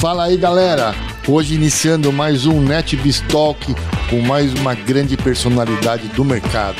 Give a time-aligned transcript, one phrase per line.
[0.00, 0.94] Fala aí, galera!
[1.28, 3.60] Hoje iniciando mais um NetBiz Talk
[4.08, 6.78] com mais uma grande personalidade do mercado.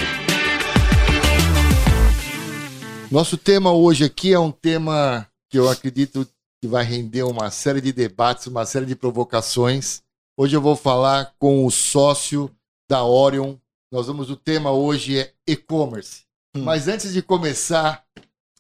[3.11, 6.27] Nosso tema hoje aqui é um tema que eu acredito
[6.62, 10.00] que vai render uma série de debates, uma série de provocações.
[10.34, 12.50] Hoje eu vou falar com o sócio
[12.88, 13.56] da Orion.
[13.92, 16.23] Nós vamos, o tema hoje é e-commerce.
[16.56, 16.62] Hum.
[16.62, 18.02] Mas antes de começar,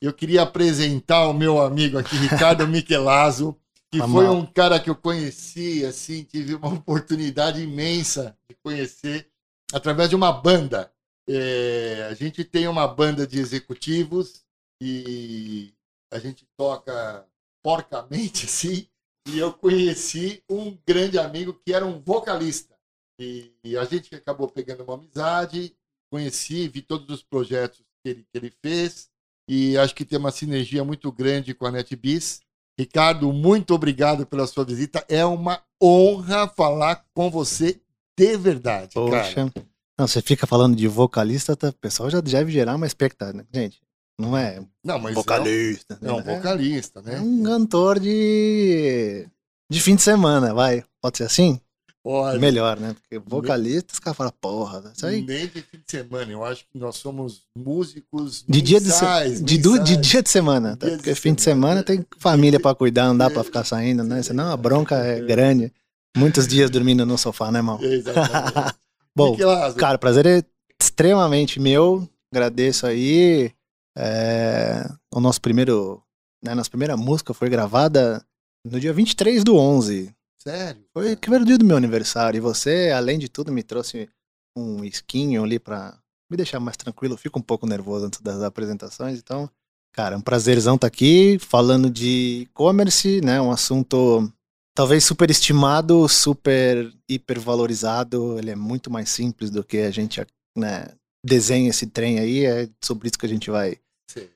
[0.02, 3.56] eu queria apresentar o meu amigo aqui, Ricardo Michelazzo,
[3.90, 9.28] que foi um cara que eu conheci, assim, tive uma oportunidade imensa de conhecer
[9.72, 10.92] através de uma banda.
[11.28, 14.44] É, a gente tem uma banda de executivos
[14.80, 15.72] e
[16.10, 17.26] a gente toca
[17.62, 18.88] porcamente, assim,
[19.28, 22.76] e eu conheci um grande amigo que era um vocalista.
[23.20, 25.76] E, e a gente acabou pegando uma amizade,
[26.10, 29.10] conheci, vi todos os projetos que ele, que ele fez,
[29.48, 32.40] e acho que tem uma sinergia muito grande com a NetBiz.
[32.80, 35.04] Ricardo, muito obrigado pela sua visita.
[35.06, 37.78] É uma honra falar com você
[38.18, 38.94] de verdade.
[38.94, 39.34] Poxa.
[39.34, 39.66] Cara.
[39.98, 43.36] Não, você fica falando de vocalista, tá, o pessoal já deve gerar uma expectativa.
[43.36, 43.44] Né?
[43.52, 43.82] Gente,
[44.18, 45.98] não é não, mas vocalista.
[46.00, 47.16] É um, é um vocalista, né?
[47.16, 49.28] É um cantor de,
[49.70, 50.82] de fim de semana, vai.
[51.02, 51.60] Pode ser assim?
[52.02, 52.38] Pode.
[52.38, 52.94] Melhor, né?
[52.94, 55.20] Porque vocalista, os caras falam, porra, isso aí.
[55.20, 59.42] Nem de fim de semana, eu acho que nós somos músicos de dia de, se...
[59.42, 60.76] de, do, de dia de semana.
[60.78, 60.88] Tá?
[60.88, 64.22] Porque de fim de semana tem família para cuidar, não dá para ficar saindo, né?
[64.22, 65.70] Senão a bronca é grande.
[66.16, 67.78] Muitos dias dormindo no sofá, né, irmão?
[67.82, 68.74] Exatamente.
[69.14, 69.36] Bom,
[69.76, 70.42] cara, prazer é
[70.80, 72.08] extremamente meu.
[72.32, 73.52] Agradeço aí.
[73.96, 74.88] É...
[75.14, 76.02] O nosso primeiro.
[76.42, 78.24] Né, nossa primeira música foi gravada
[78.64, 80.82] no dia 23 do 11 Sério?
[80.92, 82.38] Foi o primeiro dia do meu aniversário.
[82.38, 84.08] E você, além de tudo, me trouxe
[84.56, 85.98] um esquinho ali pra
[86.30, 87.14] me deixar mais tranquilo.
[87.14, 89.18] Eu fico um pouco nervoso antes das apresentações.
[89.18, 89.50] Então,
[89.92, 93.40] cara, é um prazerzão estar tá aqui falando de e-commerce, né?
[93.40, 94.32] Um assunto
[94.74, 98.38] talvez super estimado, super hipervalorizado.
[98.38, 100.24] Ele é muito mais simples do que a gente
[100.56, 100.86] né,
[101.24, 102.46] desenha esse trem aí.
[102.46, 103.76] É sobre isso que a gente vai.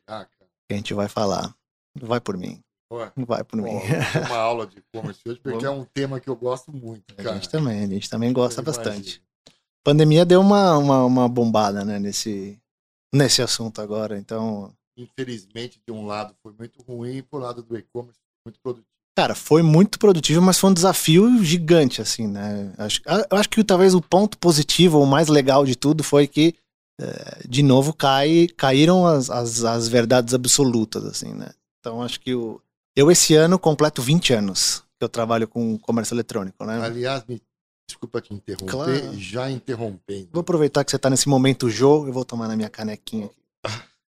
[0.06, 0.26] Ah,
[0.68, 1.54] que a gente vai falar.
[1.98, 2.63] Vai por mim.
[3.16, 3.70] Vai por mim.
[4.26, 7.14] uma aula de e-commerce hoje, porque é um tema que eu gosto muito.
[7.14, 7.30] Cara.
[7.30, 9.22] A gente também, a gente também gosta eu bastante.
[9.48, 9.52] A
[9.84, 12.58] pandemia deu uma, uma, uma, bombada né, nesse,
[13.12, 14.72] nesse assunto agora, então.
[14.96, 18.86] Infelizmente, de um lado foi muito ruim, e por lado do e-commerce muito produtivo.
[19.16, 22.72] Cara, foi muito produtivo, mas foi um desafio gigante, assim, né?
[22.76, 26.54] Acho, eu acho que talvez o ponto positivo, o mais legal de tudo, foi que,
[27.00, 31.50] é, de novo, cai, caíram as, as, as verdades absolutas, assim, né?
[31.78, 32.60] Então, acho que o,
[32.96, 36.80] eu, esse ano, completo 20 anos que eu trabalho com comércio eletrônico, né?
[36.80, 37.40] Aliás, me
[37.88, 39.18] desculpa te interromper, claro.
[39.18, 40.28] já interrompendo.
[40.32, 43.34] Vou aproveitar que você está nesse momento Jô, eu vou tomar na minha canequinha aqui.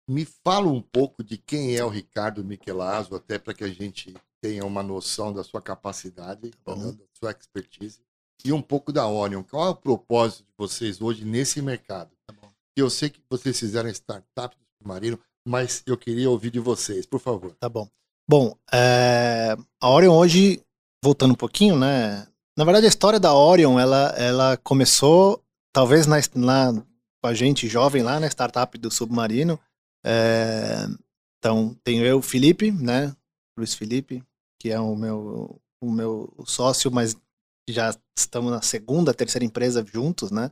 [0.08, 4.14] Me fala um pouco de quem é o Ricardo Michelazzo, até para que a gente
[4.40, 8.00] tenha uma noção da sua capacidade, tá né, da sua expertise,
[8.44, 9.42] e um pouco da Orion.
[9.42, 12.12] Qual é o propósito de vocês hoje nesse mercado?
[12.28, 12.36] Tá
[12.76, 17.20] eu sei que vocês fizeram startup do submarino, mas eu queria ouvir de vocês, por
[17.20, 17.56] favor.
[17.56, 17.90] Tá bom.
[18.28, 20.60] Bom, é, a Orion hoje,
[21.04, 22.28] voltando um pouquinho, né?
[22.58, 27.68] Na verdade, a história da Orion, ela, ela começou, talvez, na, na, com a gente
[27.68, 29.60] jovem lá na startup do Submarino.
[30.04, 30.88] É,
[31.38, 33.16] então, tenho eu, Felipe, né?
[33.56, 34.24] Luiz Felipe,
[34.60, 37.16] que é o meu, o meu sócio, mas
[37.70, 40.52] já estamos na segunda, terceira empresa juntos, né?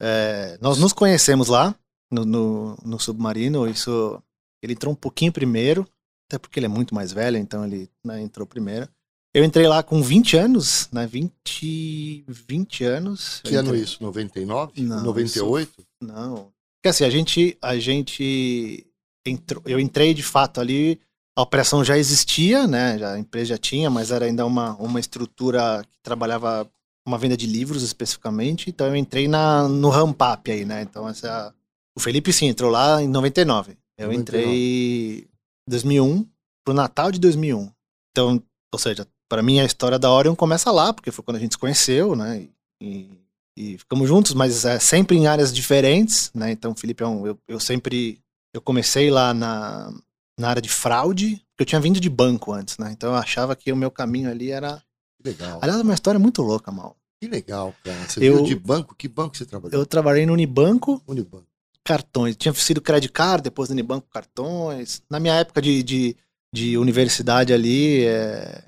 [0.00, 1.74] É, nós nos conhecemos lá
[2.10, 4.22] no, no, no, Submarino, isso
[4.62, 5.86] ele entrou um pouquinho primeiro,
[6.28, 8.88] até porque ele é muito mais velho, então ele né, entrou primeiro.
[9.34, 11.06] Eu entrei lá com 20 anos, né?
[11.06, 13.40] 20, 20 anos.
[13.44, 14.02] Que ano isso?
[14.02, 14.82] 99?
[14.82, 15.70] Não, 98?
[15.78, 16.50] Isso, não.
[16.76, 18.86] Porque assim, a gente, a gente
[19.26, 20.98] entrou, eu entrei de fato ali,
[21.36, 22.98] a operação já existia, né?
[22.98, 26.66] Já, a empresa já tinha, mas era ainda uma, uma estrutura que trabalhava
[27.06, 30.82] uma venda de livros especificamente, então eu entrei na, no ramp up aí, né?
[30.82, 31.54] Então essa
[31.96, 33.76] o Felipe sim entrou lá em 99.
[33.96, 34.20] Eu 99.
[34.20, 35.28] entrei
[35.68, 36.26] 2001
[36.64, 37.70] pro Natal de 2001.
[38.10, 41.40] Então, ou seja, para mim a história da Orion começa lá, porque foi quando a
[41.40, 42.48] gente se conheceu, né?
[42.80, 43.10] E,
[43.56, 46.50] e ficamos juntos, mas é sempre em áreas diferentes, né?
[46.50, 48.20] Então, Felipe é um, eu, eu sempre
[48.54, 49.92] eu comecei lá na,
[50.38, 52.90] na área de fraude, porque eu tinha vindo de banco antes, né?
[52.90, 54.82] Então eu achava que o meu caminho ali era
[55.24, 55.58] legal.
[55.62, 56.96] Aliás, uma história muito louca, mal.
[57.20, 58.08] Que legal, cara.
[58.08, 58.94] Você eu, de banco?
[58.94, 59.78] Que banco você trabalhou?
[59.78, 61.02] Eu trabalhei no Unibanco.
[61.06, 61.46] Unibanco
[61.86, 62.36] cartões.
[62.36, 65.00] Tinha sido Credit Card, depois Unibanco cartões.
[65.08, 66.16] Na minha época de, de,
[66.52, 68.64] de universidade ali, é,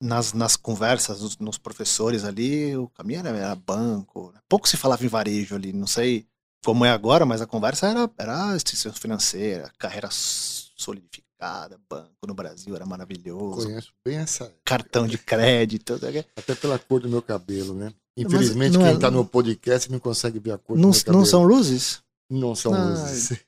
[0.00, 4.32] nas, nas conversas, nos, nos, professores ali, o caminho era, era, banco.
[4.34, 4.40] Né?
[4.48, 6.26] Pouco se falava em varejo ali, não sei
[6.64, 12.74] como é agora, mas a conversa era, era instituição financeira, carreira solidificada, banco no Brasil
[12.74, 13.66] era maravilhoso.
[13.66, 14.50] Conheço bem essa.
[14.64, 16.00] Cartão de crédito.
[16.36, 17.92] Até pela cor do meu cabelo, né?
[18.16, 18.96] Infelizmente, quem é...
[18.96, 21.18] tá no podcast não consegue ver a cor não, do meu cabelo.
[21.18, 22.02] Não são luzes?
[22.32, 23.32] Não são ah, luzes.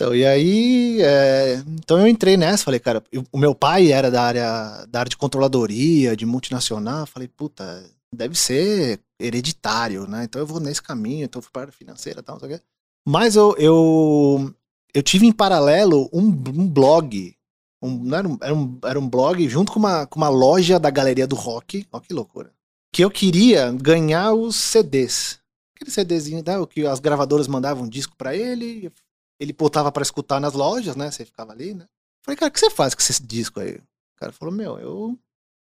[0.00, 4.12] Então, e aí, é, então eu entrei nessa, falei, cara, eu, o meu pai era
[4.12, 10.22] da área, da área de controladoria, de multinacional, falei, puta, deve ser hereditário, né?
[10.22, 12.40] Então eu vou nesse caminho, então eu fui para a área financeira e tal, não
[12.40, 12.64] sei o quê.
[13.08, 14.54] Mas eu, eu,
[14.94, 17.34] eu tive em paralelo um, um blog,
[17.82, 20.90] um, era, um, era, um, era um blog junto com uma, com uma loja da
[20.90, 22.52] Galeria do Rock, ó que loucura,
[22.92, 25.40] que eu queria ganhar os CDs.
[25.78, 28.92] Aquele CDzinho, né, que as gravadoras mandavam um disco para ele,
[29.38, 31.08] ele botava para escutar nas lojas, né?
[31.08, 31.86] Você ficava ali, né?
[32.24, 33.76] Falei, cara, o que você faz com esse disco aí?
[33.76, 35.18] O cara falou, meu, eu.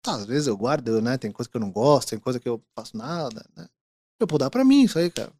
[0.02, 1.16] Tá, às vezes eu guardo, né?
[1.16, 3.66] Tem coisa que eu não gosto, tem coisa que eu faço nada, né?
[4.20, 5.32] Eu vou dar pra mim isso aí, cara.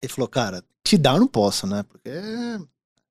[0.00, 1.82] Ele falou, cara, te dar eu não posso, né?
[1.82, 2.10] Porque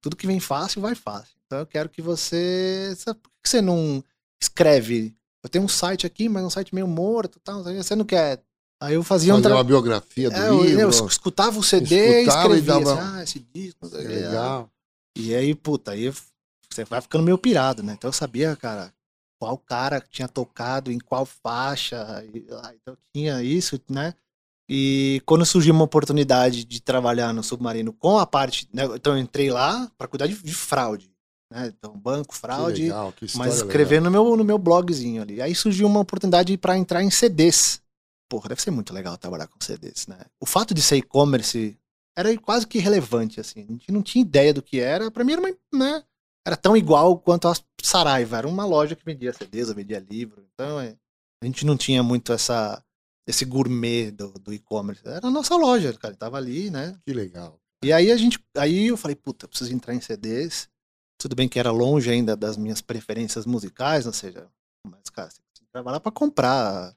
[0.01, 1.35] tudo que vem fácil, vai fácil.
[1.45, 2.95] Então eu quero que você.
[3.05, 4.03] Por que você não
[4.39, 5.15] escreve?
[5.43, 7.63] Eu tenho um site aqui, mas um site meio morto tal.
[7.63, 8.41] Você não quer.
[8.81, 9.53] Aí eu fazia um tra...
[9.53, 10.81] uma biografia do é, livro.
[10.81, 12.81] Eu, eu escutava o CD escutava e escrevia.
[12.81, 13.01] E dava...
[13.01, 13.89] assim, ah, esse disco.
[13.93, 14.69] É legal.
[15.17, 16.13] E aí, puta, aí
[16.69, 17.93] você vai ficando meio pirado, né?
[17.93, 18.93] Então eu sabia, cara,
[19.37, 22.23] qual cara tinha tocado em qual faixa.
[22.33, 24.13] E, ah, então tinha isso, né?
[24.69, 28.69] E quando surgiu uma oportunidade de trabalhar no submarino com a parte.
[28.71, 31.11] Né, então eu entrei lá para cuidar de, de, fraude.
[31.51, 31.73] Né?
[31.75, 32.75] Então, banco, fraude.
[32.75, 35.41] Que legal, que mas escrever no meu, no meu blogzinho ali.
[35.41, 37.81] Aí surgiu uma oportunidade para entrar em CDs.
[38.29, 40.19] Porra, deve ser muito legal trabalhar com CDs, né?
[40.39, 41.77] O fato de ser e-commerce
[42.17, 43.65] era quase que irrelevante, assim.
[43.67, 45.09] A gente não tinha ideia do que era.
[45.09, 46.03] Para mim era uma, né?
[46.45, 48.37] Era tão igual quanto a Saraiva.
[48.37, 50.45] Era uma loja que vendia CDs, vendia livro.
[50.53, 50.95] Então, é,
[51.41, 52.83] a gente não tinha muito essa
[53.27, 55.07] esse gourmet do, do e-commerce.
[55.07, 56.15] Era a nossa loja, cara.
[56.15, 56.99] Tava ali, né?
[57.05, 57.59] Que legal.
[57.83, 58.43] E aí a gente.
[58.57, 60.67] Aí eu falei, puta, preciso entrar em CDs.
[61.17, 64.47] Tudo bem que era longe ainda das minhas preferências musicais, ou seja,
[64.87, 65.41] mas, cara, você
[65.71, 66.95] trabalhar pra comprar.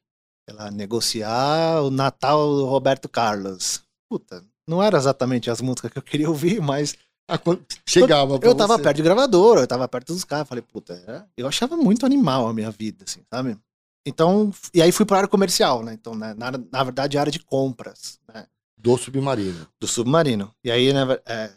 [0.52, 3.82] Sei lá, negociar o Natal do Roberto Carlos.
[4.08, 6.94] Puta, não era exatamente as músicas que eu queria ouvir, mas.
[7.26, 7.38] Ah,
[7.86, 8.34] chegava.
[8.34, 10.46] Eu, eu tava perto de gravadora, eu tava perto dos caras.
[10.46, 13.56] Falei, puta, é, eu achava muito animal a minha vida, assim, sabe?
[14.04, 15.94] Então, e aí fui para área comercial, né?
[15.94, 18.46] Então, né, na, na verdade, a área de compras, né?
[18.76, 19.66] Do submarino.
[19.80, 20.52] Do submarino.
[20.62, 21.52] E aí, né, é,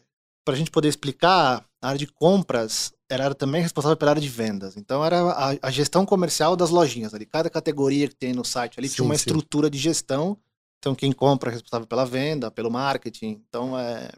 [0.46, 4.30] para a gente poder explicar, a área de compras era também responsável pela área de
[4.30, 4.76] vendas.
[4.78, 7.26] Então, era a, a gestão comercial das lojinhas ali.
[7.26, 9.20] Cada categoria que tem no site ali sim, tinha uma sim.
[9.20, 10.38] estrutura de gestão.
[10.80, 13.42] Então, quem compra é responsável pela venda, pelo marketing.
[13.48, 14.10] Então, é,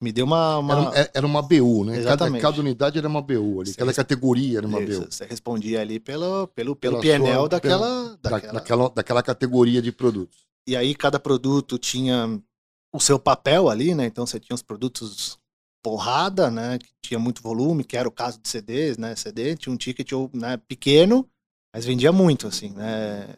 [0.00, 0.58] me deu uma.
[0.58, 0.88] uma...
[0.88, 2.02] Era, é, era, uma BU, né?
[2.02, 5.06] Cada, cada, unidade era uma BU ali, cada categoria era uma Isso, BU.
[5.10, 8.52] Você respondia ali pelo, pelo, pelo PNL daquela, pela, daquela...
[8.52, 8.90] daquela.
[8.90, 10.40] daquela categoria de produtos.
[10.66, 12.40] E aí cada produto tinha
[12.92, 14.06] o seu papel ali, né?
[14.06, 15.38] Então você tinha os produtos
[15.82, 16.78] porrada, né?
[16.78, 19.16] Que tinha muito volume, que era o caso de CDs, né?
[19.16, 21.28] CD tinha um ticket né, pequeno,
[21.74, 23.28] mas vendia muito, assim, né?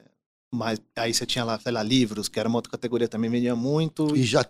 [0.55, 3.57] Mas aí você tinha lá, sei lá, livros, que era uma outra categoria também vendia
[3.57, 4.17] muito.
[4.17, 4.47] E já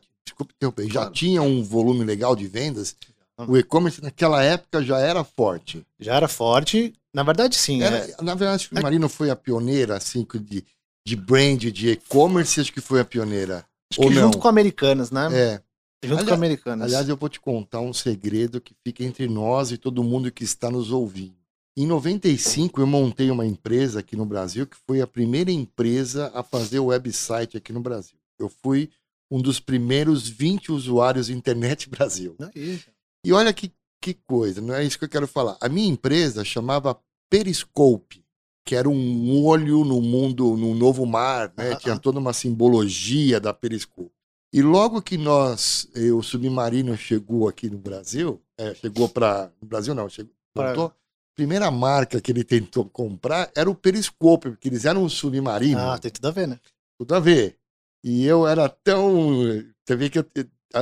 [0.53, 2.95] interromper, já tinha um volume legal de vendas?
[3.37, 5.85] O e-commerce naquela época já era forte.
[5.99, 6.95] Já era forte.
[7.13, 7.83] Na verdade, sim.
[7.83, 8.15] Era, é...
[8.23, 10.65] Na verdade, acho que o Marino foi a pioneira, assim, de,
[11.07, 13.65] de brand, de e-commerce, acho que foi a pioneira.
[13.91, 14.23] Acho Ou que não?
[14.23, 15.29] junto com Americanas, né?
[15.33, 15.63] É.
[16.07, 16.87] Junto aliás, com Americanas.
[16.87, 20.45] Aliás, eu vou te contar um segredo que fica entre nós e todo mundo que
[20.45, 21.37] está nos ouvindo.
[21.77, 26.43] Em 95, eu montei uma empresa aqui no Brasil, que foi a primeira empresa a
[26.43, 28.17] fazer o website aqui no Brasil.
[28.39, 28.91] Eu fui
[29.29, 32.37] um dos primeiros 20 usuários Internet Brasil.
[32.39, 32.79] É
[33.25, 35.57] e olha que, que coisa, não é isso que eu quero falar.
[35.61, 36.97] A minha empresa chamava
[37.29, 38.25] Periscope,
[38.65, 41.73] que era um olho no mundo, no novo mar, né?
[41.73, 41.99] Ah, Tinha ah.
[41.99, 44.13] toda uma simbologia da Periscope.
[44.55, 49.67] E logo que nós, eh, o submarino chegou aqui no Brasil, é, chegou para no
[49.67, 50.73] Brasil não, chegou, pra...
[50.73, 50.93] a
[51.35, 55.81] primeira marca que ele tentou comprar era o Periscope, porque eles eram um submarino.
[55.81, 56.61] Ah, tem tudo a ver, né?
[56.97, 57.57] Tudo a ver.
[58.05, 59.45] E eu era tão.
[59.85, 60.27] Você vê que eu,
[60.73, 60.81] a,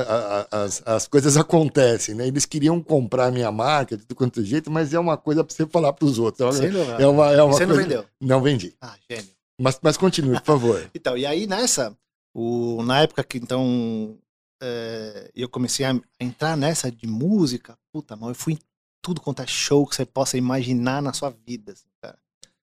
[0.51, 2.27] a, as, as coisas acontecem, né?
[2.27, 5.55] Eles queriam comprar minha marca de todo quanto é jeito, mas é uma coisa para
[5.55, 6.57] você falar para os outros.
[6.57, 6.65] Sim,
[6.99, 7.65] é uma, é uma você coisa...
[7.65, 8.05] não vendeu?
[8.21, 8.75] Não vendi.
[8.79, 9.31] Ah, gênio.
[9.59, 10.89] Mas, mas continue, por favor.
[10.93, 11.97] então, e aí nessa,
[12.33, 14.17] o, na época que então
[14.61, 18.59] é, eu comecei a entrar nessa de música, puta, mano, eu fui em
[19.01, 22.17] tudo quanto é show que você possa imaginar na sua vida, assim, cara.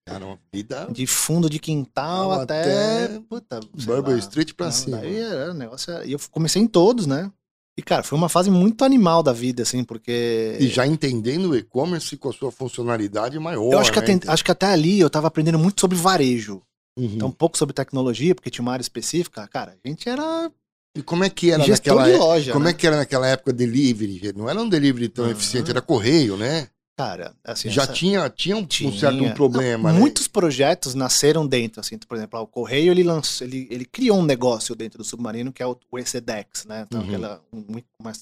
[0.06, 0.88] Cara, uma vida.
[0.90, 3.04] De fundo de quintal Não, até.
[3.04, 3.20] até...
[3.20, 4.96] Puta, Burberry Street pra Não, cima.
[4.96, 7.30] Daí era, negócio E eu comecei em todos, né?
[7.76, 10.56] E, cara, foi uma fase muito animal da vida, assim, porque.
[10.58, 13.72] E já entendendo o e-commerce com a sua funcionalidade maior.
[13.72, 14.14] Eu acho que, né?
[14.16, 16.62] até, acho que até ali eu tava aprendendo muito sobre varejo.
[16.98, 17.06] Uhum.
[17.14, 19.46] Então, um pouco sobre tecnologia, porque tinha uma área específica.
[19.48, 20.50] Cara, a gente era.
[20.96, 22.52] E como é que era naquela época?
[22.52, 22.70] Como é né?
[22.70, 24.32] é que era naquela época delivery?
[24.36, 25.30] Não era um delivery tão uhum.
[25.30, 26.68] eficiente, era correio, né?
[26.98, 28.92] Cara, assim, Já essa- tinha, tinha um, um Tinha.
[28.92, 30.00] certo um problema, Não, né?
[30.00, 34.22] Muitos projetos nasceram dentro, assim, por exemplo, o Correio ele lançou, ele, ele criou um
[34.22, 36.84] negócio dentro do submarino que é o, o ECDEX, né?
[36.86, 37.06] Então, Uhum.
[37.06, 38.12] aquela um- uma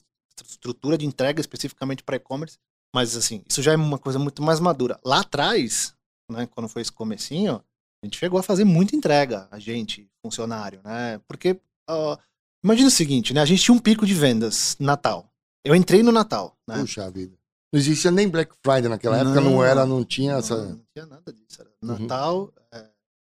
[0.48, 2.56] estrutura de entrega especificamente para e-commerce,
[2.94, 5.00] mas assim, isso já é uma coisa muito mais madura.
[5.04, 5.92] Lá atrás,
[6.30, 7.60] né, quando foi esse comecinho,
[8.02, 11.20] a gente chegou a fazer muita entrega, a gente, funcionário, né?
[11.26, 12.16] Porque ó,
[12.62, 13.40] imagina o seguinte, né?
[13.40, 15.28] A gente tinha um pico de vendas Natal.
[15.64, 16.78] Eu entrei no Natal, né?
[16.78, 17.36] Puxa vida.
[17.72, 20.80] Não existia nem Black Friday naquela época, não, Não, era, não tinha não, essa não
[20.94, 21.60] tinha nada disso.
[21.60, 21.98] Era Uhum.
[21.98, 22.52] Natal,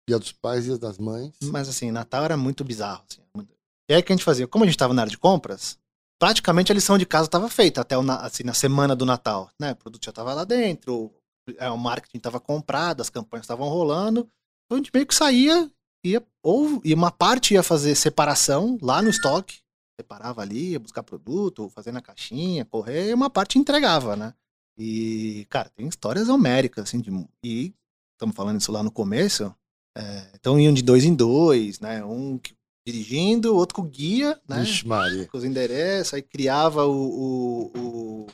[0.06, 1.32] Dia dos Pais e Dia das Mães.
[1.44, 3.02] Mas assim, Natal era muito bizarro.
[3.10, 3.54] Assim, muito-
[3.88, 4.46] E aí o que a gente fazia?
[4.46, 5.78] Como a gente estava na área de compras,
[6.20, 9.50] praticamente a lição de casa estava feita até na- assim, na semana do Natal.
[9.58, 9.72] Né?
[9.72, 11.10] O produto já estava lá dentro,
[11.56, 14.28] é, o marketing estava comprado, as campanhas estavam rolando.
[14.66, 15.70] Então a gente meio que saía,
[16.04, 19.58] ia, ou e uma parte ia fazer separação lá no estoque,
[19.98, 24.34] separava ali, ia buscar produto, fazer na caixinha, correr, e uma parte entregava, né?
[24.76, 27.10] E, cara, tem histórias homéricas, assim, de,
[27.44, 27.72] e
[28.12, 29.54] estamos falando isso lá no começo,
[29.96, 32.04] é, então iam de dois em dois, né?
[32.04, 32.40] Um
[32.86, 34.60] dirigindo, outro com guia, né?
[34.60, 35.26] Vixe, Maria.
[35.28, 38.26] Com os endereços, aí criava o, o, o,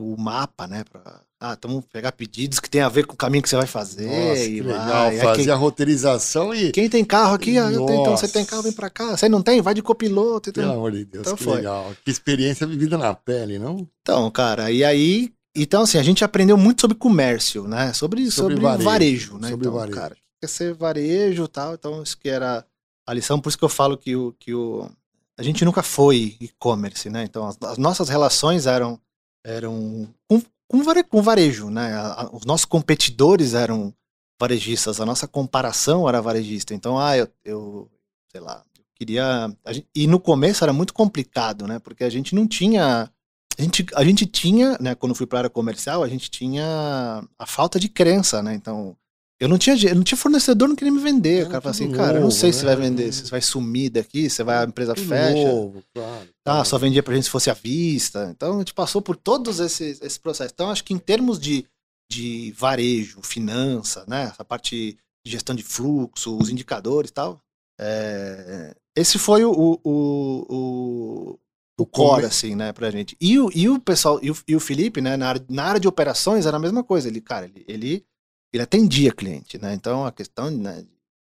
[0.00, 0.84] o mapa, né?
[0.90, 3.56] Pra, ah, então vamos pegar pedidos que tem a ver com o caminho que você
[3.56, 4.06] vai fazer.
[4.06, 5.12] Nossa, e legal.
[5.12, 6.70] Fazer quem, a roteirização e.
[6.72, 9.16] quem tem carro aqui, ah, tenho, então você tem carro, vem pra cá.
[9.16, 9.60] Você não tem?
[9.62, 10.52] Vai de copiloto.
[10.52, 11.56] Pelo Então, amor de Deus, Então que foi.
[11.56, 11.92] legal.
[12.04, 13.86] Que experiência vivida na pele, não?
[14.02, 15.32] então cara, e aí.
[15.54, 17.92] Então, assim, a gente aprendeu muito sobre comércio, né?
[17.92, 19.48] Sobre, Sobre sobre, varejo, varejo, né?
[19.50, 19.96] sobre então, varejo.
[19.98, 21.74] cara, quer ser varejo e tal.
[21.74, 22.64] Então, isso que era
[23.04, 23.40] a lição.
[23.40, 24.32] Por isso que eu falo que o.
[24.38, 24.88] Que o
[25.36, 27.24] a gente nunca foi e-commerce, né?
[27.24, 29.00] Então, as, as nossas relações eram,
[29.44, 31.94] eram com, com, vare- com varejo, né?
[31.94, 33.92] A- a- os nossos competidores eram
[34.40, 36.74] varejistas, a nossa comparação era varejista.
[36.74, 37.90] Então, ah, eu, eu
[38.30, 39.54] sei lá, eu queria.
[39.68, 41.78] gente- e no começo era muito complicado, né?
[41.78, 43.10] Porque a gente não tinha.
[43.58, 47.22] A gente, a gente tinha, né, quando fui para a área comercial, a gente tinha
[47.38, 48.54] a falta de crença, né?
[48.54, 48.96] Então,
[49.40, 51.38] eu não tinha, eu não tinha fornecedor, não queria me vender.
[51.38, 52.66] Era o cara falava tudo assim, cara, eu não novo, sei se né?
[52.66, 55.52] vai vender, se vai sumir daqui, se vai a empresa Tudo fecha.
[55.52, 56.28] novo, claro.
[56.44, 58.28] Ah, só vendia pra gente se fosse à vista.
[58.30, 60.52] Então a gente passou por todos esses, esses processos.
[60.52, 61.64] Então acho que em termos de,
[62.10, 64.24] de varejo, finança, né?
[64.24, 67.40] Essa parte de gestão de fluxo, os indicadores e tal.
[67.80, 71.38] é, esse foi o, o, o,
[71.78, 73.16] o, core, assim, né, pra gente.
[73.20, 75.80] E o, e o pessoal, e o, e o Felipe, né, na área, na área
[75.80, 77.08] de operações era a mesma coisa.
[77.08, 78.04] Ele, cara, ele, ele,
[78.52, 79.74] ele atendia cliente, né?
[79.74, 80.84] Então a questão, né?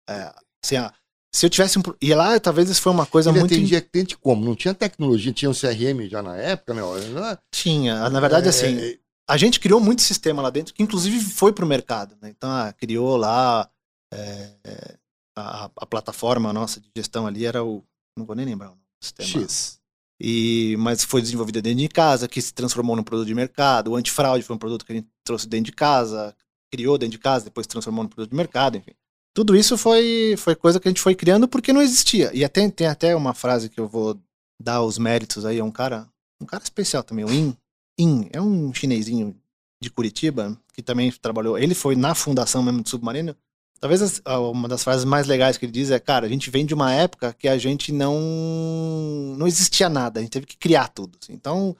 [0.08, 0.32] É,
[0.64, 0.76] assim,
[1.34, 1.82] se eu tivesse um.
[2.00, 3.52] E lá, talvez isso foi uma coisa Ele muito.
[3.52, 4.44] atendia cliente como?
[4.44, 6.80] Não tinha tecnologia, tinha um CRM já na época, né?
[6.80, 8.08] Não é- Tinha.
[8.08, 8.98] Na verdade, é- assim, é-
[9.28, 12.30] a gente criou muito sistema lá dentro, que inclusive foi pro mercado, né?
[12.30, 13.68] Então, ah, criou lá
[14.12, 14.94] é, é,
[15.36, 17.84] a, a plataforma nossa de gestão ali era o.
[18.16, 19.44] Não vou nem lembrar o nome do sistema.
[19.44, 19.78] X.
[20.20, 23.92] E, mas foi desenvolvida dentro de casa, que se transformou num produto de mercado.
[23.92, 26.34] O antifraude foi um produto que a gente trouxe dentro de casa,
[26.70, 28.92] criou dentro de casa, depois transformou num produto de mercado, enfim.
[29.34, 32.30] Tudo isso foi, foi coisa que a gente foi criando porque não existia.
[32.34, 34.18] E até, tem até uma frase que eu vou
[34.60, 36.08] dar os méritos aí a um cara,
[36.40, 37.56] um cara especial também, o In.
[37.98, 39.36] In, é um chinesinho
[39.80, 41.56] de Curitiba, que também trabalhou.
[41.58, 43.36] Ele foi na fundação mesmo do Submarino.
[43.80, 46.66] Talvez as- uma das frases mais legais que ele diz é: Cara, a gente vem
[46.66, 49.36] de uma época que a gente não.
[49.38, 51.16] não existia nada, a gente teve que criar tudo.
[51.22, 51.32] assim.
[51.32, 51.76] Então,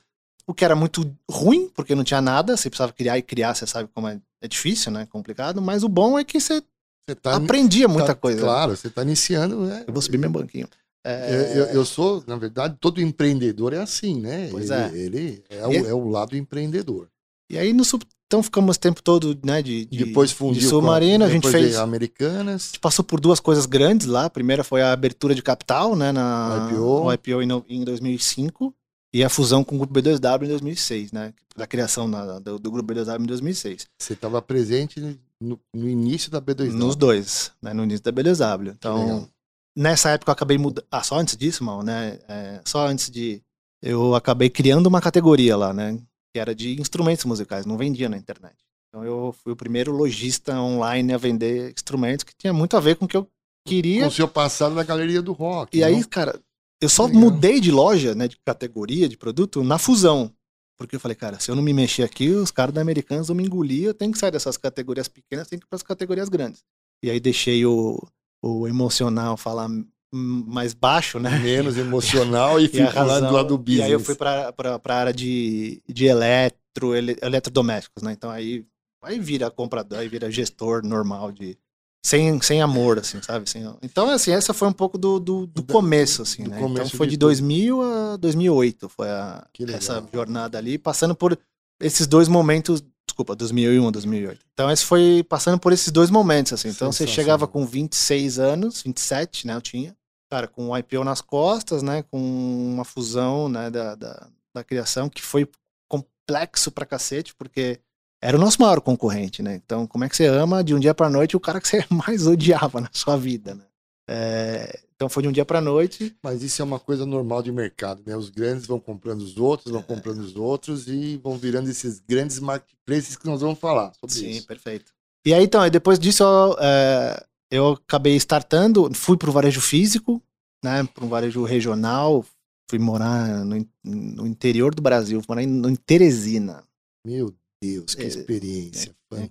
[0.49, 3.67] o que era muito ruim, porque não tinha nada, você precisava criar e criar, você
[3.67, 5.07] sabe como é, é difícil, né?
[5.11, 6.63] Complicado, mas o bom é que você
[7.07, 8.41] Você tá, aprendia muita tá- coisa.
[8.41, 9.85] Claro, você está iniciando, né?
[9.87, 10.67] Eu vou subir meu banquinho.
[11.05, 14.49] Eu, É, eu- eu sou, na verdade, todo empreendedor é assim, né?
[14.51, 14.99] Pois ele, é.
[14.99, 17.09] Ele é o, é o lado empreendedor.
[17.51, 18.05] E aí, no sub...
[18.27, 21.77] então ficamos o tempo todo, né, de, de, depois fundiu de submarino, a gente fez...
[21.77, 22.73] Americanas.
[22.81, 24.25] passou por duas coisas grandes lá.
[24.27, 27.05] A primeira foi a abertura de capital, né, na IPO.
[27.05, 28.75] o IPO em, em 2005
[29.13, 32.71] e a fusão com o Grupo B2W em 2006, né, da criação na- do, do
[32.71, 33.87] Grupo B2W em 2006.
[33.99, 35.01] Você estava presente
[35.41, 36.71] no, no início da B2W.
[36.73, 38.59] Nos dois, né, no início da B2W.
[38.59, 38.75] legal.
[38.77, 39.29] Então,
[39.77, 40.85] nessa época eu acabei mudando.
[40.91, 42.19] Ah, só antes disso, mal, né?
[42.29, 43.43] é, só antes de.
[43.83, 45.97] Eu acabei criando uma categoria lá, né?
[46.35, 48.57] Que era de instrumentos musicais, não vendia na internet.
[48.89, 52.97] Então eu fui o primeiro lojista online a vender instrumentos que tinha muito a ver
[52.97, 53.29] com o que eu
[53.67, 54.03] queria.
[54.03, 55.77] Com o seu passado na galeria do rock.
[55.77, 56.03] E aí, não?
[56.09, 56.41] cara,
[56.81, 57.21] eu só Legal.
[57.21, 60.33] mudei de loja, né, de categoria, de produto, na fusão.
[60.79, 63.37] Porque eu falei, cara, se eu não me mexer aqui, os caras da Americanas vão
[63.37, 66.29] me engolir, eu tenho que sair dessas categorias pequenas, tenho que ir para as categorias
[66.29, 66.63] grandes.
[67.03, 68.01] E aí deixei o,
[68.41, 69.69] o emocional falar
[70.13, 71.39] mais baixo, né?
[71.39, 73.81] menos emocional e, E lá do lado do business.
[73.81, 78.13] E aí eu fui para a área de, de eletro, ele, eletrodomésticos, né?
[78.13, 78.65] Então aí,
[79.03, 81.59] aí vira comprador, aí vira gestor normal de.
[82.05, 83.51] Sem, sem amor, assim, sabe?
[83.51, 86.59] Sem, então, assim, essa foi um pouco do, do, do começo, assim, do né?
[86.59, 87.29] começo então foi de de, tudo.
[87.29, 91.39] 2000 a 2008, foi a, essa jornada ali, passando por
[91.81, 94.47] esses dois momentos Desculpa, 2001, 2008.
[94.53, 96.69] Então, esse foi passando por esses dois momentos, assim.
[96.69, 99.97] Então, você chegava com 26 anos, 27, né, eu tinha.
[100.31, 105.09] Cara, com o IPO nas costas, né, com uma fusão, né, da, da, da criação,
[105.09, 105.49] que foi
[105.89, 107.81] complexo pra cacete, porque
[108.21, 109.61] era o nosso maior concorrente, né?
[109.65, 111.85] Então, como é que você ama de um dia pra noite o cara que você
[111.91, 113.65] mais odiava na sua vida, né?
[114.11, 116.17] É, então foi de um dia para noite.
[116.23, 118.17] Mas isso é uma coisa normal de mercado, né?
[118.17, 122.41] Os grandes vão comprando os outros, vão comprando os outros e vão virando esses grandes
[122.41, 124.41] marketplaces que nós vamos falar sobre Sim, isso.
[124.41, 124.93] Sim, perfeito.
[125.25, 130.23] E aí então, depois disso eu, é, eu acabei startando, fui para o varejo físico,
[130.65, 130.83] né?
[130.85, 132.25] Para um varejo regional,
[132.69, 136.65] fui morar no, no interior do Brasil, fui morar em, em Teresina.
[137.07, 137.33] Meu
[137.63, 138.95] Deus, que é, experiência.
[139.15, 139.29] É,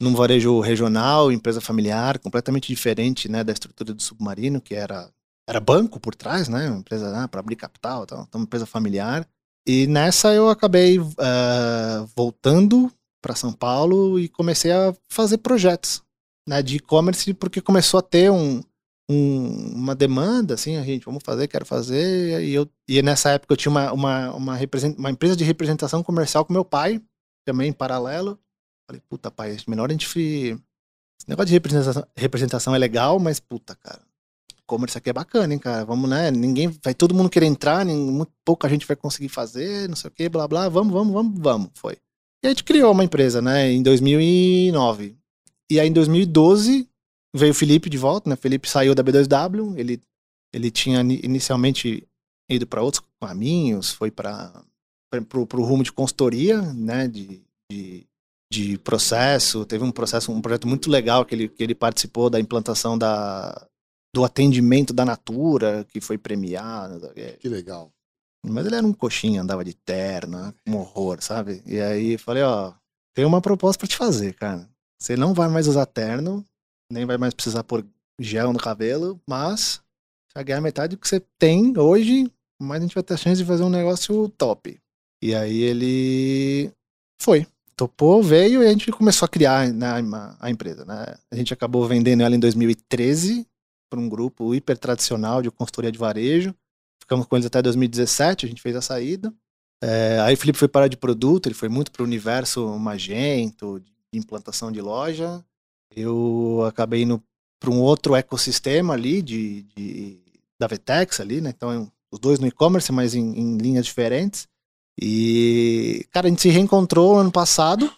[0.00, 5.10] num varejo regional, empresa familiar, completamente diferente, né, da estrutura do submarino, que era
[5.48, 9.26] era banco por trás, né, uma empresa né, para abrir capital, então, uma empresa familiar.
[9.64, 11.06] E nessa eu acabei uh,
[12.16, 12.92] voltando
[13.22, 16.02] para São Paulo e comecei a fazer projetos,
[16.48, 18.60] né, de e-commerce, porque começou a ter um,
[19.08, 23.52] um, uma demanda, assim, a gente, vamos fazer, quero fazer, e, eu, e nessa época
[23.52, 24.58] eu tinha uma, uma, uma,
[24.98, 27.00] uma empresa de representação comercial com meu pai,
[27.46, 28.38] também em paralelo,
[28.86, 30.06] Falei, puta, pai, melhor a gente.
[30.06, 34.00] Esse negócio de representação, representação é legal, mas puta, cara.
[34.58, 35.84] E-commerce aqui é bacana, hein, cara.
[35.84, 36.30] Vamos, né?
[36.30, 36.68] Ninguém.
[36.82, 40.12] Vai todo mundo querer entrar, nem, muito pouca gente vai conseguir fazer, não sei o
[40.12, 40.68] que, blá, blá.
[40.68, 41.70] Vamos, vamos, vamos, vamos.
[41.74, 41.96] Foi.
[42.44, 45.16] E a gente criou uma empresa, né, em 2009.
[45.68, 46.88] E aí em 2012
[47.34, 48.34] veio o Felipe de volta, né?
[48.34, 50.00] O Felipe saiu da B2W, ele,
[50.54, 52.06] ele tinha inicialmente
[52.48, 54.62] ido para outros caminhos, foi para
[55.12, 57.08] o rumo de consultoria, né?
[57.08, 58.06] De, de
[58.52, 59.64] de processo.
[59.64, 63.66] Teve um processo, um projeto muito legal que ele, que ele participou da implantação da,
[64.14, 67.12] do atendimento da Natura, que foi premiado.
[67.38, 67.92] Que legal.
[68.44, 71.62] Mas ele era um coxinha, andava de terno, um horror, sabe?
[71.66, 72.72] E aí falei, ó,
[73.14, 74.68] tem uma proposta para te fazer, cara.
[75.00, 76.46] Você não vai mais usar terno,
[76.90, 77.84] nem vai mais precisar pôr
[78.20, 79.82] gel no cabelo, mas
[80.28, 83.16] você vai ganhar metade do que você tem hoje, mas a gente vai ter a
[83.16, 84.80] chance de fazer um negócio top.
[85.26, 86.70] E aí ele
[87.20, 89.88] foi topou, veio e a gente começou a criar né,
[90.38, 90.84] a, empresa.
[90.84, 91.16] Né?
[91.28, 93.44] A gente acabou vendendo ela em 2013
[93.90, 96.54] para um grupo hiper tradicional de consultoria de varejo.
[97.00, 99.34] Ficamos com eles até 2017, a gente fez a saída.
[99.82, 103.80] É, aí o Felipe foi parar de produto, ele foi muito para o universo Magento,
[103.80, 105.44] de implantação de loja.
[105.90, 107.20] Eu acabei indo
[107.58, 110.20] para um outro ecossistema ali de, de,
[110.56, 111.50] da Vetex ali, né?
[111.50, 114.46] Então, os dois no e-commerce, mas em, em linhas diferentes.
[115.00, 117.92] E, cara, a gente se reencontrou ano passado,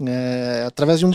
[0.00, 1.12] é, através de um,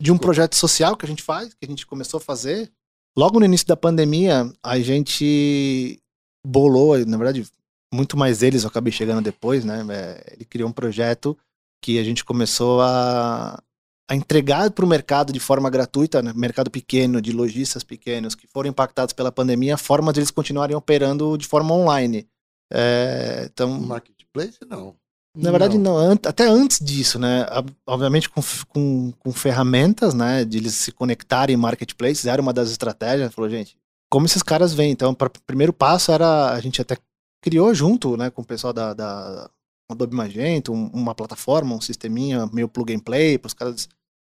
[0.00, 2.70] de um projeto social que a gente faz, que a gente começou a fazer.
[3.16, 6.00] Logo no início da pandemia, a gente
[6.46, 7.46] bolou, na verdade,
[7.92, 9.84] muito mais eles, eu acabei chegando depois, né?
[9.90, 11.36] É, ele criou um projeto
[11.82, 13.60] que a gente começou a,
[14.08, 16.32] a entregar para o mercado de forma gratuita, né?
[16.34, 21.36] mercado pequeno, de lojistas pequenos que foram impactados pela pandemia, formas de eles continuarem operando
[21.38, 22.28] de forma online.
[22.72, 23.88] É, então,
[24.34, 24.96] Marketplace, não.
[25.36, 26.08] Na verdade, não.
[26.08, 26.12] não.
[26.12, 27.46] Até antes disso, né?
[27.86, 30.44] Obviamente, com, com, com, ferramentas, né?
[30.44, 33.32] De eles se conectarem em marketplaces, era uma das estratégias.
[33.32, 33.76] Falou, gente,
[34.10, 34.90] como esses caras vêm?
[34.90, 35.16] Então, o
[35.46, 36.96] primeiro passo era a gente até
[37.42, 38.30] criou junto, né?
[38.30, 39.50] Com o pessoal da, da
[39.88, 43.88] Adobe Magento, um, uma plataforma, um sisteminha meio plug and play, para os caras.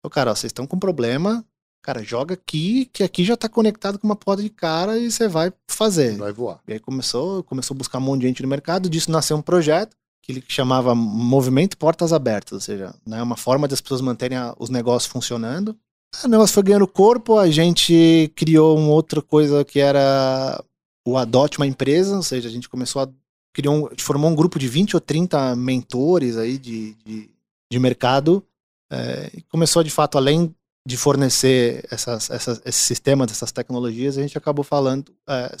[0.04, 1.44] Ô, cara, ó, vocês estão com problema,
[1.82, 5.26] cara, joga aqui, que aqui já tá conectado com uma porta de cara e você
[5.26, 6.16] vai fazer.
[6.16, 6.60] Vai voar.
[6.66, 9.42] E aí começou, começou a buscar um monte de gente no mercado, disso nasceu um
[9.42, 14.38] projeto que ele chamava Movimento Portas Abertas, ou seja, né, uma forma das pessoas manterem
[14.38, 15.76] a, os negócios funcionando.
[16.24, 20.62] O negócio foi ganhando corpo, a gente criou uma outra coisa que era
[21.04, 23.08] o Adote uma empresa, ou seja, a gente começou a
[23.52, 27.30] criou um, formou um grupo de 20 ou 30 mentores aí de, de,
[27.70, 28.42] de mercado
[28.90, 30.54] é, e começou de fato, além
[30.86, 35.56] de fornecer essas, essas, esses sistemas, essas tecnologias, a gente acabou falando, é,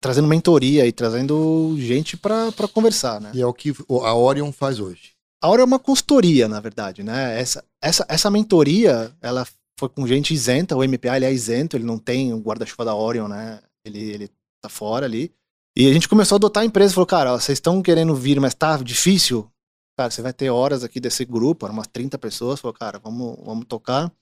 [0.00, 3.32] trazendo mentoria e trazendo gente para conversar, né?
[3.34, 3.72] E é o que
[4.04, 5.12] a Orion faz hoje.
[5.42, 7.38] A Orion é uma consultoria, na verdade, né?
[7.40, 9.46] Essa, essa, essa mentoria, ela
[9.78, 12.94] foi com gente isenta, o MPA ele é isento, ele não tem o guarda-chuva da
[12.94, 13.60] Orion, né?
[13.84, 14.30] Ele, ele
[14.62, 15.32] tá fora ali.
[15.76, 18.40] E a gente começou a adotar a empresa, falou, cara, ó, vocês estão querendo vir,
[18.40, 19.50] mas tá difícil?
[19.98, 23.36] Cara, você vai ter horas aqui desse grupo, eram umas 30 pessoas, falou, cara, vamos,
[23.44, 24.12] vamos tocar.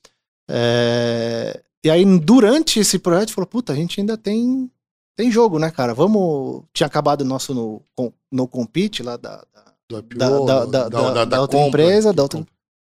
[0.49, 1.63] É...
[1.85, 4.71] E aí, durante esse projeto, falou: puta, a gente ainda tem,
[5.17, 5.95] tem jogo, né, cara?
[5.95, 6.65] Vamos.
[6.73, 7.83] Tinha acabado o nosso no,
[8.31, 9.45] no compete lá da,
[9.91, 12.13] da, IPO, da, da, da, da, da outra compra, empresa.
[12.13, 12.47] Da outra...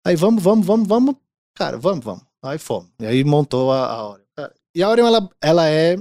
[0.07, 1.17] Aí vamos, vamos, vamos, vamos.
[1.55, 2.23] Cara, vamos, vamos.
[2.43, 2.91] Aí fomos.
[3.01, 4.51] E aí montou a, a.
[4.75, 5.97] E a Orion, ela, ela é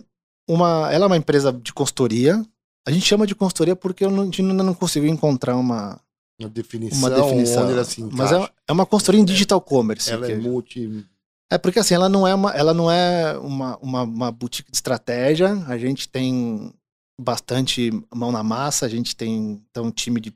[0.47, 2.43] uma, ela é uma empresa de consultoria.
[2.87, 5.99] A gente chama de consultoria porque eu não, a gente ainda não conseguiu encontrar uma,
[6.39, 7.69] uma definição, uma definição.
[8.11, 10.11] Mas é, é uma consultoria em digital commerce.
[10.11, 11.05] Ela é multi.
[11.51, 14.77] É porque assim, ela não é uma, ela não é uma, uma, uma boutique de
[14.77, 15.51] estratégia.
[15.67, 16.73] A gente tem
[17.19, 20.33] bastante mão na massa, a gente tem então, um time de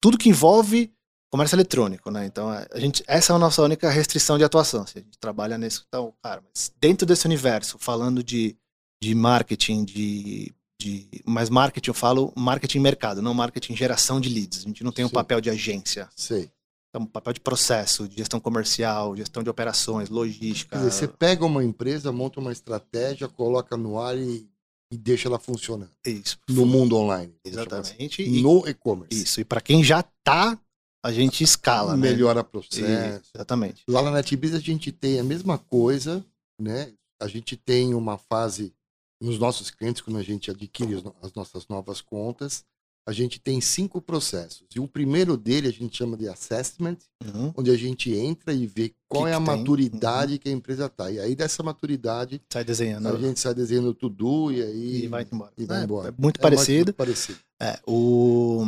[0.00, 0.90] tudo que envolve
[1.30, 2.26] comércio eletrônico, né?
[2.26, 4.82] Então, a gente, essa é a nossa única restrição de atuação.
[4.82, 5.82] assim, a gente trabalha nesse.
[5.86, 8.56] Então, cara, mas dentro desse universo, falando de,
[9.02, 11.08] de marketing, de, de.
[11.26, 14.60] Mas marketing, eu falo marketing mercado, não marketing geração de leads.
[14.60, 15.14] A gente não tem um Sim.
[15.14, 16.08] papel de agência.
[16.16, 16.50] Sei.
[16.94, 20.78] Então, papel de processo, de gestão comercial, gestão de operações, logística.
[20.78, 24.48] Dizer, você pega uma empresa, monta uma estratégia, coloca no ar e,
[24.92, 25.90] e deixa ela funcionar.
[26.06, 26.38] Isso.
[26.48, 27.34] No mundo online.
[27.44, 28.22] Exatamente.
[28.22, 29.20] E, No e-commerce.
[29.20, 29.40] isso.
[29.40, 30.56] E para quem já tá,
[31.04, 32.10] a gente escala, né?
[32.10, 32.84] Melhora processo.
[32.84, 33.82] Isso, exatamente.
[33.88, 36.24] Lá na NetBiz a gente tem a mesma coisa,
[36.60, 36.92] né?
[37.20, 38.72] A gente tem uma fase
[39.20, 42.64] nos nossos clientes, quando a gente adquire as nossas novas contas,
[43.06, 44.64] a gente tem cinco processos.
[44.74, 47.52] E o primeiro dele a gente chama de assessment, Uhum.
[47.56, 51.10] onde a gente entra e vê qual Que é a maturidade que a empresa está.
[51.10, 53.08] E aí dessa maturidade Sai desenhando.
[53.08, 55.52] a gente sai desenhando tudo e aí E vai embora.
[55.58, 56.08] e vai É, embora.
[56.08, 56.86] é muito É parecido.
[56.86, 57.38] muito parecido.
[57.60, 58.64] É, o...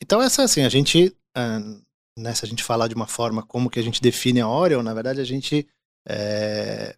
[0.00, 1.60] Então, essa assim, a gente, ah,
[2.18, 4.82] né, se a gente falar de uma forma como que a gente define a Orion,
[4.82, 5.66] na verdade, a gente
[6.08, 6.96] é,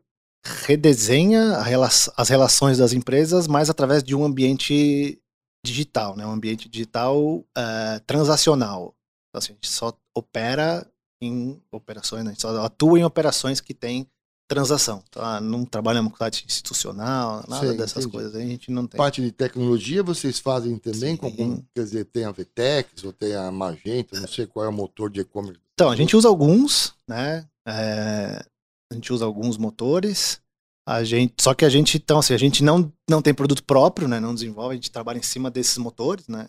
[0.67, 5.19] redesenha rela- as relações das empresas mais através de um ambiente
[5.65, 8.95] digital, né, um ambiente digital eh, transacional.
[9.29, 10.87] Então, assim, a gente só opera
[11.21, 14.07] em operações, né, a gente só atua em operações que têm
[14.47, 15.03] transação.
[15.09, 18.13] Então, ah, não trabalhamos com site institucional, nada Sei, dessas entendi.
[18.13, 18.99] coisas a gente não tem.
[18.99, 21.37] Parte de tecnologia vocês fazem também, com, Sim.
[21.37, 24.73] com- quer dizer, tem a VTEX ou tem a Magento, não sei qual é o
[24.73, 25.61] motor de e-commerce.
[25.73, 27.47] Então, a gente usa alguns, né?
[27.67, 28.45] é,
[28.93, 30.41] a gente usa alguns motores.
[30.87, 34.07] A gente, só que a gente, então, assim, a gente não, não tem produto próprio,
[34.07, 34.21] né?
[34.21, 36.49] Não desenvolve, a gente trabalha em cima desses motores, né?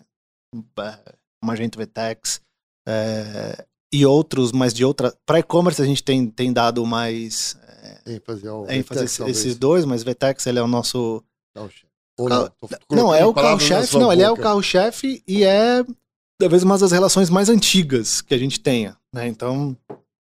[0.78, 2.40] É, Magento VTEX
[2.86, 5.14] é, e outros, mas de outra.
[5.26, 7.56] Para e-commerce a gente tem, tem dado mais
[8.06, 9.38] ênfase ao ênfase VTEX, esse- talvez.
[9.38, 11.22] esses dois, mas VTEX ele é o nosso.
[12.18, 12.50] Não,
[12.90, 15.84] Não, é o carro-chefe, não, ele é o carro-chefe e é
[16.40, 19.26] talvez uma das relações mais antigas que a gente tenha, né?
[19.28, 19.76] Então,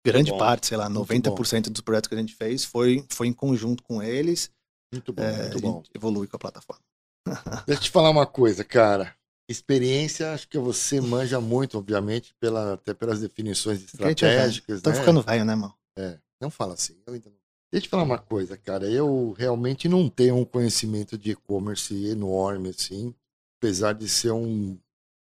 [0.04, 3.26] grande bom, parte, sei lá, muito 90% dos projetos que a gente fez foi, foi
[3.26, 4.50] em conjunto com eles.
[4.92, 5.82] Muito bom, é, muito bom.
[5.94, 6.82] evolui com a plataforma.
[7.66, 9.14] Deixa eu te falar uma coisa, cara.
[9.50, 14.11] Experiência, acho que você manja muito, obviamente, pela, até pelas definições é velho.
[14.11, 14.82] estratégicas.
[14.82, 14.96] Tô né?
[14.96, 15.74] ficando velho, né, mano?
[15.96, 16.96] É, não fala assim.
[17.06, 17.38] Eu ainda não.
[17.70, 18.87] Deixa eu te falar uma coisa, cara.
[18.90, 23.14] Eu realmente não tenho um conhecimento de e-commerce enorme, assim.
[23.58, 24.78] Apesar de ser um.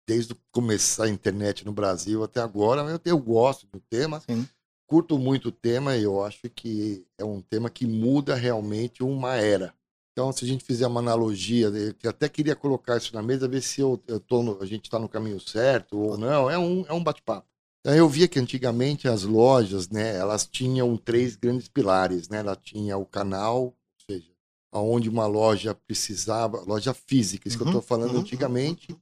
[0.09, 4.21] Desde começar a internet no Brasil até agora, eu, eu gosto do tema.
[4.21, 4.49] Sim.
[4.87, 9.35] Curto muito o tema e eu acho que é um tema que muda realmente uma
[9.35, 9.75] era.
[10.13, 11.67] Então, se a gente fizer uma analogia,
[12.03, 14.85] eu até queria colocar isso na mesa, ver se eu, eu tô no- a gente
[14.85, 16.49] está no caminho certo ou não.
[16.49, 17.47] É um, é um bate-papo.
[17.81, 22.39] Então, eu via que antigamente as lojas, né, elas tinham três grandes pilares, né?
[22.39, 23.77] Ela tinha o canal, ou
[24.11, 24.31] seja,
[24.73, 28.97] aonde uma loja precisava, loja física, isso que eu Uhum, estou falando uhum, antigamente.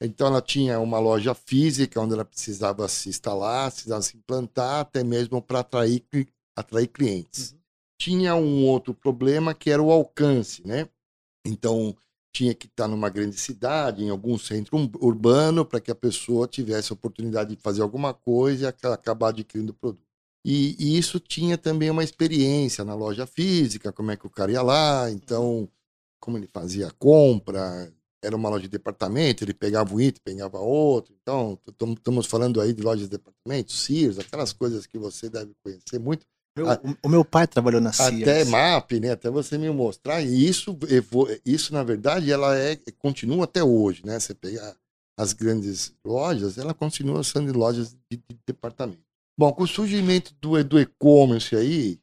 [0.00, 5.02] Então ela tinha uma loja física onde ela precisava se instalar, precisava se implantar, até
[5.04, 6.04] mesmo para atrair,
[6.56, 7.56] atrair clientes.
[7.98, 10.88] Tinha um outro problema que era o alcance, né?
[11.46, 11.96] Então
[12.32, 16.92] tinha que estar numa grande cidade, em algum centro urbano, para que a pessoa tivesse
[16.92, 20.04] a oportunidade de fazer alguma coisa e aca- acabar adquirindo o produto.
[20.44, 24.52] E, e isso tinha também uma experiência na loja física, como é que o cara
[24.52, 25.68] ia lá, então
[26.20, 27.92] como ele fazia a compra,
[28.24, 31.14] era uma loja de departamento, ele pegava um item, pegava outro.
[31.22, 31.58] Então,
[31.96, 36.24] estamos falando aí de lojas de departamento, Sears, aquelas coisas que você deve conhecer muito.
[36.56, 38.22] Meu- Ah, o, meu pai trabalhou na Sears.
[38.22, 39.10] Até MAP, né?
[39.10, 40.22] Até você me mostrar.
[40.22, 40.76] E isso,
[41.44, 44.18] isso na verdade, ela é continua até hoje, né?
[44.20, 44.76] Você pegar
[45.18, 49.02] as grandes lojas, ela continua sendo lojas de, de departamento.
[49.38, 51.98] Bom, com o surgimento do, do e-commerce aí,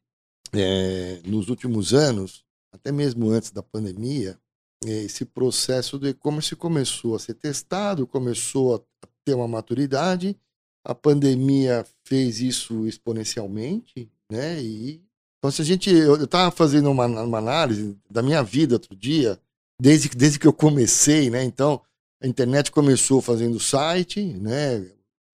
[0.54, 4.38] é, nos últimos anos, até mesmo antes da pandemia,
[4.86, 8.82] esse processo do e-commerce começou a ser testado, começou a
[9.26, 10.36] ter uma maturidade.
[10.84, 14.62] A pandemia fez isso exponencialmente, né?
[14.62, 15.02] E
[15.38, 19.40] então, se a gente, eu estava fazendo uma, uma análise da minha vida outro dia,
[19.82, 21.44] desde, que- desde que eu comecei, né?
[21.44, 21.82] Então,
[22.22, 24.86] a internet começou fazendo site, né?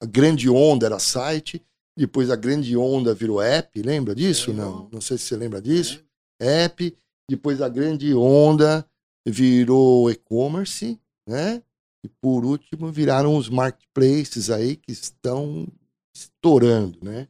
[0.01, 1.61] A grande onda era site,
[1.97, 4.51] depois a grande onda virou app, lembra disso?
[4.51, 4.65] Lembro.
[4.65, 6.01] Não, não sei se você lembra disso.
[6.39, 6.95] App,
[7.29, 8.85] depois a grande onda
[9.29, 11.61] virou e-commerce, né?
[12.03, 15.67] E por último viraram os marketplaces aí que estão
[16.15, 17.27] estourando, né?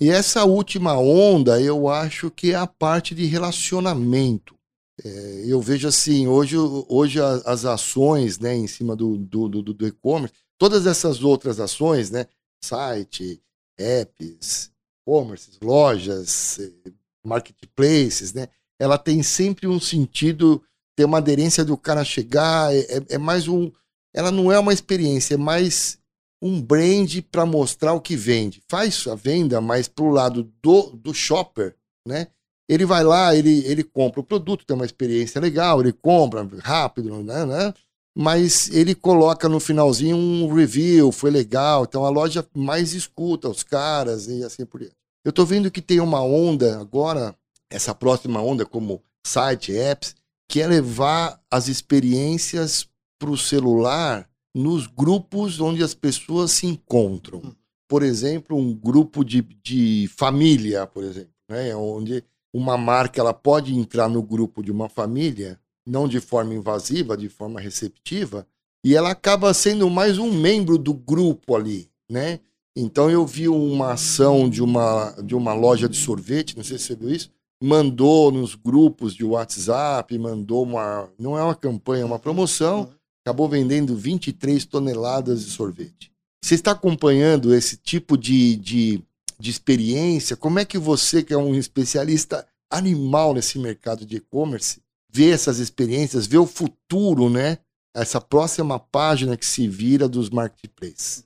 [0.00, 4.56] E essa última onda, eu acho que é a parte de relacionamento.
[5.04, 9.86] É, eu vejo assim, hoje, hoje as ações né, em cima do, do, do, do
[9.86, 12.26] e-commerce, todas essas outras ações, né?
[12.62, 13.40] Site,
[13.78, 16.92] apps, e-commerce, lojas, eh,
[17.24, 18.48] marketplaces, né?
[18.78, 20.62] Ela tem sempre um sentido,
[20.98, 23.70] ter uma aderência do cara chegar, é, é, é mais um.
[24.12, 25.96] Ela não é uma experiência, é mais
[26.42, 28.60] um brand para mostrar o que vende.
[28.68, 32.26] Faz a venda, mas pro lado do, do shopper, né?
[32.68, 37.22] Ele vai lá, ele, ele compra o produto, tem uma experiência legal, ele compra rápido,
[37.22, 37.72] né, né?
[38.12, 41.84] Mas ele coloca no finalzinho um review, foi legal.
[41.84, 44.96] Então a loja mais escuta os caras e assim por diante.
[45.24, 47.36] Eu estou vendo que tem uma onda agora,
[47.70, 54.86] essa próxima onda, como site, apps, que é levar as experiências para o celular nos
[54.86, 57.40] grupos onde as pessoas se encontram.
[57.44, 57.52] Hum.
[57.88, 61.74] Por exemplo, um grupo de, de família, por exemplo, né?
[61.74, 67.16] onde uma marca ela pode entrar no grupo de uma família, não de forma invasiva,
[67.16, 68.46] de forma receptiva,
[68.84, 72.40] e ela acaba sendo mais um membro do grupo ali, né?
[72.76, 76.84] Então eu vi uma ação de uma, de uma loja de sorvete, não sei se
[76.84, 77.30] você viu isso,
[77.62, 81.08] mandou nos grupos de WhatsApp, mandou uma.
[81.18, 82.88] Não é uma campanha, é uma promoção, uhum.
[83.24, 86.12] acabou vendendo 23 toneladas de sorvete.
[86.42, 89.02] Você está acompanhando esse tipo de, de
[89.38, 94.82] de experiência, como é que você, que é um especialista animal nesse mercado de e-commerce,
[95.10, 97.58] vê essas experiências, vê o futuro, né?
[97.94, 101.24] Essa próxima página que se vira dos marketplaces.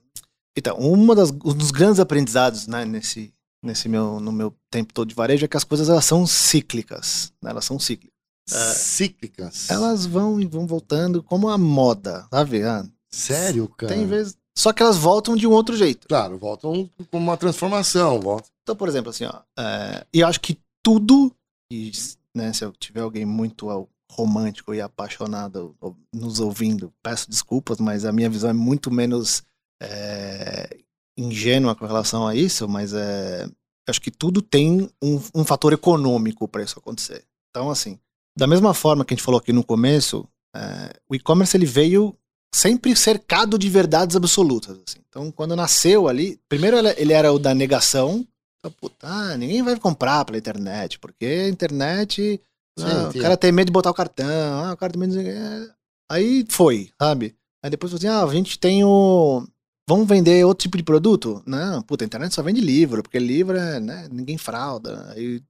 [0.55, 5.07] Então, uma das, um dos grandes aprendizados né, nesse, nesse meu, no meu tempo todo
[5.07, 7.31] de varejo é que as coisas elas são cíclicas.
[7.41, 7.51] Né?
[7.51, 8.13] Elas são cíclicas.
[8.47, 9.69] Cíclicas?
[9.69, 12.61] Elas vão e vão voltando como a moda, sabe?
[12.63, 13.93] Ah, Sério, cara?
[13.93, 16.07] Tem vezes, só que elas voltam de um outro jeito.
[16.07, 18.19] Claro, voltam com uma transformação.
[18.19, 18.49] Voltam.
[18.63, 19.41] Então, por exemplo, assim, ó.
[19.57, 21.33] É, e eu acho que tudo.
[21.71, 21.91] E,
[22.35, 25.75] né, se eu tiver alguém muito romântico e apaixonado
[26.13, 29.43] nos ouvindo, peço desculpas, mas a minha visão é muito menos
[29.81, 30.77] é,
[31.17, 33.47] ingênua com relação a isso, mas é,
[33.87, 37.23] acho que tudo tem um, um fator econômico para isso acontecer.
[37.49, 37.99] Então, assim,
[38.37, 42.15] da mesma forma que a gente falou aqui no começo, é, o e-commerce ele veio
[42.53, 44.77] sempre cercado de verdades absolutas.
[44.87, 44.99] Assim.
[45.09, 48.25] Então, quando nasceu ali, primeiro ele era o da negação.
[48.59, 52.41] Então, puta, ah, ninguém vai comprar pela internet, porque a internet.
[52.77, 55.13] Sim, ah, o cara tem medo de botar o cartão, ah, o cara tem medo
[55.13, 55.73] de...
[56.09, 57.35] Aí foi, sabe?
[57.63, 59.47] Aí depois assim, ah, a gente tem o.
[59.87, 61.43] Vamos vender outro tipo de produto?
[61.45, 65.11] Não, puta, a internet só vende livro, porque livro é, né, ninguém frauda.
[65.11, 65.43] Aí,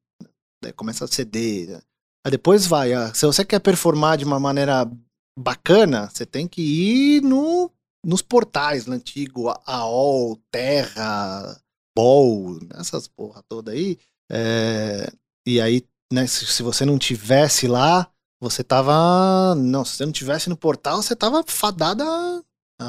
[0.63, 1.83] aí começa a ceder.
[2.25, 4.89] Aí depois vai, ah, se você quer performar de uma maneira
[5.37, 7.71] bacana, você tem que ir no,
[8.03, 11.59] nos portais, no antigo AOL, Terra,
[11.95, 13.99] Bol, essas porra toda aí.
[14.31, 15.11] É,
[15.45, 18.09] e aí, né, se, se, você não tivesse lá,
[18.41, 19.53] você tava.
[19.55, 22.03] Não, se você não tivesse no portal, você tava fadada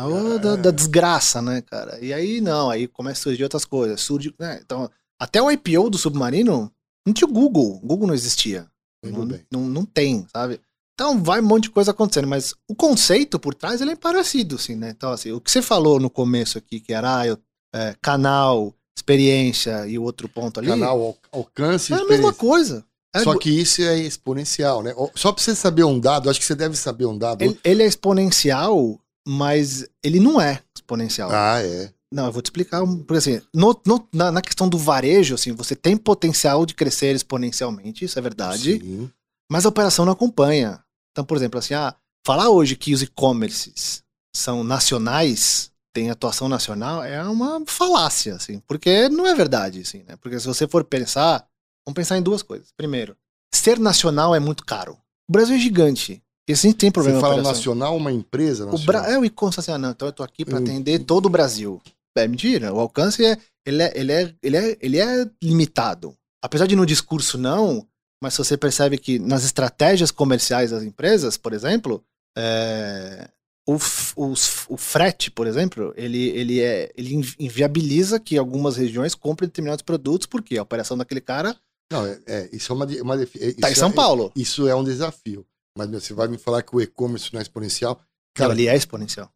[0.02, 0.38] a, é.
[0.38, 1.98] da, da, desgraça, né, cara?
[2.00, 4.00] E aí, não, aí começa a surgir outras coisas.
[4.00, 6.70] Surge, né, então, até o IPO do Submarino,
[7.06, 7.80] não tinha o Google.
[7.82, 8.66] O Google não existia.
[9.04, 10.60] Não, não, não, tem, sabe?
[10.94, 14.56] Então vai um monte de coisa acontecendo, mas o conceito por trás ele é parecido,
[14.56, 14.90] assim, né?
[14.96, 17.38] Então, assim, o que você falou no começo aqui, que era ah, eu,
[17.74, 20.68] é, canal, experiência e o outro ponto ali.
[20.68, 22.84] Canal, alcance, É a mesma coisa.
[23.14, 24.92] É Só que isso é exponencial, né?
[25.14, 27.42] Só pra você saber um dado, acho que você deve saber um dado.
[27.42, 31.30] Ele, ele é exponencial, mas ele não é exponencial.
[31.32, 31.92] Ah, é.
[32.12, 32.80] Não, eu vou te explicar.
[32.86, 37.14] Porque assim, no, no, na, na, questão do varejo, assim, você tem potencial de crescer
[37.14, 38.78] exponencialmente, isso é verdade.
[38.78, 39.10] Sim.
[39.50, 40.82] Mas a operação não acompanha.
[41.10, 41.94] Então, por exemplo, assim, ah,
[42.26, 44.02] falar hoje que os e-commerces
[44.34, 50.16] são nacionais, tem atuação nacional, é uma falácia, assim, porque não é verdade, assim, né?
[50.16, 51.46] Porque se você for pensar,
[51.86, 52.72] vamos pensar em duas coisas.
[52.76, 53.16] Primeiro,
[53.54, 54.98] ser nacional é muito caro.
[55.28, 56.22] O Brasil é gigante.
[56.48, 57.18] E assim tem problema.
[57.18, 58.82] Você fala nacional, uma empresa nacional?
[58.82, 61.26] O Bra é o e-commerce assim, ah, não, então eu tô aqui para atender todo
[61.26, 61.80] o Brasil.
[62.16, 62.72] É mentira.
[62.72, 66.16] O alcance é ele, é, ele, é, ele, é, ele é limitado.
[66.42, 67.86] Apesar de no discurso não,
[68.22, 72.04] mas você percebe que nas estratégias comerciais das empresas, por exemplo,
[72.36, 73.28] é,
[73.66, 73.76] o,
[74.16, 74.34] o,
[74.68, 80.26] o, frete, por exemplo, ele, ele, é, ele inviabiliza que algumas regiões comprem determinados produtos,
[80.26, 81.56] porque a operação daquele cara.
[81.90, 82.84] Não, é, é isso é uma.
[82.84, 84.30] uma é, tá em São é, Paulo.
[84.36, 85.46] Isso é um desafio.
[85.76, 88.00] Mas meu, você vai me falar que o e-commerce não é exponencial?
[88.34, 89.30] Cara, não, ele é exponencial.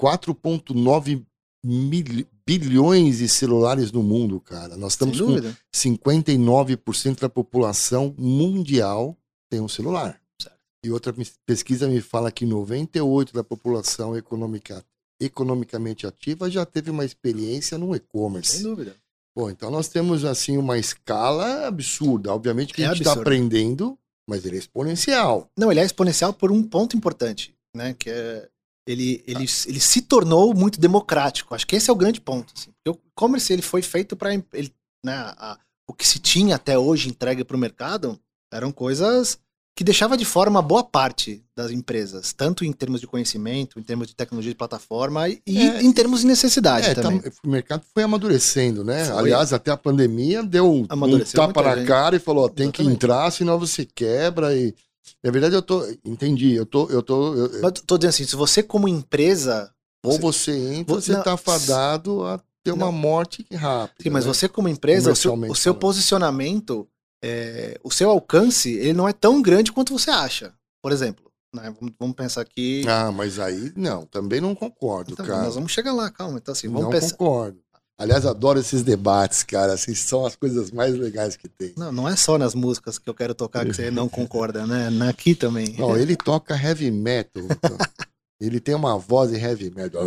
[0.00, 1.24] 4,9
[1.64, 4.76] mil, bilhões de celulares no mundo, cara.
[4.76, 5.36] Nós estamos com
[5.74, 9.16] 59% da população mundial
[9.52, 10.18] tem um celular.
[10.40, 10.56] Certo.
[10.82, 14.82] E outra pesquisa me fala que 98% da população econômica,
[15.20, 18.56] economicamente ativa já teve uma experiência no e-commerce.
[18.56, 18.96] Sem dúvida.
[19.36, 22.32] Bom, então nós temos assim uma escala absurda.
[22.32, 23.98] Obviamente que é a gente está aprendendo,
[24.32, 25.46] mas ele é exponencial.
[25.54, 27.92] Não, ele é exponencial por um ponto importante, né?
[27.92, 28.48] Que é
[28.88, 31.54] ele, ele, ele se tornou muito democrático.
[31.54, 32.52] Acho que esse é o grande ponto.
[32.56, 32.70] Assim.
[32.88, 37.44] O e-commerce ele foi feito para né, a, o que se tinha até hoje entregue
[37.44, 38.18] para o mercado
[38.50, 39.38] eram coisas
[39.74, 43.82] que deixava de fora uma boa parte das empresas, tanto em termos de conhecimento, em
[43.82, 47.20] termos de tecnologia de plataforma e é, em termos de necessidade é, tá, também.
[47.20, 49.06] Tá, o mercado foi amadurecendo, né?
[49.06, 49.18] Foi.
[49.18, 52.90] Aliás, até a pandemia deu um tapa na cara e falou: ó, tem Exatamente.
[52.90, 54.74] que entrar, senão você quebra e
[55.22, 55.84] na verdade, eu tô.
[56.04, 56.54] Entendi.
[56.54, 56.88] Eu tô.
[56.88, 59.70] Eu tô, eu, Mas tô dizendo assim, se você, como empresa.
[60.04, 64.02] Ou você entra, você, está fadado a ter uma morte rápida.
[64.02, 64.34] Sim, mas né?
[64.34, 66.88] você, como empresa, o seu, o seu posicionamento,
[67.22, 70.52] é, o seu alcance, ele não é tão grande quanto você acha.
[70.82, 71.30] Por exemplo.
[71.54, 71.72] Né?
[71.98, 72.82] Vamos, pensar aqui.
[72.88, 75.42] Ah, mas aí não, também não concordo, então, cara.
[75.42, 76.38] Nós vamos chegar lá, calma.
[76.38, 77.14] Então, assim, vamos não pensar.
[77.14, 77.58] concordo.
[77.98, 79.74] Aliás, adoro esses debates, cara.
[79.74, 81.72] Assim, são as coisas mais legais que tem.
[81.76, 84.88] Não, não é só nas músicas que eu quero tocar que você não concorda, né?
[85.08, 85.76] Aqui também.
[85.78, 87.44] Não, ele toca heavy metal.
[87.44, 87.76] Então.
[88.40, 90.02] ele tem uma voz de heavy metal.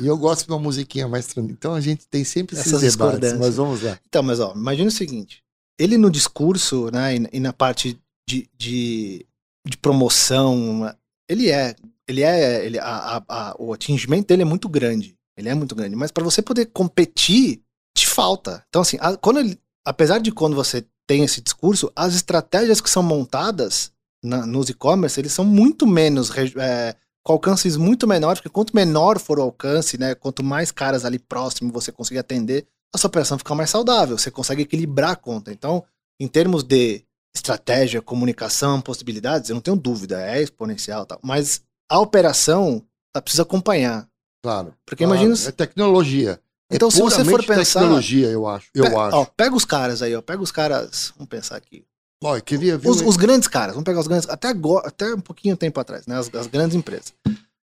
[0.00, 1.52] E eu gosto de uma musiquinha mais tranquila.
[1.56, 3.98] Então a gente tem sempre esses Essas debates, mas vamos lá.
[4.08, 5.44] Então, mas ó, imagina o seguinte.
[5.78, 9.26] Ele no discurso, né, e, na parte de, de,
[9.66, 10.94] de promoção,
[11.28, 11.74] ele é,
[12.06, 15.16] ele é, ele, a, a, a, o atingimento dele é muito grande.
[15.36, 15.96] Ele é muito grande.
[15.96, 17.62] Mas para você poder competir,
[17.96, 18.64] te falta.
[18.68, 23.02] Então, assim, quando ele, apesar de quando você tem esse discurso, as estratégias que são
[23.02, 26.30] montadas na, nos e-commerce, eles são muito menos.
[26.56, 31.04] É, com alcances muito menores, porque quanto menor for o alcance, né, quanto mais caras
[31.04, 35.16] ali próximo você conseguir atender, a sua operação fica mais saudável, você consegue equilibrar a
[35.16, 35.52] conta.
[35.52, 35.84] Então,
[36.20, 41.98] em termos de estratégia, comunicação, possibilidades, eu não tenho dúvida, é exponencial, tal, mas a
[41.98, 44.08] operação ela precisa acompanhar.
[44.42, 44.74] Claro.
[44.84, 45.48] Porque claro, imagina.
[45.48, 46.40] É tecnologia.
[46.70, 47.80] Então, é se você for pensar.
[47.80, 48.68] tecnologia, eu acho.
[48.74, 49.16] Eu pe acho.
[49.16, 50.22] Ó, pega os caras aí, ó.
[50.22, 51.12] Pega os caras.
[51.16, 51.84] Vamos pensar aqui.
[52.24, 52.88] Ó, queria ver.
[52.88, 54.28] Os, os, grandes caras, vamos pegar os grandes.
[54.28, 56.16] Até agora, até um pouquinho tempo atrás, né?
[56.18, 57.12] As, as grandes empresas.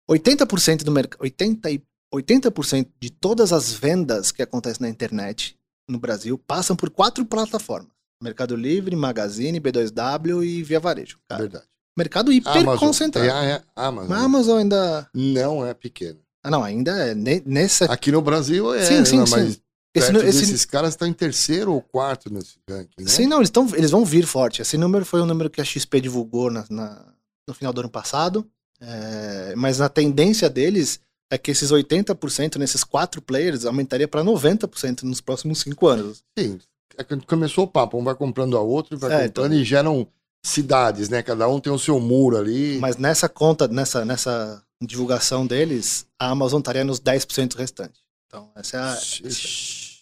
[0.10, 1.22] 80% do mercado.
[1.24, 1.82] 80%,
[2.14, 2.54] 80
[3.00, 5.58] de todas as vendas que acontecem na internet
[5.90, 7.92] no Brasil passam por quatro plataformas:
[8.22, 11.20] Mercado Livre, Magazine, B2W e Via Varejo.
[11.30, 11.42] Cara.
[11.42, 11.66] Verdade.
[11.98, 12.78] Mercado hiper Amazon.
[12.78, 13.28] concentrado.
[13.28, 14.12] É, é, Amazon.
[14.12, 15.10] A Amazon ainda.
[15.14, 16.20] Não é pequena.
[16.44, 17.86] Ah, não, ainda é nessa.
[17.86, 19.62] Aqui no Brasil é, sim, sim, mas sim.
[19.96, 23.08] Esse, esse, esses caras estão em terceiro ou quarto nesse ranking, né?
[23.08, 24.62] Sim, não, eles, tão, eles vão vir forte.
[24.62, 27.04] Esse número foi um número que a XP divulgou na, na
[27.48, 28.48] no final do ano passado.
[28.80, 35.04] É, mas a tendência deles é que esses 80% nesses quatro players aumentaria para 90%
[35.04, 36.24] nos próximos cinco anos.
[36.38, 36.60] Sim,
[36.98, 39.62] é começou o papo, um vai comprando a outro vai é, comprando então...
[39.62, 40.08] e geram
[40.44, 41.22] cidades, né?
[41.22, 42.80] Cada um tem o seu muro ali.
[42.80, 48.02] Mas nessa conta, nessa, nessa divulgação deles, a Amazon estaria nos 10% restantes.
[48.26, 48.94] Então, essa é a.
[48.94, 49.22] Essa...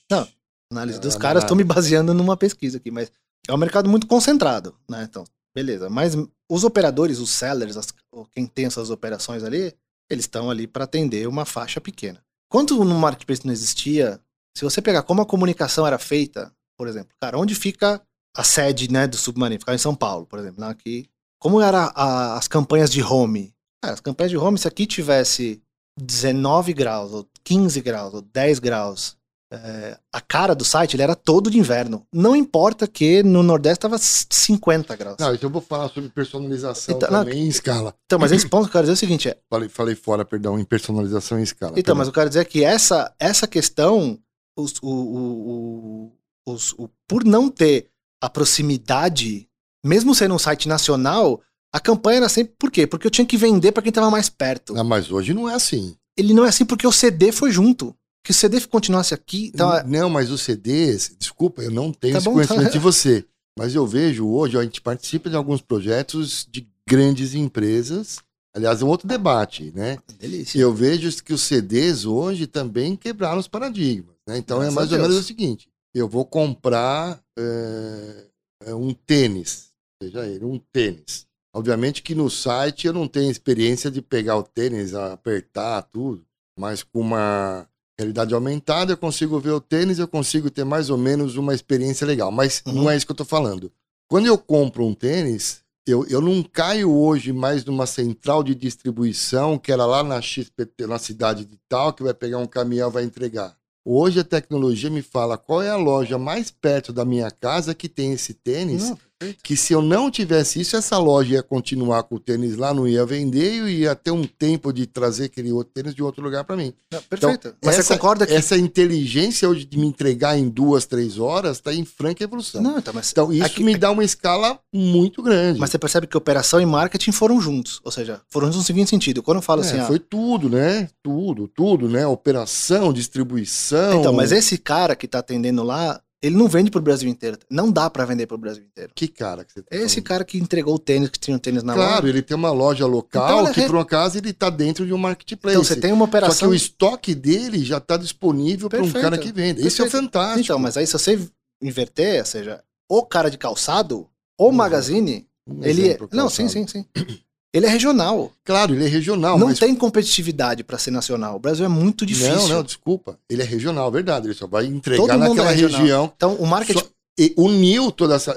[0.09, 0.27] Não,
[0.71, 3.11] análise dos caras, estou me baseando numa pesquisa aqui, mas
[3.47, 5.05] é um mercado muito concentrado, né?
[5.09, 5.89] Então, beleza.
[5.89, 6.15] Mas
[6.49, 7.87] os operadores, os sellers, as,
[8.31, 9.73] quem tem essas operações ali,
[10.09, 12.23] eles estão ali para atender uma faixa pequena.
[12.49, 14.19] Quando no marketplace não existia,
[14.55, 18.01] se você pegar como a comunicação era feita, por exemplo, cara, onde fica
[18.35, 19.59] a sede né, do Submarino?
[19.59, 20.61] Ficava em São Paulo, por exemplo.
[20.61, 23.53] Né, aqui, como eram as campanhas de home?
[23.83, 25.61] Cara, as campanhas de home, se aqui tivesse
[25.99, 29.17] 19 graus, ou 15 graus, ou 10 graus,
[29.51, 32.05] é, a cara do site ele era todo de inverno.
[32.11, 35.17] Não importa que no Nordeste estava 50 graus.
[35.19, 37.95] Não, então eu vou falar sobre personalização então, também não, em escala.
[38.05, 40.25] Então, mas esse ponto que eu quero dizer é o seguinte: é, falei, falei fora,
[40.25, 41.71] perdão, em personalização em escala.
[41.73, 41.95] Então, perdão.
[41.95, 44.19] mas eu quero dizer que essa, essa questão,
[44.57, 46.11] os, o, o,
[46.47, 47.89] os, o, por não ter
[48.21, 49.47] a proximidade,
[49.85, 52.55] mesmo sendo um site nacional, a campanha era sempre.
[52.57, 52.87] Por quê?
[52.87, 54.75] Porque eu tinha que vender para quem estava mais perto.
[54.77, 55.95] Ah, mas hoje não é assim.
[56.17, 57.95] Ele não é assim porque o CD foi junto.
[58.25, 59.51] Que o CD continuasse aqui.
[59.53, 59.71] Então...
[59.85, 62.71] Não, mas o CD, desculpa, eu não tenho tá esse bom, conhecimento tá...
[62.71, 63.23] de você.
[63.57, 68.17] Mas eu vejo hoje, a gente participa de alguns projetos de grandes empresas.
[68.53, 69.99] Aliás, é um outro debate, né?
[70.17, 70.59] Delícia.
[70.59, 74.15] Eu vejo que os CDs hoje também quebraram os paradigmas.
[74.27, 74.39] Né?
[74.39, 79.69] Então é Graças é mais ou menos o seguinte: eu vou comprar é, um tênis,
[80.01, 81.27] seja ele, um tênis.
[81.53, 86.25] Obviamente que no site eu não tenho experiência de pegar o tênis, apertar tudo,
[86.59, 90.97] mas com uma realidade aumentada eu consigo ver o tênis, eu consigo ter mais ou
[90.97, 92.31] menos uma experiência legal.
[92.31, 92.73] Mas uhum.
[92.73, 93.71] não é isso que eu estou falando.
[94.07, 99.57] Quando eu compro um tênis, eu, eu não caio hoje mais numa central de distribuição
[99.57, 102.93] que era lá na XPT, na cidade de tal, que vai pegar um caminhão e
[102.93, 103.55] vai entregar.
[103.87, 107.87] Hoje a tecnologia me fala qual é a loja mais perto da minha casa que
[107.87, 108.89] tem esse tênis.
[108.89, 108.97] Não.
[109.41, 112.85] Que se eu não tivesse isso, essa loja ia continuar com o tênis lá, não
[112.87, 116.43] ia vender e ia ter um tempo de trazer aquele outro tênis de outro lugar
[116.43, 116.73] para mim.
[116.91, 117.47] Não, perfeito.
[117.47, 118.33] Então, Mas essa, você concorda que.
[118.33, 122.61] Essa inteligência hoje de me entregar em duas, três horas está em franca evolução.
[122.61, 125.59] Não, então, mas, Então, isso aqui- me dá uma escala muito grande.
[125.59, 127.79] mas você percebe que operação e marketing foram juntos.
[127.85, 129.23] Ou seja, foram juntos no seguinte sentido.
[129.23, 130.89] Quando eu falo É, assim, ah, foi tudo, né?
[131.01, 132.05] Tudo, tudo, né?
[132.05, 133.99] Operação, distribuição.
[133.99, 137.37] Então, mas esse cara que tá atendendo lá, ele não vende pro Brasil inteiro.
[137.49, 138.91] Não dá pra vender pro Brasil inteiro.
[138.95, 140.03] Que cara que você tá Esse falando?
[140.07, 142.07] cara que entregou o tênis, que tinha o tênis na Claro, loja.
[142.09, 144.93] ele tem uma loja local Então, que, re- por um acaso, ele tá dentro de
[144.93, 145.55] um marketplace.
[145.55, 146.49] Então, você tem uma Só que operação.
[146.49, 149.65] o estoque dele já está disponível para um cara que vende.
[149.65, 150.41] Isso é fantástico.
[150.41, 151.19] Então, mas aí se você
[151.61, 154.07] inverter, ou seja, o cara de calçado,
[154.37, 154.51] o Uhum.
[154.51, 155.97] magazine, Um ele é.
[156.11, 156.85] Não, sim, sim, sim.
[157.55, 158.31] Ele é regional.
[158.43, 161.37] Claro, ele é regional, não mas tem competitividade pra ser nacional.
[161.37, 162.35] O Brasil é muito difícil.
[162.35, 163.17] Não, não, desculpa.
[163.29, 164.27] Ele é regional, verdade.
[164.27, 166.11] Ele só vai entregar naquela é região.
[166.15, 166.79] Então, o marketing.
[166.79, 166.95] Só-
[167.37, 168.27] uniu todos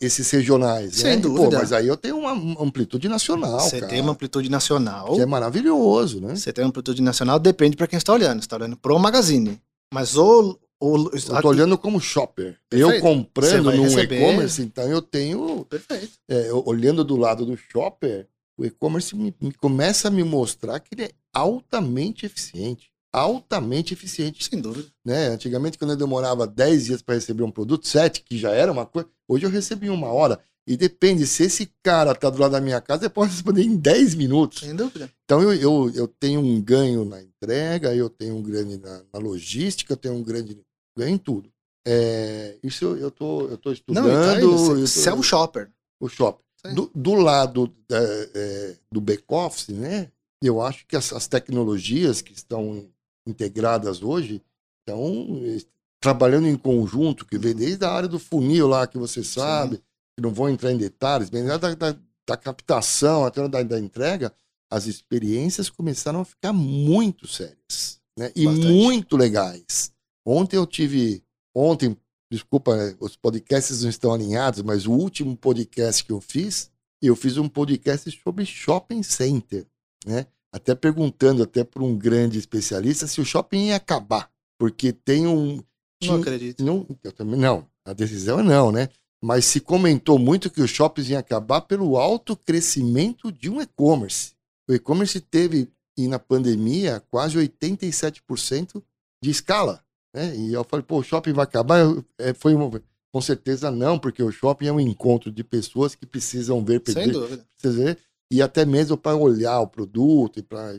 [0.00, 0.94] esses regionais.
[0.94, 1.16] Sem né?
[1.16, 1.50] dúvida.
[1.50, 3.58] Pô, mas aí eu tenho uma amplitude nacional.
[3.58, 5.14] Você cara, tem uma amplitude nacional.
[5.14, 6.36] Que é maravilhoso, né?
[6.36, 8.34] Você tem uma amplitude nacional, depende pra quem está olhando.
[8.40, 9.60] Você está olhando pro magazine.
[9.92, 10.56] Mas o.
[10.80, 12.56] o Eu tô olhando como shopper.
[12.70, 12.92] Eu Perfeito.
[12.92, 15.64] Você comprando receber- e-commerce, então eu tenho.
[15.64, 16.12] Perfeito.
[16.28, 18.28] é, eu- olhando do lado do shopper,
[18.58, 22.90] o e-commerce me, me começa a me mostrar que ele é altamente eficiente.
[23.12, 24.44] Altamente eficiente.
[24.44, 24.88] Sem dúvida.
[25.04, 25.28] né?
[25.28, 28.84] Antigamente, quando eu demorava 10 dias para receber um produto, 7, que já era uma
[28.84, 30.38] coisa, hoje eu recebi em uma hora.
[30.66, 33.74] E depende, se esse cara tá do lado da minha casa, eu posso responder em
[33.76, 34.60] 10 minutos.
[34.60, 35.10] Sem dúvida.
[35.24, 39.18] Então eu, eu, eu tenho um ganho na entrega, eu tenho um ganho na, na
[39.18, 40.58] logística, eu tenho um grande
[40.96, 41.50] ganho em tudo.
[41.86, 44.04] É, isso eu, eu, tô, eu tô estudando.
[44.08, 45.70] Não, então, eu você, tô- é um shopper.
[45.98, 46.42] o shopping.
[46.68, 46.74] Sim.
[46.74, 50.10] Do, do lado é, é, do back-office, né?
[50.42, 52.88] Eu acho que as, as tecnologias que estão
[53.26, 54.42] integradas hoje
[54.80, 55.60] estão eh,
[56.00, 59.78] trabalhando em conjunto, que vem desde a área do funil lá, que você sabe,
[60.16, 61.96] que não vou entrar em detalhes, bem da, da,
[62.26, 64.32] da captação até da, da entrega,
[64.70, 68.30] as experiências começaram a ficar muito sérias, né?
[68.36, 68.66] E Bastante.
[68.66, 69.92] muito legais.
[70.24, 71.22] Ontem eu tive,
[71.54, 71.96] ontem
[72.30, 76.70] desculpa, né, os podcasts não estão alinhados, mas o último podcast que eu fiz,
[77.00, 79.66] eu fiz um podcast sobre shopping center,
[80.04, 80.26] né?
[80.52, 85.62] Até perguntando até para um grande especialista se o shopping ia acabar, porque tem um
[86.02, 86.64] Não acredito.
[86.64, 87.66] não, eu também não.
[87.84, 88.88] A decisão é não, né?
[89.22, 94.32] Mas se comentou muito que os shoppings iam acabar pelo alto crescimento de um e-commerce.
[94.68, 98.82] O e-commerce teve, e na pandemia, quase 87%
[99.22, 99.82] de escala.
[100.18, 100.36] Né?
[100.36, 101.78] E eu falei, pô, o shopping vai acabar?
[102.18, 106.04] É, foi uma- com certeza não, porque o shopping é um encontro de pessoas que
[106.04, 107.46] precisam ver, Sem perder, dúvida.
[107.62, 107.98] ver,
[108.30, 110.74] e até mesmo para olhar o produto e para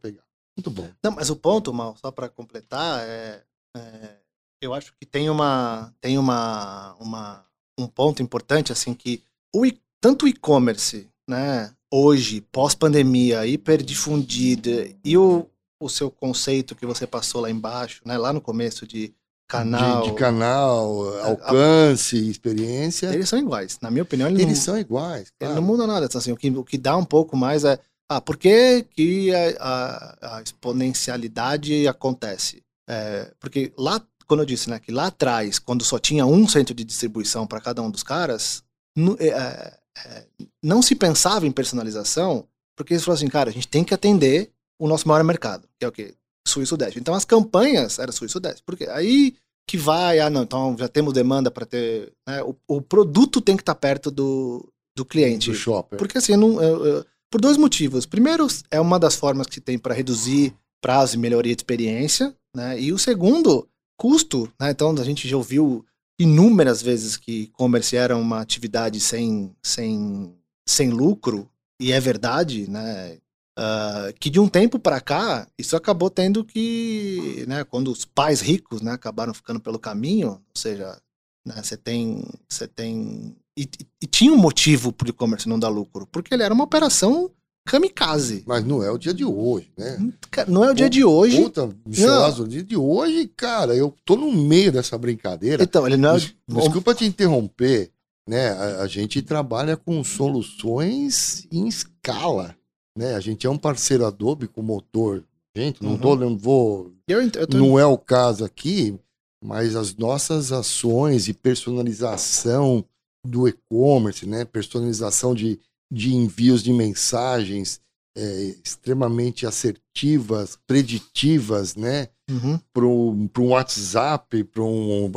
[0.00, 0.22] pegar.
[0.56, 0.88] Muito bom.
[1.02, 3.42] Não, mas o ponto, Mal, só para completar, é,
[3.76, 4.16] é,
[4.62, 7.44] eu acho que tem uma tem uma, uma
[7.76, 9.62] um ponto importante assim que o,
[10.00, 14.70] tanto o e-commerce, né, hoje pós-pandemia, hiperdifundido
[15.04, 15.46] e o,
[15.84, 19.12] o seu conceito que você passou lá embaixo, né, lá no começo de
[19.46, 23.08] canal, De, de canal, alcance, experiência.
[23.14, 23.78] eles são iguais.
[23.82, 25.30] Na minha opinião, ele Eles não, são iguais.
[25.38, 25.54] claro.
[25.54, 26.06] não muda nada.
[26.06, 27.78] Então, assim, o, que, o que dá um pouco mais é
[28.08, 32.62] ah, por que, que a, a- a exponencialidade acontece?
[32.88, 36.74] É, porque lá, quando eu disse, né, que lá atrás, quando só tinha um centro
[36.74, 38.62] de distribuição para cada um dos caras,
[38.96, 40.24] nu- é, é, é,
[40.62, 44.50] não se pensava em personalização, porque eles falaram assim, cara, a gente tem que atender
[44.78, 46.14] o nosso maior mercado, que é o quê?
[46.46, 46.98] Sul e Sudeste.
[47.00, 48.62] Então as campanhas eram Sul e Sudeste.
[48.66, 49.34] Porque aí
[49.66, 52.12] que vai, ah, não, então já temos demanda para ter.
[52.28, 55.50] né, o, o produto tem que estar perto do, do cliente.
[55.50, 55.98] do shopper.
[55.98, 58.04] Porque assim, não, eu- eu- por dois motivos.
[58.06, 62.78] Primeiro, é uma das formas que tem para reduzir prazo e melhoria de experiência, né?
[62.78, 63.66] E o segundo,
[63.98, 64.70] custo, né?
[64.70, 65.84] Então a gente já ouviu
[66.20, 70.32] inúmeras vezes que e-commerce era uma atividade sem, sem,
[70.68, 71.48] sem lucro,
[71.80, 73.18] e é verdade, né?
[73.56, 78.40] Ah, que de um tempo para cá, isso acabou tendo que, né, quando os pais
[78.40, 80.98] ricos, né, acabaram ficando pelo caminho, ou seja,
[81.46, 85.58] né, você tem, você tem e, e- e tinha um motivo para o e-commerce não
[85.58, 87.30] dar lucro, porque ele era uma operação
[87.64, 88.42] kamikaze.
[88.46, 90.12] Mas não é o dia de hoje, né?
[90.30, 91.40] Cara, Não é o dia de hoje.
[91.40, 95.62] Puta, Michelazo, o dia de hoje, cara, eu tô no meio dessa brincadeira.
[95.62, 96.14] Então, ele não é.
[96.18, 97.90] Des- Desculpa te interromper,
[98.28, 98.50] né?
[98.50, 102.54] A, a gente trabalha com soluções em escala,
[102.96, 103.14] né?
[103.14, 105.24] A gente é um parceiro Adobe com motor.
[105.56, 105.98] Gente, não, Uhum.
[105.98, 108.98] tô, não vou Eu, eu tô- não é o caso aqui,
[109.42, 112.84] mas as nossas ações de personalização
[113.26, 114.44] do e-commerce, né?
[114.44, 115.58] personalização de,
[115.92, 117.80] de envios de mensagens
[118.16, 122.08] é, extremamente assertivas, preditivas, né?
[122.30, 122.58] Uhum.
[122.72, 125.10] para um WhatsApp, para um.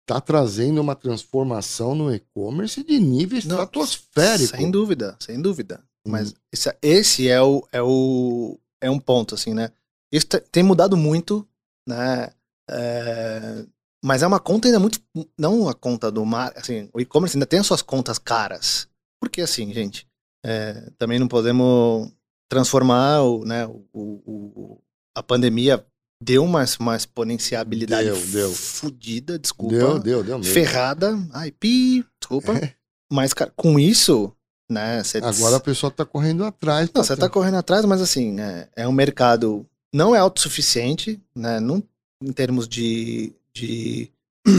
[0.00, 4.56] está trazendo uma transformação no e-commerce de nível estratosférico.
[4.56, 5.82] Sem dúvida, sem dúvida.
[6.06, 6.10] Hum.
[6.12, 9.70] Mas esse, esse, é, o, é, o, é um ponto, assim, né?
[10.12, 11.46] Isso tem mudado muito,
[11.88, 12.30] né?
[12.70, 13.66] É,
[14.04, 15.00] mas é uma conta ainda muito.
[15.38, 16.52] Não a conta do mar.
[16.56, 18.86] Assim, o e-commerce ainda tem as suas contas caras.
[19.20, 20.06] Porque, assim, gente,
[20.44, 22.12] é, também não podemos
[22.50, 24.82] transformar o, né, o, o,
[25.16, 25.84] a pandemia
[26.22, 28.52] deu uma, uma exponenciabilidade deu, deu.
[28.52, 29.74] fodida, desculpa.
[29.74, 30.52] Deu, deu, deu mesmo.
[30.52, 31.18] Ferrada.
[31.32, 32.52] Ai, pi, desculpa.
[33.12, 34.34] Mas, cara, com isso,
[34.68, 35.02] né?
[35.22, 36.90] Agora a pessoa tá correndo atrás.
[36.94, 39.66] Não, você tá correndo atrás, mas assim, é, é um mercado.
[39.92, 41.60] Não é autossuficiente, né?
[41.60, 41.82] Não,
[42.22, 43.32] em termos de.
[43.54, 44.10] de...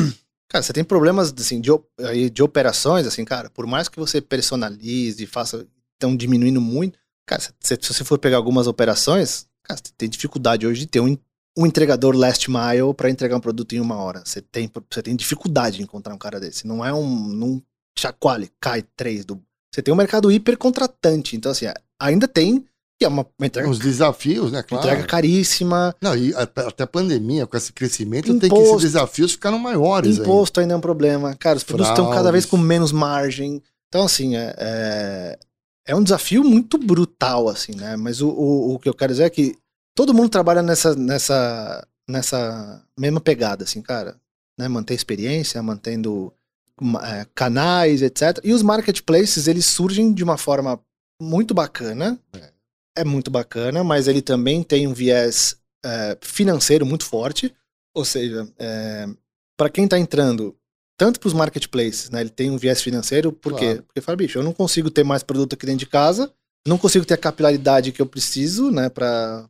[0.47, 1.69] Cara, você tem problemas assim, de,
[2.31, 5.67] de operações, assim, cara, por mais que você personalize, faça.
[5.93, 6.97] Estão diminuindo muito.
[7.25, 10.99] Cara, se, se você for pegar algumas operações, cara, você tem dificuldade hoje de ter
[10.99, 11.17] um
[11.57, 14.21] um entregador last mile para entregar um produto em uma hora.
[14.25, 16.67] Você tem, você tem dificuldade de encontrar um cara desse.
[16.67, 17.27] Não é um.
[17.27, 17.61] Não
[17.97, 19.41] chacoalhe, cai três do.
[19.75, 21.35] Você tem um mercado hiper contratante.
[21.35, 21.65] Então, assim,
[21.99, 22.63] ainda tem.
[22.97, 24.63] Que é uma, uma entrega, Os desafios, né?
[24.63, 24.87] Claro.
[24.87, 25.93] Entrega caríssima.
[26.01, 30.17] Não, e até a pandemia, com esse crescimento, Imposto, tem que esses desafios ficaram maiores.
[30.17, 31.35] Imposto ainda é um problema.
[31.35, 32.05] Cara, os produtos Fraudes.
[32.05, 33.61] estão cada vez com menos margem.
[33.89, 35.39] Então, assim, é, é,
[35.87, 37.97] é, um desafio muito brutal, assim, né?
[37.97, 39.57] Mas o, o, o que eu quero dizer é que
[39.93, 44.15] todo mundo trabalha nessa, nessa, nessa mesma pegada, assim, cara.
[44.57, 44.69] Né?
[44.69, 46.31] Manter experiência, mantendo
[47.33, 48.39] canais, etc.
[48.43, 50.79] E os marketplaces, eles surgem de uma forma
[51.21, 52.19] muito bacana.
[52.33, 52.51] É,
[52.97, 57.53] é muito bacana, mas ele também tem um viés é, financeiro muito forte.
[57.93, 59.07] Ou seja, é,
[59.57, 60.55] para quem está entrando,
[60.97, 63.77] tanto para os marketplaces, né, ele tem um viés financeiro, por claro.
[63.77, 63.81] quê?
[63.81, 66.31] Porque fala, bicho, eu não consigo ter mais produto aqui dentro de casa,
[66.67, 69.47] não consigo ter a capilaridade que eu preciso, né, para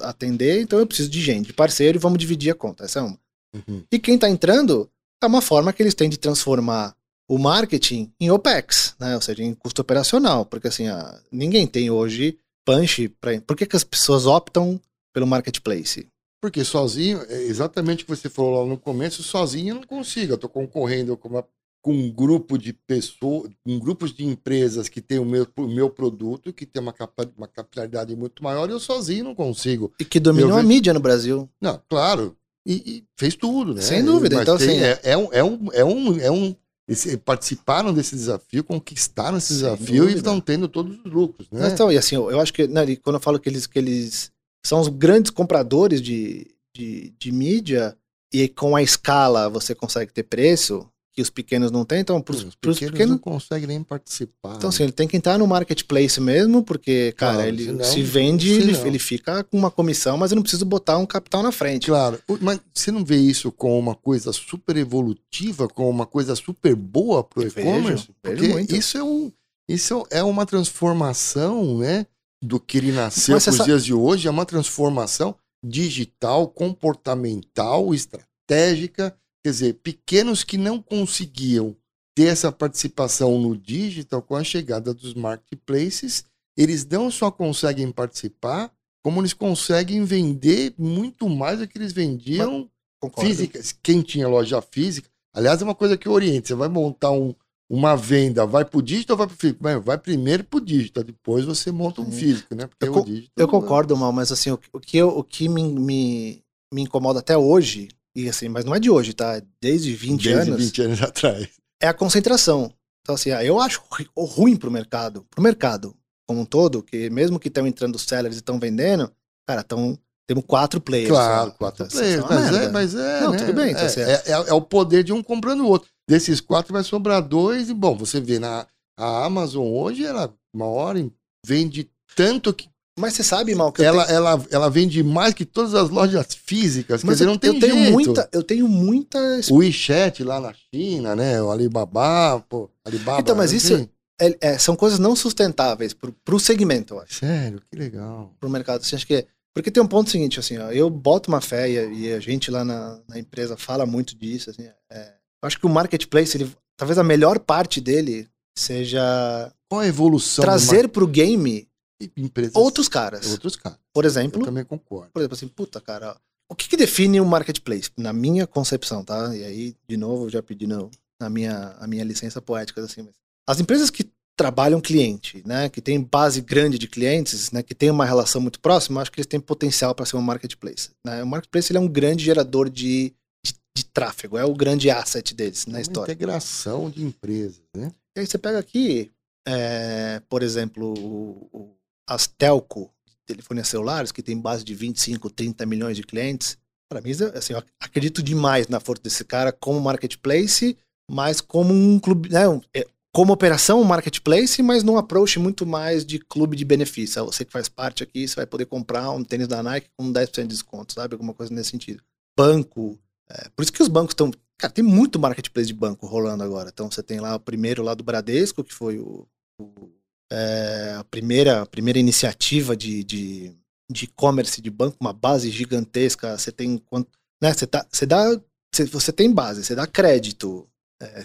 [0.00, 2.84] atender, então eu preciso de gente, de parceiro, e vamos dividir a conta.
[2.84, 3.18] Essa é uma.
[3.54, 3.84] Uhum.
[3.92, 4.90] E quem está entrando
[5.24, 6.94] é uma forma que eles têm de transformar
[7.28, 11.90] o marketing em OPEX, né, ou seja, em custo operacional, porque assim, a, ninguém tem
[11.90, 13.40] hoje punch para.
[13.40, 14.80] Por que, que as pessoas optam
[15.12, 16.06] pelo marketplace?
[16.40, 20.32] Porque sozinho, é exatamente o que você falou lá no começo, sozinho eu não consigo.
[20.32, 21.44] Eu estou concorrendo com uma
[21.84, 25.90] com um grupo de pessoas, com grupos de empresas que tem o meu, o meu
[25.90, 29.92] produto, que tem uma, capa, uma capilaridade muito maior, eu sozinho não consigo.
[30.00, 30.60] E que dominou vejo...
[30.60, 31.46] a mídia no Brasil.
[31.60, 32.34] Não, claro.
[32.66, 33.82] E, e fez tudo, né?
[33.82, 34.36] Sem dúvida.
[34.36, 35.00] Mas então, tem, assim...
[35.06, 36.56] é, é, um, é, um, é, um, é um.
[36.86, 41.70] Esse, participaram desse desafio, conquistaram esse desafio e estão tendo todos os lucros, né?
[41.72, 44.30] Então, e assim, eu, eu acho que né, quando eu falo que eles, que eles
[44.64, 47.96] são os grandes compradores de, de, de mídia
[48.32, 52.42] e com a escala você consegue ter preço, que os pequenos não têm, então pros,
[52.42, 54.56] os pequenos, pequenos não conseguem nem participar.
[54.56, 58.02] Então, assim, ele tem que entrar no marketplace mesmo, porque, cara, claro, ele senão, se
[58.02, 61.52] vende, ele, ele, fica com uma comissão, mas eu não preciso botar um capital na
[61.52, 61.86] frente.
[61.86, 66.74] Claro, mas você não vê isso como uma coisa super evolutiva, como uma coisa super
[66.74, 68.08] boa pro e-commerce?
[68.20, 68.74] Porque muito.
[68.74, 69.30] isso é um.
[69.68, 72.06] Isso é uma transformação, né?
[72.42, 75.34] Do que ele nasceu para os dias de hoje, é uma transformação
[75.64, 81.76] digital, comportamental, estratégica Quer dizer, pequenos que não conseguiam
[82.14, 86.24] ter essa participação no digital com a chegada dos marketplaces,
[86.56, 88.72] eles não só conseguem participar,
[89.04, 92.70] como eles conseguem vender muito mais do que eles vendiam
[93.18, 93.76] físicas.
[93.82, 96.48] Quem tinha loja física, aliás, é uma coisa que orienta.
[96.48, 97.34] Você vai montar um,
[97.68, 99.62] uma venda, vai para o digital ou vai para o físico?
[99.82, 102.66] Vai primeiro para o digital, depois você monta um físico, né?
[102.66, 105.62] Porque eu, digital, eu concordo, Mal, mas assim, o, o que, eu, o que me,
[105.64, 106.42] me,
[106.72, 109.42] me incomoda até hoje e assim, mas não é de hoje, tá?
[109.60, 110.64] Desde 20 Desde anos.
[110.64, 111.48] 20 anos atrás.
[111.80, 112.72] É a concentração.
[113.02, 113.82] Então, assim, eu acho
[114.16, 115.94] ruim pro mercado, pro mercado
[116.26, 119.12] como um todo, que mesmo que estão entrando sellers e estão vendendo,
[119.46, 121.10] cara, estão temos quatro players.
[121.10, 121.56] Claro, só.
[121.56, 122.24] quatro então, players.
[122.24, 123.20] Mas é, mas é.
[123.20, 123.38] Não, né?
[123.38, 123.70] tudo bem.
[123.70, 125.90] Então, é, assim, é, é, é, o poder de um comprando o outro.
[126.08, 127.68] Desses quatro vai sobrar dois.
[127.68, 131.04] E, bom, você vê na a Amazon hoje, ela, uma hora,
[131.44, 132.68] vende tanto que
[132.98, 134.16] mas você sabe, Mal, que ela, tenho...
[134.16, 137.02] ela, ela vende mais que todas as lojas físicas.
[137.02, 137.92] Mas quer dizer, não tem eu tenho jeito.
[137.92, 139.18] muita, eu tenho muita.
[139.50, 141.42] O WeChat lá na China, né?
[141.42, 143.20] O Alibaba, pô, Alibaba.
[143.20, 143.88] Então, mas isso
[144.20, 147.14] é, é, são coisas não sustentáveis pro, pro segmento, eu acho.
[147.14, 148.32] Sério, que legal.
[148.38, 148.84] Pro mercado.
[148.84, 149.26] Você acha que é...
[149.52, 152.64] Porque tem um ponto seguinte, assim, ó, eu boto uma fé e, a gente lá
[152.64, 156.98] na, na empresa fala muito disso, assim, é, eu acho que o marketplace, ele, talvez
[156.98, 158.28] a melhor parte dele
[158.58, 161.68] seja qual a evolução trazer para o game
[162.16, 162.54] empresas.
[162.54, 163.30] Outros caras.
[163.32, 163.78] Outros caras.
[163.92, 164.42] Por exemplo.
[164.42, 165.12] Eu também concordo.
[165.12, 166.16] Por exemplo, assim, puta, cara.
[166.48, 167.90] O que, que define um marketplace?
[167.96, 169.34] Na minha concepção, tá?
[169.34, 170.90] E aí, de novo, já pedi no,
[171.20, 173.02] na minha, a minha licença poética, assim.
[173.02, 173.14] Mas
[173.48, 175.68] as empresas que trabalham cliente, né?
[175.68, 177.62] Que tem base grande de clientes, né?
[177.62, 180.90] Que tem uma relação muito próxima, acho que eles têm potencial para ser um marketplace.
[181.06, 181.22] Né?
[181.22, 183.14] O marketplace ele é um grande gerador de,
[183.44, 186.12] de de tráfego, é o grande asset deles na uma história.
[186.12, 187.90] integração de empresas, né?
[188.16, 189.10] E aí você pega aqui,
[189.46, 191.76] é, por exemplo, o, o,
[192.06, 192.92] as telco,
[193.26, 196.58] telefonia celulares, que tem base de 25, 30 milhões de clientes.
[196.88, 200.76] Para mim, assim, eu acredito demais na força desse cara como marketplace,
[201.10, 206.04] mas como um clube, né, um, é, como operação marketplace, mas num approach muito mais
[206.04, 207.24] de clube de benefício.
[207.24, 210.42] Você que faz parte aqui, você vai poder comprar um tênis da Nike com 10%
[210.42, 211.14] de desconto, sabe?
[211.14, 212.02] Alguma coisa nesse sentido.
[212.36, 212.98] Banco.
[213.30, 214.32] É, por isso que os bancos estão.
[214.58, 216.70] Cara, tem muito marketplace de banco rolando agora.
[216.72, 219.26] Então você tem lá o primeiro lá do Bradesco, que foi o,
[219.60, 219.92] o
[220.30, 223.56] é, a primeira, a primeira iniciativa de, de,
[223.90, 226.36] de e-commerce de banco, uma base gigantesca.
[226.36, 227.10] Você tem quanto.
[227.42, 228.40] Né, você, tá, você dá.
[228.74, 230.68] Você, você tem base, você dá crédito.
[231.00, 231.22] É,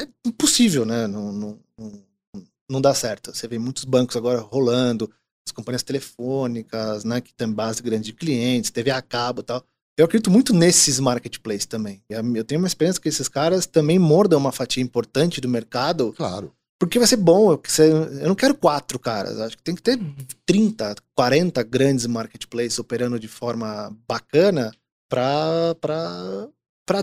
[0.00, 1.06] é impossível, né?
[1.06, 2.02] Não, não, não,
[2.70, 3.34] não dá certo.
[3.34, 5.10] Você vê muitos bancos agora rolando,
[5.46, 7.20] as companhias telefônicas, né?
[7.20, 9.64] Que tem base grande de clientes, TV a cabo e tal.
[9.98, 12.02] Eu acredito muito nesses marketplaces também.
[12.08, 16.12] Eu tenho uma experiência que esses caras também mordam uma fatia importante do mercado.
[16.12, 16.52] Claro.
[16.78, 17.52] Porque vai ser bom.
[17.52, 19.40] Eu não quero quatro caras.
[19.40, 19.98] Acho que tem que ter
[20.44, 24.72] 30, 40 grandes marketplaces operando de forma bacana
[25.08, 25.76] para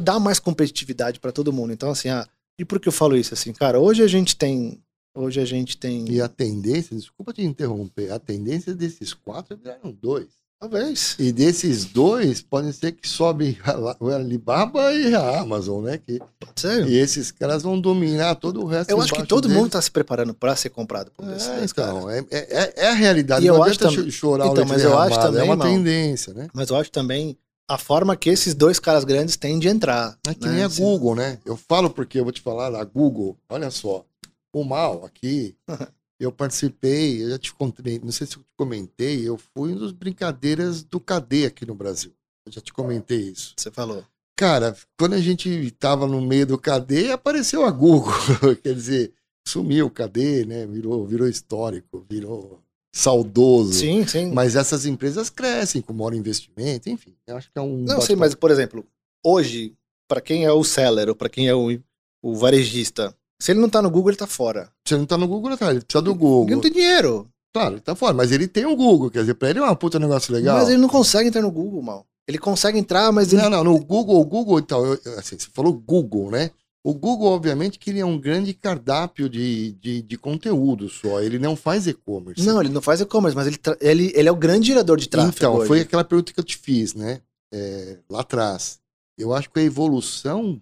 [0.02, 1.74] dar mais competitividade para todo mundo.
[1.74, 2.28] Então, assim, ah,
[2.60, 3.34] e por que eu falo isso?
[3.34, 4.80] Assim, cara, hoje a gente tem.
[5.16, 6.10] Hoje a gente tem.
[6.12, 10.43] E a tendência, desculpa te interromper, a tendência desses quatro é viraram dois.
[10.64, 11.18] Talvez.
[11.20, 13.58] E desses dois, pode ser que sobe
[14.00, 15.98] o Alibaba e a Amazon, né?
[15.98, 16.88] Que, pode ser.
[16.88, 19.58] E esses caras vão dominar todo o resto Eu acho que todo deles.
[19.58, 22.94] mundo está se preparando para ser comprado por é, esses então, é, é, é, a
[22.94, 23.44] realidade.
[23.46, 23.92] E não eu acho tam...
[24.10, 26.48] chorar então, mas eu acho também, É uma tendência, né?
[26.54, 27.38] Mas eu acho também
[27.68, 30.18] a forma que esses dois caras grandes têm de entrar.
[30.26, 30.54] É que né?
[30.54, 31.40] nem a Google, né?
[31.46, 34.06] Eu falo porque eu vou te falar, a Google, olha só,
[34.54, 35.58] o mal aqui,
[36.20, 39.78] eu participei, eu já te contei, não sei se eu te comentei, eu fui um
[39.78, 42.14] dos brincadeiras do KD aqui no Brasil.
[42.46, 43.54] Eu já te comentei isso.
[43.58, 44.04] Você falou.
[44.36, 48.14] Cara, quando a gente estava no meio do KD, apareceu a Google.
[48.62, 49.14] Quer dizer,
[49.48, 50.66] sumiu o KD, né?
[50.66, 52.60] Virou, virou histórico, virou
[52.94, 53.74] saudoso.
[53.74, 54.32] Sim, sim.
[54.32, 57.16] Mas essas empresas crescem com maior investimento, enfim.
[57.28, 57.84] Eu acho que é um.
[57.84, 58.86] Não, sim, mas, por exemplo,
[59.26, 59.74] hoje,
[60.08, 61.80] para quem é o seller ou para quem é o,
[62.22, 64.70] o varejista, se ele não tá no Google, ele tá fora.
[64.88, 65.70] Se ele não tá no Google, ele tá.
[65.72, 66.46] Ele precisa do Google.
[66.46, 67.28] Ele não tem dinheiro.
[67.54, 68.14] Claro, ele tá fora.
[68.14, 70.58] Mas ele tem o Google, quer dizer, pra ele é uma puta negócio legal.
[70.58, 72.06] Mas ele não consegue entrar no Google, mal.
[72.28, 73.42] Ele consegue entrar, mas ele.
[73.42, 76.52] Não, não, no Google, o Google, então, eu, assim, você falou Google, né?
[76.86, 81.22] O Google, obviamente, que ele é um grande cardápio de, de, de conteúdo só.
[81.22, 82.46] Ele não faz e-commerce.
[82.46, 85.36] Não, ele não faz e-commerce, mas ele, ele, ele é o grande gerador de tráfego.
[85.36, 85.68] Então, hoje.
[85.68, 87.22] foi aquela pergunta que eu te fiz, né?
[87.54, 88.80] É, lá atrás.
[89.18, 90.62] Eu acho que a evolução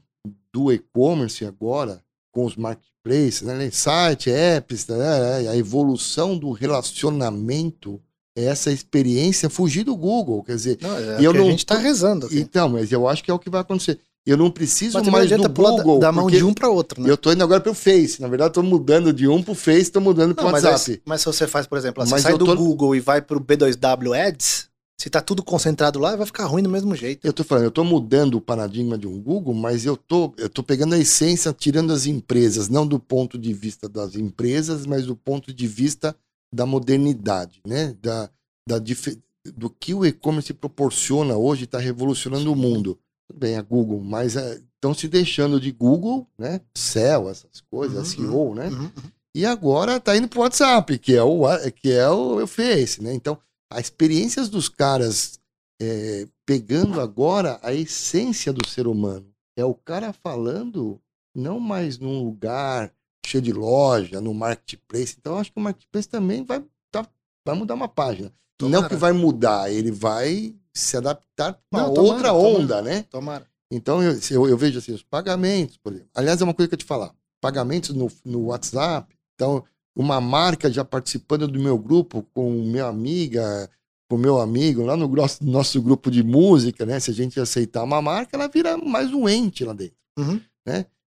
[0.53, 3.69] do e-commerce agora, com os marketplaces, né?
[3.71, 5.49] site, apps, né?
[5.49, 8.01] a evolução do relacionamento,
[8.35, 10.43] é essa experiência fugir do Google.
[10.43, 11.47] Quer dizer, não, é eu não...
[11.47, 12.27] a gente está rezando.
[12.27, 12.39] Aqui.
[12.39, 13.99] Então, mas eu acho que é o que vai acontecer.
[14.25, 15.99] Eu não preciso Mas mais do Google.
[15.99, 17.09] Da, da mão de um para outro, né?
[17.09, 18.21] Eu tô indo agora pro Face.
[18.21, 20.91] Na verdade, tô mudando de um pro Face, estou mudando não, mas WhatsApp.
[20.91, 23.19] Mas, mas, se você faz, por exemplo, você Mas sai do tô- Google e vai
[23.19, 24.69] pro B2W Ads,
[25.01, 27.25] se tá tudo concentrado lá, vai ficar ruim do mesmo jeito.
[27.25, 30.47] Eu tô falando, eu tô mudando o paradigma de um Google, mas eu tô, eu
[30.47, 35.07] tô pegando a essência, tirando as empresas, não do ponto de vista das empresas, mas
[35.07, 36.15] do ponto de vista
[36.53, 37.95] da modernidade, né?
[37.99, 38.29] Da,
[38.67, 39.17] da dif-
[39.55, 42.99] do que o e-commerce proporciona hoje, está revolucionando o mundo.
[43.27, 46.61] Tudo bem, a Google, mas estão se deixando de Google, né?
[46.75, 48.67] Cell, essas coisas, Uhum, SEO, né?
[48.69, 48.91] Uhum.
[49.33, 51.41] E agora tá indo pro WhatsApp, que é o,
[51.71, 53.13] que é o, o Face, né?
[53.13, 53.35] Então,
[53.71, 55.39] as experiências dos caras
[55.81, 59.27] é, pegando agora a essência do ser humano.
[59.55, 60.99] É o cara falando
[61.35, 62.93] não mais num lugar
[63.25, 65.15] cheio de loja, no marketplace.
[65.17, 67.07] Então, eu acho que o marketplace também vai, tá-
[67.45, 68.31] vai mudar uma página.
[68.61, 68.89] Não Tomara.
[68.89, 72.57] que vai mudar, ele vai se adaptar para Não, tomara, outra tomara.
[72.59, 73.03] onda, né?
[73.09, 73.47] Tomara.
[73.71, 76.09] Então, eu, eu, eu vejo assim, os pagamentos, por exemplo.
[76.13, 77.13] Aliás, é uma coisa que eu te falar.
[77.39, 79.15] Pagamentos no, no WhatsApp.
[79.33, 79.63] Então,
[79.95, 83.69] uma marca já participando do meu grupo com minha amiga,
[84.09, 85.09] com meu amigo, lá no
[85.41, 86.99] nosso grupo de música, né?
[86.99, 89.95] Se a gente aceitar uma marca, ela vira mais um ente lá dentro.
[90.17, 90.41] Uhum.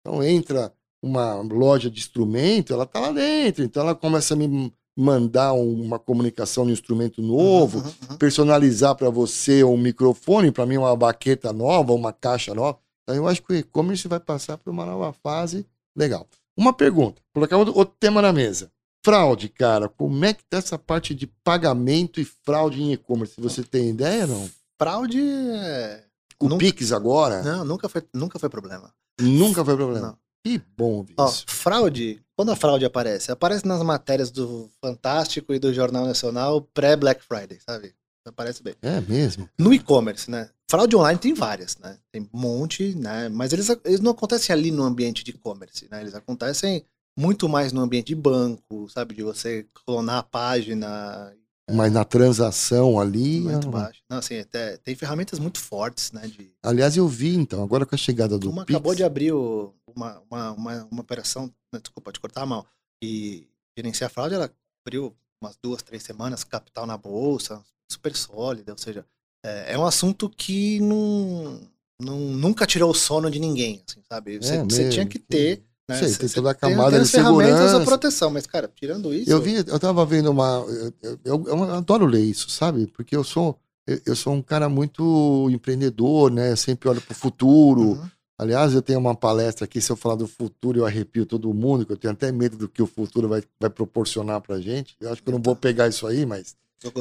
[0.00, 0.72] Então, entra
[1.02, 3.64] uma loja de instrumento, ela tá lá dentro.
[3.64, 8.16] Então, ela começa a me mandar uma comunicação de um instrumento novo, Uhum, uhum.
[8.16, 12.78] personalizar para você um microfone, para mim uma baqueta nova, uma caixa nova.
[13.02, 16.26] Então eu acho que o e-commerce vai passar por uma nova fase legal.
[16.56, 18.70] Uma pergunta, colocar outro, tema na mesa.
[19.04, 23.34] Fraude, cara, como é que tá essa parte de pagamento e fraude em e-commerce?
[23.40, 24.50] Você tem ideia não?
[24.80, 26.04] Fraude é...
[26.40, 27.42] O Nunca- Pix agora?
[27.42, 28.92] Não, nunca foi, nunca foi problema.
[29.20, 30.06] Nunca foi problema.
[30.08, 30.18] Não.
[30.44, 31.44] Que bom, Ó, Vício.
[31.48, 33.32] fraude, quando a fraude aparece?
[33.32, 37.94] Aparece nas matérias do Fantástico e do Jornal Nacional pré-Black Friday, sabe?
[38.26, 38.74] Aparece bem.
[38.82, 39.48] É mesmo?
[39.58, 40.50] No e-commerce, né?
[40.68, 41.98] Fraude online tem várias, né?
[42.10, 43.28] Tem um monte, né?
[43.28, 46.00] Mas eles, eles não acontecem ali no ambiente de e-commerce, né?
[46.00, 46.84] Eles acontecem
[47.16, 49.14] muito mais no ambiente de banco, sabe?
[49.14, 51.32] De você clonar a página.
[51.70, 53.40] Mas na transação ali.
[53.40, 54.02] Muito ah, baixo.
[54.10, 56.26] Não, assim, até, tem ferramentas muito fortes, né?
[56.26, 58.76] De, Aliás, eu vi então, agora com a chegada do uma Pix.
[58.76, 62.66] acabou de abrir o- uma, uma, uma, uma operação, né, desculpa, de cortar a mão,
[63.02, 64.50] e gerenciar fraude, ela
[64.86, 69.04] abriu umas duas, três semanas, capital na bolsa, super sólida, ou seja,
[69.46, 71.60] é, é um assunto que não,
[72.00, 74.38] não, nunca tirou o sono de ninguém, assim, sabe?
[74.42, 75.96] Você, É você tinha que ter, né?
[75.98, 77.84] Sei, tem toda a tem- camada tem de as ferramentas segurança.
[77.84, 79.30] proteção, mas, cara, tirando isso...
[79.30, 80.64] Eu vi, eu tava vendo uma.
[81.02, 82.86] Eu, eu- eu adoro ler isso, sabe?
[82.88, 83.58] Porque eu sou.
[84.04, 86.50] Eu sou um cara muito empreendedor, né?
[86.50, 87.80] Eu sempre olho pro futuro.
[87.92, 88.10] Uhum.
[88.36, 91.86] Aliás, eu tenho uma palestra aqui, se eu falar do futuro, eu arrepio todo mundo,
[91.86, 94.96] que eu tenho até medo do que o futuro vai, vai proporcionar pra gente.
[95.00, 96.56] Eu acho que eu não vou pegar isso aí, mas.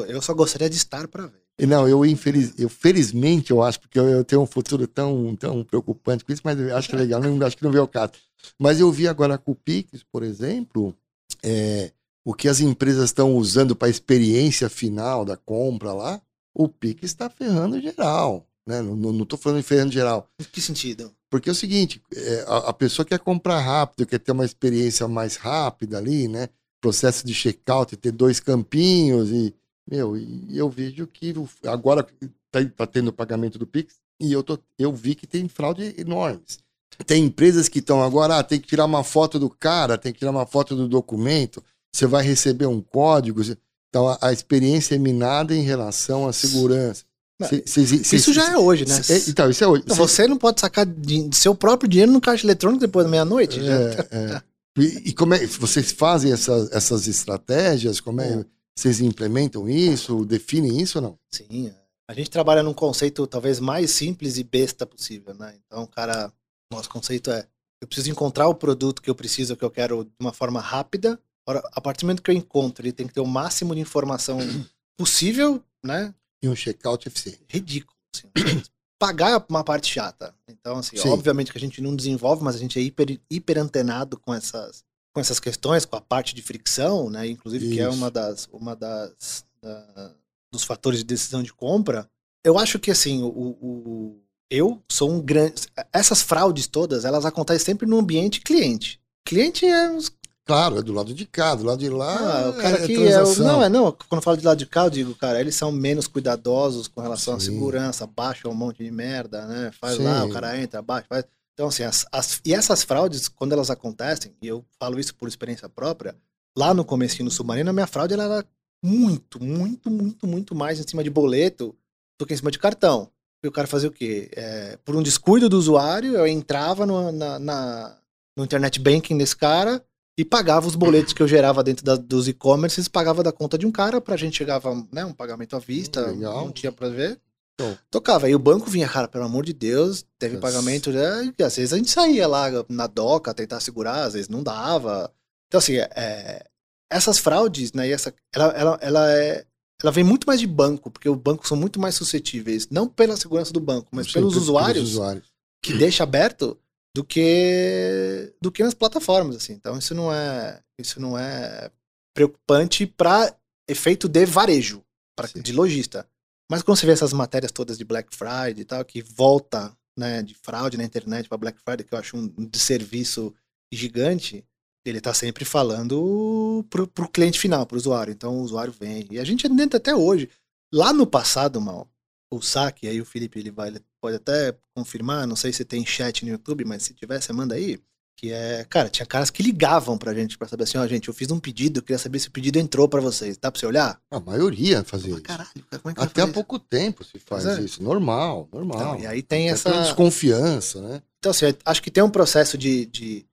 [0.07, 1.41] Eu só gostaria de estar para ver.
[1.57, 5.35] E Não, eu infeliz, eu felizmente eu acho, porque eu, eu tenho um futuro tão,
[5.35, 7.85] tão preocupante com isso, mas eu acho que é legal, não, acho que não veio
[7.85, 8.13] o caso.
[8.59, 10.93] Mas eu vi agora com o Pix, por exemplo,
[11.41, 11.91] é,
[12.25, 16.21] o que as empresas estão usando para a experiência final da compra lá,
[16.53, 18.45] o Pix está ferrando geral.
[18.67, 18.81] Né?
[18.81, 20.27] Não estou falando em ferrando geral.
[20.39, 21.11] Em que sentido?
[21.29, 25.07] Porque é o seguinte, é, a, a pessoa quer comprar rápido, quer ter uma experiência
[25.07, 26.49] mais rápida ali, né?
[26.81, 29.53] Processo de checkout, ter dois campinhos e,
[29.89, 31.33] meu, e eu vejo que
[31.65, 32.05] agora
[32.51, 35.93] tá, tá tendo o pagamento do Pix e eu, tô, eu vi que tem fraude
[35.97, 36.57] enormes.
[37.05, 40.19] Tem empresas que estão agora, ah, tem que tirar uma foto do cara, tem que
[40.19, 41.61] tirar uma foto do documento,
[41.93, 43.41] você vai receber um código.
[43.89, 47.03] Então a, a experiência é minada em relação à segurança.
[47.43, 48.95] Cê- cês- cês- Isso já é hoje, né?
[49.09, 49.83] é, então, isso é hoje.
[49.87, 53.59] Você não pode sacar de, seu próprio dinheiro no caixa eletrônico depois da meia-noite?
[53.59, 54.41] É, é.
[54.77, 57.99] E, e como é, vocês fazem essas, essas estratégias?
[57.99, 58.45] Como é.
[58.77, 60.25] Vocês implementam isso?
[60.25, 61.19] Definem isso ou não?
[61.31, 61.67] Sim.
[61.67, 61.85] é.
[62.07, 65.57] A gente trabalha num conceito talvez mais simples e besta possível, né?
[65.65, 66.31] Então, cara,
[66.71, 67.47] nosso conceito é:
[67.81, 71.19] eu preciso encontrar o produto que eu preciso, que eu quero de uma forma rápida.
[71.47, 74.39] A partir do momento que eu encontro, ele tem que ter o máximo de informação
[74.97, 76.13] possível, né?
[76.43, 77.43] E um checkout eficiente.
[77.47, 77.95] ridículo.
[78.15, 78.27] assim.
[78.99, 80.33] Pagar é uma parte chata.
[80.47, 81.09] Então, assim, Sim.
[81.09, 84.83] obviamente que a gente não desenvolve, mas a gente é hiper, hiper antenado com essas,
[85.15, 87.25] com essas questões, com a parte de fricção, né?
[87.25, 87.97] Inclusive, que é Isso.
[87.97, 90.11] uma das, uma das da-
[90.51, 92.05] dos fatores de decisão de compra.
[92.43, 95.53] Eu acho que assim, o, o- eu sou um grande.
[95.93, 98.99] Essas fraudes todas, elas acontecem sempre no ambiente cliente.
[99.23, 100.11] Cliente é os
[100.45, 102.43] Claro, é do lado de cá, do lado de lá.
[102.45, 104.59] ah, o cara é que é o, não, é não, quando eu falo de lado
[104.59, 107.47] de cá, eu digo, cara, eles são menos cuidadosos com relação à Sim.
[107.53, 109.71] segurança, baixa um monte de merda, né?
[109.79, 110.03] Faz Sim.
[110.03, 111.25] lá, o cara entra, baixa, faz.
[111.55, 115.27] Então, assim, as, as- e essas fraudes, quando elas acontecem, e eu falo isso por
[115.27, 116.15] experiência própria,
[116.55, 118.45] lá no comecinho no Submarino, a minha fraude ela era
[118.83, 121.73] muito, muito, muito, muito mais em cima de boleto
[122.19, 123.09] do que em cima de cartão.
[123.43, 124.29] E o cara fazia o quê?
[124.35, 127.97] É, por um descuido do usuário, eu entrava no, na, na-
[128.37, 129.83] no internet banking desse cara
[130.17, 133.65] e pagava os boletos que eu gerava dentro da- dos e-commerces, pagava da conta de
[133.65, 136.45] um cara, pra gente chegava, né, um pagamento à vista, Legal.
[136.45, 137.19] não tinha pra ver.
[137.59, 137.77] Show.
[137.89, 138.27] Tocava.
[138.27, 141.73] Aí o banco vinha, cara, pelo amor de Deus, teve pagamento, né, e às vezes
[141.73, 145.11] a gente saía lá na doca, tentar segurar, às vezes não dava.
[145.47, 146.45] Então, assim, é,
[146.91, 149.45] essas fraudes, né, e essa, ela, ela, ela, é,
[149.81, 153.15] ela vem muito mais de banco, porque os bancos são muito mais suscetíveis, não pela
[153.15, 155.27] segurança do banco, mas Sim, pelos pelos usuários usuários.
[155.63, 156.59] que deixa aberto
[156.95, 159.51] do que do que nas plataformas assim.
[159.51, 161.69] Então isso não é isso não é
[162.13, 163.35] preocupante para
[163.67, 164.81] efeito de varejo,
[165.13, 166.07] para de lojista.
[166.49, 170.21] Mas quando você vê essas matérias todas de Black Friday e tal que volta, né,
[170.21, 173.33] de fraude na internet para Black Friday, que eu acho um desserviço
[173.71, 174.45] gigante,
[174.85, 178.11] ele tá sempre falando pro, pro cliente final, pro usuário.
[178.11, 179.07] Então o usuário vem.
[179.09, 180.29] E a gente dentro até hoje.
[180.73, 181.89] Lá no passado, mal,
[182.31, 185.85] o saque, aí o Felipe ele vai, ele pode até confirmar, não sei se tem
[185.85, 187.79] chat no YouTube, mas se tiver, você manda aí.
[188.17, 191.13] Que é, cara, tinha caras que ligavam pra gente pra saber assim, ó, gente, eu
[191.13, 193.37] fiz um pedido, eu queria saber se o pedido entrou pra vocês.
[193.37, 193.99] Dá pra você olhar?
[194.09, 195.21] A maioria fazia isso.
[195.21, 197.59] caralho, cara, como é que Até há pouco tempo se faz é.
[197.61, 197.83] isso.
[197.83, 198.77] Normal, normal.
[198.95, 199.81] Então, e aí tem Até essa.
[199.81, 201.01] desconfiança, né?
[201.19, 203.25] Então, assim, acho que tem um processo de, de,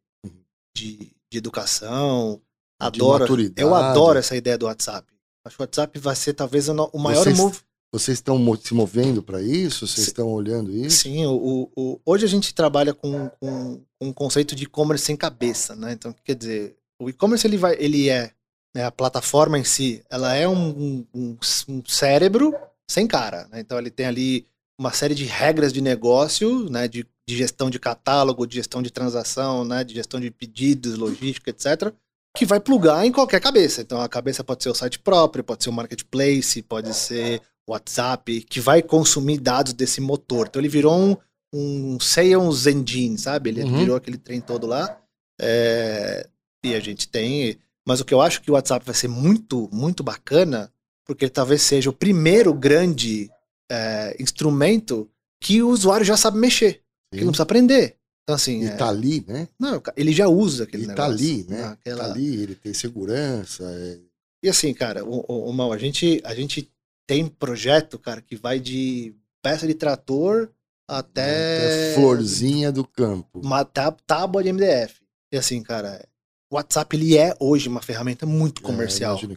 [0.76, 2.40] de, de educação.
[2.80, 3.20] Adoro.
[3.20, 3.62] maturidade.
[3.62, 5.06] eu adoro essa ideia do WhatsApp.
[5.46, 7.58] Acho que o WhatsApp vai ser talvez o, maior Vocês- move.
[7.94, 9.86] Vocês estão se movendo para isso?
[9.86, 11.02] Vocês estão olhando isso?
[11.02, 15.74] Sim, o, o- hoje a gente trabalha com, com um conceito de e-commerce sem cabeça,
[15.76, 15.92] né?
[15.92, 18.32] Então, quer dizer, o e-commerce ele vai, ele é
[18.74, 21.38] né, a plataforma em si, ela é um, um-
[21.68, 22.54] um cérebro
[22.88, 23.60] sem cara, né?
[23.60, 24.46] Então ele tem ali
[24.78, 26.88] uma série de regras de negócio, né?
[26.88, 29.84] De, de gestão de catálogo, de gestão de transação, né?
[29.84, 31.92] De gestão de pedidos, logística, etc.
[32.36, 33.82] Que vai plugar em qualquer cabeça.
[33.82, 38.40] Então a cabeça pode ser o site próprio, pode ser o marketplace, pode ser WhatsApp,
[38.42, 40.46] que vai consumir dados desse motor.
[40.48, 41.16] Então ele virou um,
[41.52, 43.50] um sales engine, sabe?
[43.50, 43.76] Ele Uhum.
[43.78, 44.98] virou aquele trem todo lá.
[45.40, 46.28] É,
[46.64, 47.58] e a gente tem.
[47.86, 50.72] Mas o que eu acho que o WhatsApp vai ser muito, muito bacana,
[51.04, 53.30] porque ele talvez seja o primeiro grande
[53.70, 55.10] é, instrumento
[55.42, 56.74] que o usuário já sabe mexer,
[57.10, 57.96] que ele não precisa aprender.
[58.22, 59.48] Então, assim, E é, tá ali, né?
[59.58, 61.08] não, ele já usa aquele E negócio.
[61.10, 61.64] tá ali, né?
[61.64, 63.64] Aquela- Tá ali, ele tem segurança.
[63.64, 63.98] é-
[64.44, 66.70] E assim, cara, o, o, o Mal, a gente, a gente
[67.06, 70.48] tem projeto, cara, que vai de peça de trator
[70.88, 71.56] até.
[71.58, 73.40] até florzinha do campo.
[73.40, 75.00] Uma tá- tábua de MDF.
[75.32, 76.06] E assim, cara,
[76.50, 79.18] o WhatsApp ele é hoje uma ferramenta muito É, comercial.
[79.18, 79.36] sim.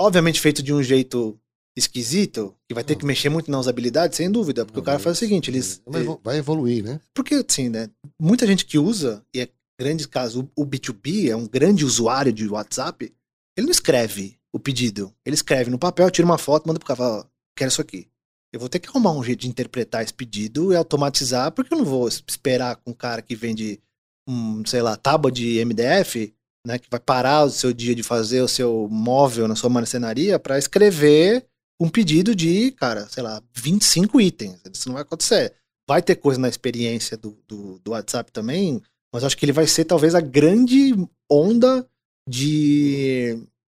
[0.00, 1.38] Obviamente feito de um jeito
[1.76, 3.00] esquisito, que vai ter Não.
[3.00, 4.64] que mexer muito na usabilidade, sem dúvida.
[4.64, 5.82] Porque o cara faz o seguinte, eles.
[5.86, 7.00] Vai evolu- Vai evoluir, né?
[7.12, 7.90] Porque, assim, né?
[8.20, 9.48] Muita gente que usa, e é
[9.80, 13.12] grande caso, o o B2B é um grande usuário de WhatsApp,
[13.56, 15.12] ele não escreve o pedido.
[15.26, 17.24] Ele escreve no papel, tira uma foto, manda pro cara, fala, ó,
[17.56, 18.06] quero isso aqui.
[18.54, 21.78] Eu vou ter que arrumar um jeito de interpretar esse pedido e automatizar, porque eu
[21.78, 23.80] não vou esperar com um cara que vende,
[24.28, 26.32] um, sei lá, tábua de MDF,
[26.64, 30.38] né, que vai parar o seu dia de fazer o seu móvel na sua marcenaria
[30.38, 31.44] para escrever
[31.80, 34.60] um pedido de, cara, sei lá, 25 itens.
[34.72, 35.52] Isso não vai acontecer.
[35.88, 38.80] Vai ter coisa na experiência do, do, do WhatsApp também,
[39.12, 40.94] mas acho que ele vai ser talvez a grande
[41.28, 41.84] onda
[42.28, 43.36] de.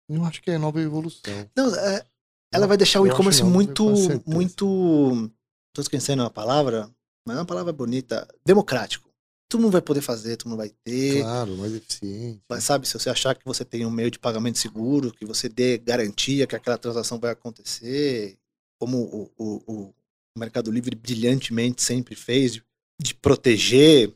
[0.09, 1.49] Eu acho que é nova evolução.
[1.57, 2.05] Não, é,
[2.55, 3.85] ela vai deixar o e-commerce muito.
[4.27, 5.31] Muito.
[5.75, 6.89] Tô esquecendo uma palavra,
[7.27, 8.27] mas é uma palavra bonita.
[8.45, 9.11] Democrático.
[9.49, 11.21] Todo mundo vai poder fazer, todo mundo vai ter.
[11.21, 12.41] Claro, mais eficiente.
[12.49, 15.49] Mas sabe, se você achar que você tem um meio de pagamento seguro, que você
[15.49, 18.37] dê garantia que aquela transação vai acontecer,
[18.81, 19.95] como o, o, o
[20.39, 22.61] Mercado Livre brilhantemente sempre fez,
[23.01, 24.13] de, proteger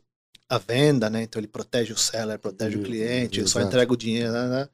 [0.49, 1.22] a venda, né?
[1.22, 3.66] Então ele protege o seller, protege o cliente, só exato.
[3.66, 4.49] entrega o dinheiro, né?
[4.49, 4.68] né?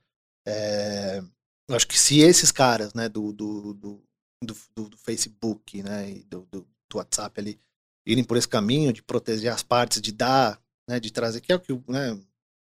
[0.47, 1.25] É, eu
[1.71, 4.03] acho que se esses caras, né, do, do, do,
[4.43, 7.59] do, do- Facebook, né, e do, do, do WhatsApp ali,
[8.07, 11.57] irem por esse caminho de proteger as partes, de dar, né, de trazer, que é
[11.57, 12.19] o que, né,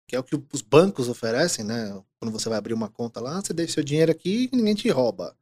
[0.07, 2.01] que é o que os bancos oferecem, né?
[2.21, 4.89] Quando você vai abrir uma conta lá, você deixa seu dinheiro aqui e ninguém te
[4.91, 5.37] rouba,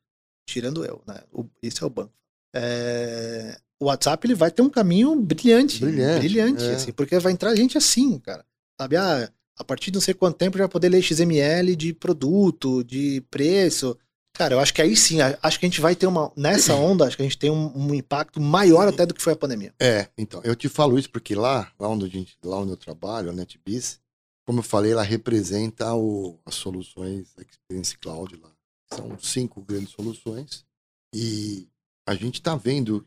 [0.49, 1.23] tirando eu, né?
[1.33, 2.13] O, esse é o banco.
[2.55, 6.75] É, o WhatsApp ele vai ter um caminho brilhante, Brilhante, brilhante, é.
[6.75, 8.45] assim, porque vai entrar gente assim, cara,
[8.81, 8.97] sabe?
[8.97, 9.31] Ah,
[9.61, 13.97] a partir de não sei quanto tempo já poder ler XML de produto, de preço.
[14.33, 16.33] Cara, eu acho que aí sim, acho que a gente vai ter uma.
[16.35, 19.35] Nessa onda, acho que a gente tem um, um impacto maior até do que foi
[19.35, 19.75] a pandemia.
[19.79, 23.29] É, então, eu te falo isso porque lá, lá onde, gente, lá onde eu trabalho,
[23.29, 24.01] a NetBiz,
[24.47, 28.51] como eu falei, ela representa o, as soluções da Experience Cloud lá.
[28.95, 30.65] São cinco grandes soluções
[31.15, 31.69] e
[32.09, 33.07] a gente está vendo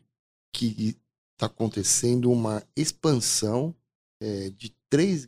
[0.52, 0.96] que
[1.32, 3.74] está acontecendo uma expansão
[4.22, 5.26] é, de três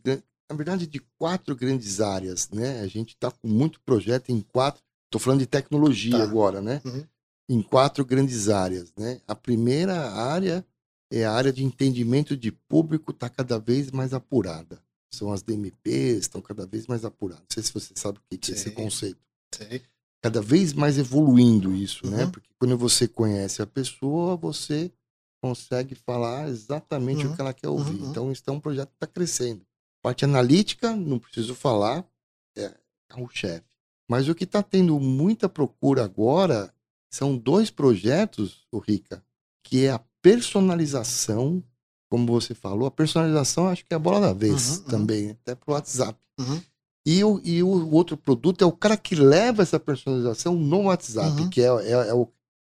[0.51, 2.81] na verdade de quatro grandes áreas, né?
[2.81, 6.23] A gente está com muito projeto em quatro, estou falando de tecnologia Tá.
[6.23, 6.81] agora, né?
[6.85, 7.05] Uhum.
[7.49, 9.21] Em quatro grandes áreas, né?
[9.27, 10.65] A primeira área
[11.13, 14.81] é a área de entendimento de público está cada vez mais apurada.
[15.15, 17.43] São as DMPs, estão cada vez mais apuradas.
[17.43, 19.19] Não sei se você sabe o que que é esse conceito.
[19.55, 19.83] Sei.
[20.23, 22.25] Cada vez mais evoluindo isso, né?
[22.25, 22.31] Uhum.
[22.33, 24.91] Porque quando você conhece a pessoa, você
[25.41, 27.33] consegue falar exatamente Uhum.
[27.33, 28.01] o que ela quer ouvir.
[28.03, 28.11] Uhum.
[28.11, 29.65] Então, isso é um projeto que está crescendo.
[30.07, 32.05] Parte analítica, não preciso falar,
[32.57, 32.73] é
[33.19, 33.65] o chefe.
[34.09, 36.73] Mas o que está tendo muita procura agora
[37.13, 39.21] são dois projetos, o Rica,
[39.65, 41.61] que é a personalização,
[42.09, 44.83] como você falou, a personalização acho que é a bola da vez Uhum, uhum.
[44.85, 46.17] também, até pro WhatsApp.
[46.39, 46.63] Uhum.
[47.05, 51.43] E o, e o outro produto é o cara que leva essa personalização no WhatsApp,
[51.43, 51.51] Uhum.
[51.51, 52.29] que é, é, é o,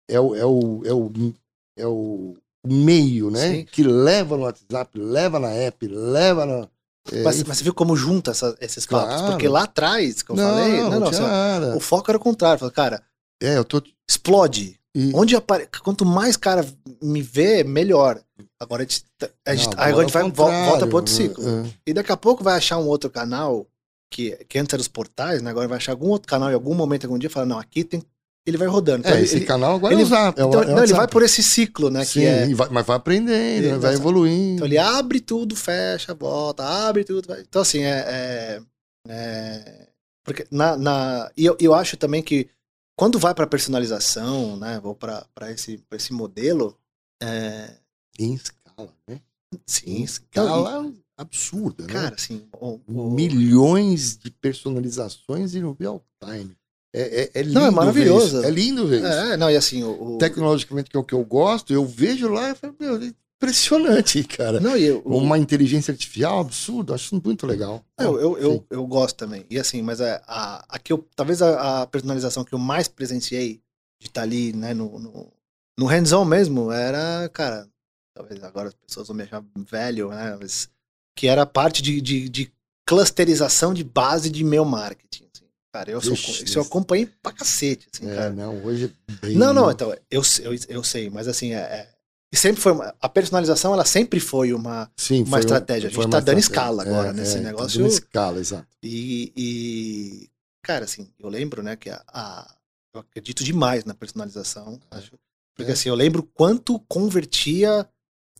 [0.09, 1.33] é, o, é, o, é, o,
[1.77, 2.35] é o
[2.67, 3.55] meio, né?
[3.55, 3.65] Sim.
[3.65, 6.69] Que leva no WhatsApp, leva na app, leva na.
[7.11, 9.15] É, Mas, mas você viu como junta essa- esses papos?
[9.15, 9.31] Claro.
[9.31, 12.21] Porque lá atrás, que eu não, falei, não, não, não, assim, o foco era o
[12.21, 12.59] contrário.
[12.59, 13.01] Falei, cara,
[13.41, 13.81] É, eu tô.
[14.09, 14.79] explode.
[14.93, 15.67] e- Onde apare...
[15.83, 16.65] Quanto mais cara
[17.01, 18.21] me vê, melhor.
[18.59, 19.05] Agora a gente,
[19.47, 21.43] a gente, Não, agora a gente vai, volta para outro ciclo.
[21.47, 21.73] é, é.
[21.87, 23.65] E daqui a pouco vai achar um outro canal,
[24.11, 25.49] que, que antes era os portais, né?
[25.49, 27.83] Agora vai achar algum outro canal em algum momento, algum dia, e falar, não, aqui
[27.83, 28.03] tem.
[28.45, 28.99] Ele vai rodando.
[29.01, 30.93] Então, É, ele, esse canal agora ele- é é o- então, é o não, ele
[30.93, 32.03] vai por esse ciclo, né?
[32.03, 33.81] Sim, é, vai- mas vai aprendendo, Exato.
[33.81, 34.53] vai evoluindo.
[34.55, 37.27] Então ele abre tudo, fecha, volta, abre tudo.
[37.27, 37.99] vai- Então, assim, é.
[38.07, 38.61] é-
[39.07, 39.87] é-
[40.23, 42.49] porque na, na, e eu, eu acho também que
[42.97, 44.79] quando vai para personalização, né?
[44.83, 46.75] Ou para esse, pra esse modelo,
[47.21, 47.75] é,
[48.19, 49.19] Em escala, né?
[49.67, 51.93] sim, Em então, escala absurda, e, né?
[51.93, 56.55] cara, assim, o- o- milhões de personalizações em real time.
[56.93, 58.43] É, é, é lindo Não, é maravilhoso.
[58.43, 59.07] É lindo ver isso.
[59.07, 60.15] É, não, e assim, o.
[60.15, 63.11] o- Tecnologicamente, que é o que eu gosto, eu vejo lá e falo, meu, é
[63.37, 64.59] impressionante, cara.
[64.59, 67.83] não, e eu, o- Uma inteligência artificial absurda, acho muito legal.
[67.99, 68.63] eu, eu, eu, Sim.
[68.71, 69.45] eu gosto também.
[69.49, 72.87] E assim, mas a, a, a que eu, talvez a, a personalização que eu mais
[72.87, 73.61] presenciei
[73.99, 75.31] de estar ali, né, no, no,
[75.79, 77.67] no hands-on mesmo, era, cara,
[78.13, 80.37] talvez agora as pessoas vão me achar velho, né?
[80.41, 80.69] Mas
[81.15, 82.51] que era parte de, de, de
[82.85, 85.25] clusterização de base de meu marketing.
[85.33, 85.45] Assim.
[85.73, 88.29] Cara, eu, sou, isso eu acompanhei pra cacete, assim, É, cara.
[88.31, 89.37] não, hoje é bem...
[89.37, 91.89] Não, não, então, eu, eu, eu sei, mas assim, é, é-
[92.33, 95.89] e sempre foi uma, a personalização, ela sempre foi uma, Sim, uma foi um- estratégia.
[95.89, 96.61] A foi gente tá dando estratégia.
[96.61, 97.77] escala agora É, nesse é, tá negócio.
[97.79, 98.67] dando escala, exato.
[98.83, 100.29] E, e,
[100.61, 102.55] cara, assim, eu lembro, né, que a, a-
[102.93, 104.79] eu acredito demais na personalização.
[104.91, 105.11] acho-
[105.55, 105.73] porque É.
[105.73, 107.87] assim, eu lembro quanto convertia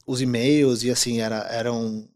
[0.05, 2.07] os e-mails e assim, era, eram,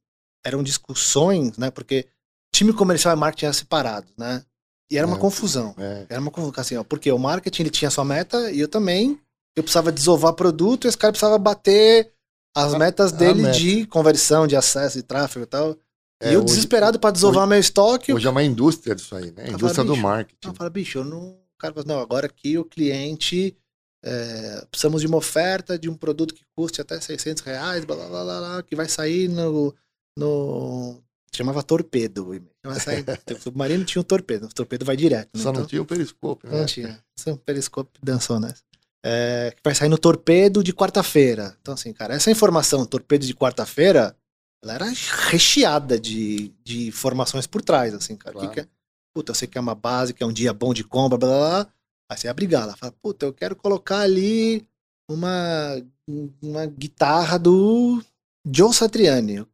[0.43, 2.05] eram discussões, né, porque
[2.53, 4.43] time comercial e marketing eram separados, né,
[4.91, 5.19] e era uma É.
[5.19, 5.73] confusão.
[5.77, 8.67] É, Era uma confusão, assim, ó, porque o marketing ele tinha sua meta e eu
[8.67, 9.19] também,
[9.55, 12.11] eu precisava desovar produto e esse cara precisava bater
[12.55, 13.57] as A- metas dele meta.
[13.57, 15.75] de conversão, de acesso, de tráfego e tal.
[16.21, 19.31] é, e eu hoje- desesperado pra desovar meu estoque, Hoje é uma indústria disso aí,
[19.31, 19.43] né?
[19.43, 20.47] A Eu indústria do bicho, marketing.
[20.47, 21.31] Não, fala, bicho, eu não.
[21.31, 23.57] O cara fala, não, agora aqui o cliente.
[24.07, 28.07] é, precisamos de uma oferta de um produto que custe até 600 reais, blá, blá,
[28.07, 29.73] blá, blá, blá, que vai sair no.
[30.17, 31.01] no
[31.35, 32.27] chamava torpedo.
[32.27, 32.54] o e-mail.
[32.69, 35.29] O submarino tinha um torpedo, o torpedo vai direto.
[35.35, 35.43] Né?
[35.43, 36.57] Só Então, não tinha o periscópio, né?
[36.59, 36.99] não tinha.
[37.15, 38.63] São periscópio dançou nessa.
[39.07, 41.55] É, que vai sair no torpedo de quarta-feira.
[41.61, 44.15] Então, assim, cara, essa informação, torpedo de quarta-feira,
[44.63, 44.85] ela era
[45.29, 48.35] recheada de, de informações por trás, assim, cara.
[48.35, 48.53] O que Claro.
[48.53, 48.75] que é?
[49.13, 51.27] Puta, eu sei que é uma base, que é um dia bom de compra, blá
[51.29, 51.73] blá blá.
[52.11, 54.67] Aí você abre ela, fala, puta, eu quero colocar ali
[55.09, 55.81] uma,
[56.41, 58.03] uma guitarra do
[58.51, 59.45] Joe Satriani.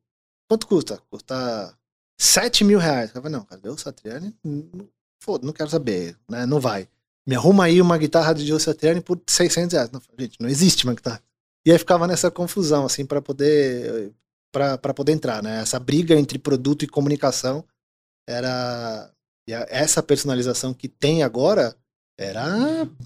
[0.49, 1.01] Quanto custa?
[1.09, 1.77] Custa
[2.21, 3.09] 7 mil reais.
[3.15, 4.35] Eu falei, não, cara, Joe Satriani,
[5.19, 6.45] foda, não quero saber, né?
[6.45, 6.87] Não vai.
[7.25, 9.89] Me arruma aí uma guitarra de Joe Satriani por 600 reais.
[9.91, 11.21] Não, gente, não existe uma guitarra.
[11.65, 14.11] E aí ficava nessa confusão, assim, para poder
[14.51, 15.61] para poder entrar, né?
[15.61, 17.63] Essa briga entre produto e comunicação
[18.27, 19.09] era
[19.47, 21.75] e essa personalização que tem agora
[22.19, 22.45] era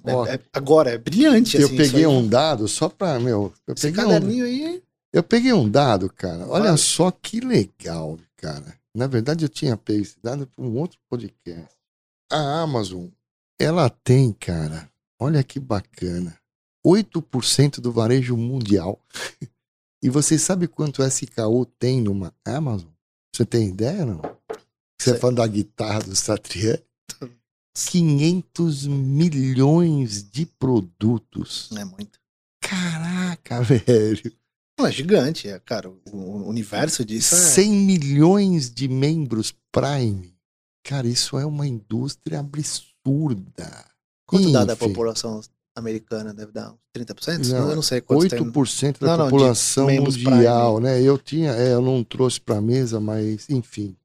[0.03, 1.57] Ó, é- é- agora é brilhante.
[1.57, 4.84] eu assim, peguei um dado só pra, meu, eu esse peguei um, caderninho aí.
[5.13, 6.47] eu peguei um dado, cara.
[6.47, 6.78] Olha Fala.
[6.78, 8.76] só que legal, cara.
[8.96, 9.78] Na verdade, eu tinha
[10.24, 11.76] dado para um outro podcast.
[12.32, 13.08] A Amazon,
[13.60, 14.89] ela tem, cara,
[15.20, 16.39] olha que bacana,
[16.86, 19.00] 8% do varejo mundial.
[20.04, 22.91] E você sabe quanto SKU tem numa Amazon?
[23.34, 24.22] Você tem ideia, não?
[25.02, 25.20] Você Sei.
[25.20, 26.84] falando da guitarra do Satriani?
[27.74, 31.70] 500 milhões de produtos.
[31.72, 32.20] Não é muito.
[32.62, 34.32] Caraca, velho.
[34.78, 35.90] Não, é gigante, é, cara.
[35.90, 37.38] O, universo disso é.
[37.38, 40.36] 100 milhões de membros Prime.
[40.84, 43.86] Cara, isso é uma indústria absurda.
[44.28, 45.42] Quanto dá da população
[45.76, 46.34] americana?
[46.34, 47.48] Deve dar uns 30%?
[47.50, 48.40] Não, eu não sei quantos tem.
[48.40, 51.02] 8% da Não, não, população membros mundial, né?
[51.02, 53.96] Eu tinha, é, eu não trouxe pra mesa, mas enfim.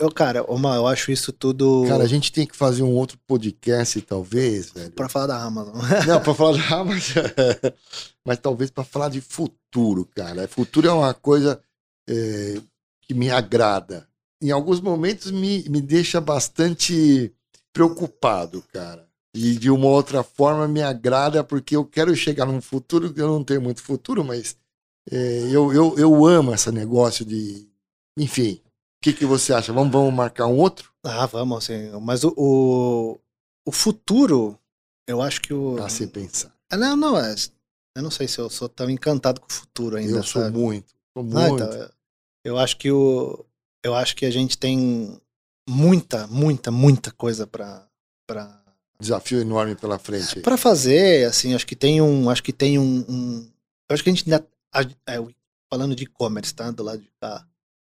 [0.00, 3.16] Eu, cara, uma, eu acho isso tudo Cara, a gente tem que fazer um outro
[3.26, 4.90] podcast, talvez, velho.
[4.90, 5.76] pra falar da Amazon.
[6.06, 7.24] Não, pra falar de Amazon,
[8.26, 10.48] mas talvez pra falar de futuro, cara.
[10.48, 11.60] Futuro é uma coisa
[12.08, 12.60] é,
[13.02, 14.08] que me agrada.
[14.42, 17.32] Em alguns momentos me, me deixa bastante
[17.72, 19.06] preocupado, cara.
[19.32, 23.44] E de uma outra forma me agrada porque eu quero chegar num futuro eu não
[23.44, 24.56] tenho muito futuro, mas
[25.10, 27.68] é, eu, eu, eu amo esse negócio de.
[28.18, 28.60] Enfim,
[28.98, 29.72] o que, que você acha?
[29.72, 30.92] Vamos, vamos marcar um outro?
[31.04, 31.90] Ah, vamos, assim.
[32.02, 33.20] Mas o, o,
[33.64, 34.58] o futuro,
[35.06, 35.76] eu acho que o.
[35.76, 36.52] Pra se pensar.
[36.70, 37.34] Ah, Não, não, é.
[37.96, 40.18] Eu não sei se eu sou tão encantado com o futuro ainda.
[40.18, 40.56] Eu sou sabe?
[40.58, 40.92] muito.
[41.16, 41.38] Sou muito.
[41.38, 41.90] Ah, então,
[42.44, 43.44] eu- acho que o.
[43.84, 45.20] Eu acho que a gente tem
[45.68, 47.86] muita, muita, muita coisa pra.
[48.26, 48.60] pra
[49.00, 50.40] Desafio enorme pela frente.
[50.40, 53.52] para fazer, assim, acho que tem um, acho que tem um, um-
[53.88, 54.44] eu acho que a gente ainda,
[55.06, 55.16] é,
[55.70, 57.46] falando de e-commerce, tá, do lado de cá,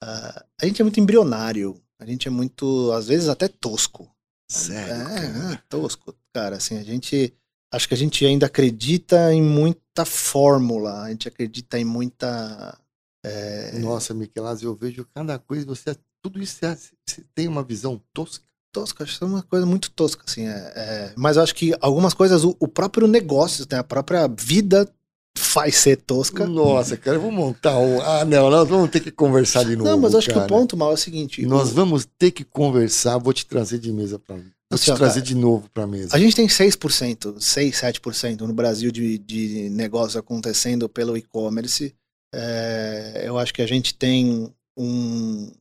[0.02, 4.10] ah, a gente é muito embrionário, a gente é muito, às vezes até tosco,
[4.50, 7.34] Sério, é, é, tosco, cara, assim, a gente,
[7.74, 12.78] acho que a gente ainda acredita em muita fórmula, a gente acredita em muita,
[13.24, 18.02] é, Nossa, Michelazzi, eu vejo cada coisa, você tudo isso é- você tem uma visão
[18.14, 18.46] tosca.
[18.74, 21.74] tosca, acho que é uma coisa muito tosca, assim, é, é, mas eu acho que
[21.82, 24.90] algumas coisas, o, o próprio negócio, né, a própria vida
[25.38, 28.02] faz ser tosca, Nossa, cara, eu vou montar um.
[28.02, 29.90] Ah, não, nós vamos ter que conversar de novo.
[29.90, 30.46] Não, mas acho que cara.
[30.46, 33.80] o ponto mal é o seguinte: Nós o- vamos ter que conversar, vou te trazer
[33.80, 36.16] de mesa para Vou Assim, te trazer cara, de novo para mesa.
[36.16, 41.94] a gente tem 6%, 6, 7% no Brasil de, de negócio acontecendo pelo e-commerce.
[42.34, 45.52] É, eu acho que a gente tem um.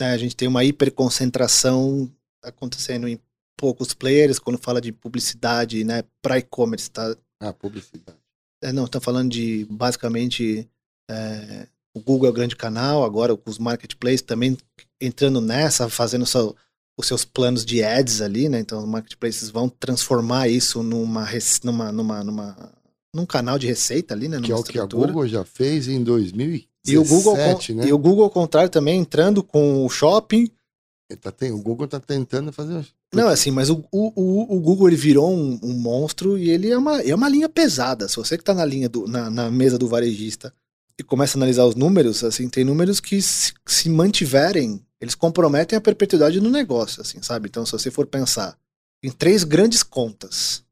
[0.00, 2.10] né, a gente tem uma hiperconcentração
[2.42, 3.18] acontecendo em
[3.56, 6.90] poucos players quando fala de publicidade né, para e-commerce.
[6.90, 7.16] Tá?
[7.40, 8.18] Ah, publicidade.
[8.66, 10.68] É, não, estão falando de basicamente
[11.10, 14.56] é, o Google é o grande canal, agora os marketplaces também
[15.00, 16.54] entrando nessa, fazendo seu-
[16.98, 18.58] os seus planos de ads ali, né?
[18.60, 21.26] Então os marketplaces vão transformar isso numa
[21.62, 22.72] numa numa numa
[23.14, 24.38] num canal de receita ali, né?
[24.40, 24.84] Que é numa o que a.
[25.06, 27.86] Google já fez em 2017, E o Google, né?
[27.88, 30.50] e o Google, ao contrário, também entrando com o shopping.
[31.20, 32.84] Tá ten- O Google tá tentando fazer.
[33.14, 36.76] Não, assim, mas o, o, o, Google ele virou um, um monstro e ele é
[36.76, 38.08] uma, é uma linha pesada.
[38.08, 40.52] Se você que tá na linha do, na, na mesa do varejista
[40.98, 45.76] e começa a analisar os números, assim, tem números que se, se mantiverem, eles comprometem
[45.76, 47.48] a perpetuidade do negócio, assim, sabe?
[47.48, 48.58] Então, se você for pensar
[49.02, 50.64] em três grandes contas,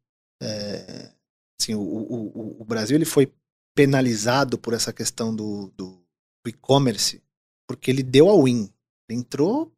[0.42, 1.10] é,
[1.60, 3.32] assim, o, o, o- Brasil ele foi
[3.74, 5.98] penalizado por essa questão do, do,
[6.44, 7.22] do e-commerce
[7.66, 8.70] porque ele deu a win.
[9.08, 9.64] Ele entrou.
[9.64, 9.72] O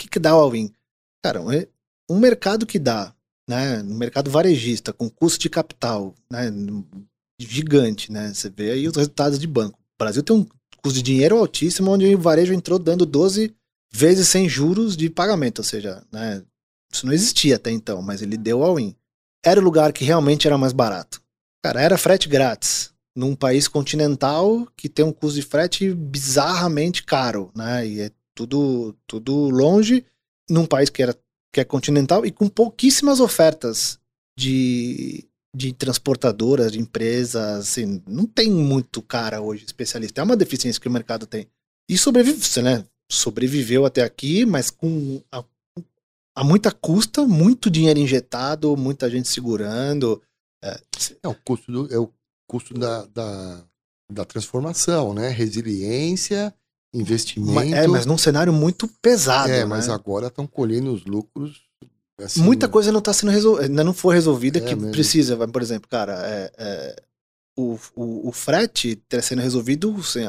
[0.00, 0.72] que, que dá o all-in?
[1.24, 1.40] Cara,
[2.08, 3.14] um, mercado que dá,
[3.48, 3.82] né?
[3.82, 6.50] No mercado varejista, com custo de capital, né?
[7.40, 8.32] Gigante, né?
[8.32, 9.78] Você vê aí os resultados de banco.
[9.78, 10.46] O Brasil tem um
[10.82, 13.54] custo de dinheiro altíssimo, onde o varejo entrou dando 12
[13.92, 16.42] vezes sem juros de pagamento, ou seja, né?
[16.92, 18.94] Isso não existia até então, mas ele deu all-in.
[19.44, 21.22] Era o lugar que realmente era mais barato.
[21.62, 22.92] Cara, era frete grátis.
[23.16, 27.86] Num país continental que tem um custo de frete bizarramente caro, né?
[27.86, 30.06] E é tudo, tudo longe,
[30.48, 31.16] num país que, era,
[31.52, 33.98] que é continental e com pouquíssimas ofertas
[34.38, 37.68] de, de transportadoras, de empresas.
[37.68, 40.20] Assim, não tem muito cara hoje especialista.
[40.20, 41.48] É uma deficiência que o mercado tem.
[41.88, 42.84] E sobrevive, né?
[43.10, 45.42] sobreviveu até aqui, mas com a,
[46.36, 50.22] a muita custa, muito dinheiro injetado, muita gente segurando.
[50.62, 50.78] É,
[51.22, 52.12] É o custo, do, é o
[52.46, 53.64] custo da, da,
[54.12, 55.30] da transformação, né?
[55.30, 56.54] Resiliência,
[56.92, 57.74] investimento.
[57.74, 59.50] é, mas num cenário muito pesado.
[59.50, 59.64] É, né?
[59.64, 61.62] mas agora estão colhendo os lucros.
[62.20, 64.90] assim, Muita coisa não está sendo resolvida, ainda não foi resolvida É que mesmo.
[64.92, 65.36] precisa.
[65.48, 66.96] Por exemplo, cara, é, é,
[67.58, 70.24] o, o, o frete está sendo resolvido, assim,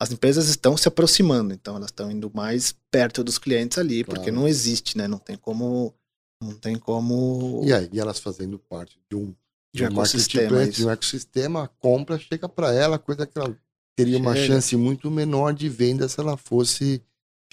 [0.00, 4.30] as empresas estão se aproximando, então elas estão indo mais perto dos clientes ali, porque
[4.30, 4.36] Claro.
[4.36, 5.08] não existe, né?
[5.08, 5.92] Não tem como.
[6.40, 7.62] Não tem como.
[7.64, 9.34] E aí, elas fazendo parte de um,
[9.74, 13.56] De um ecossistema, de um ecossistema, a compra chega para ela, coisa que ela
[13.98, 14.46] teria uma Chega.
[14.54, 17.02] chance muito menor de venda se ela fosse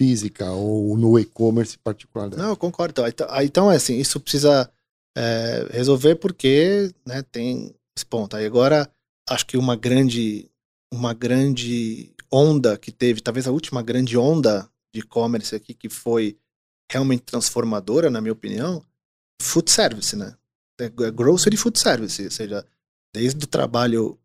[0.00, 2.42] física ou no e-commerce particular dela.
[2.42, 2.92] Não, eu concordo.
[3.06, 4.70] Então, tá- então, é assim, isso precisa
[5.16, 8.36] é, resolver porque né, tem esse ponto.
[8.36, 8.88] Aí agora,
[9.28, 10.48] acho que uma grande,
[10.92, 16.38] uma grande onda que teve, talvez a última grande onda de e-commerce aqui, que foi
[16.92, 18.84] realmente transformadora, na minha opinião,
[19.42, 20.36] food service, né?
[20.80, 22.64] É é grocery food service, ou seja,
[23.14, 24.16] desde o trabalho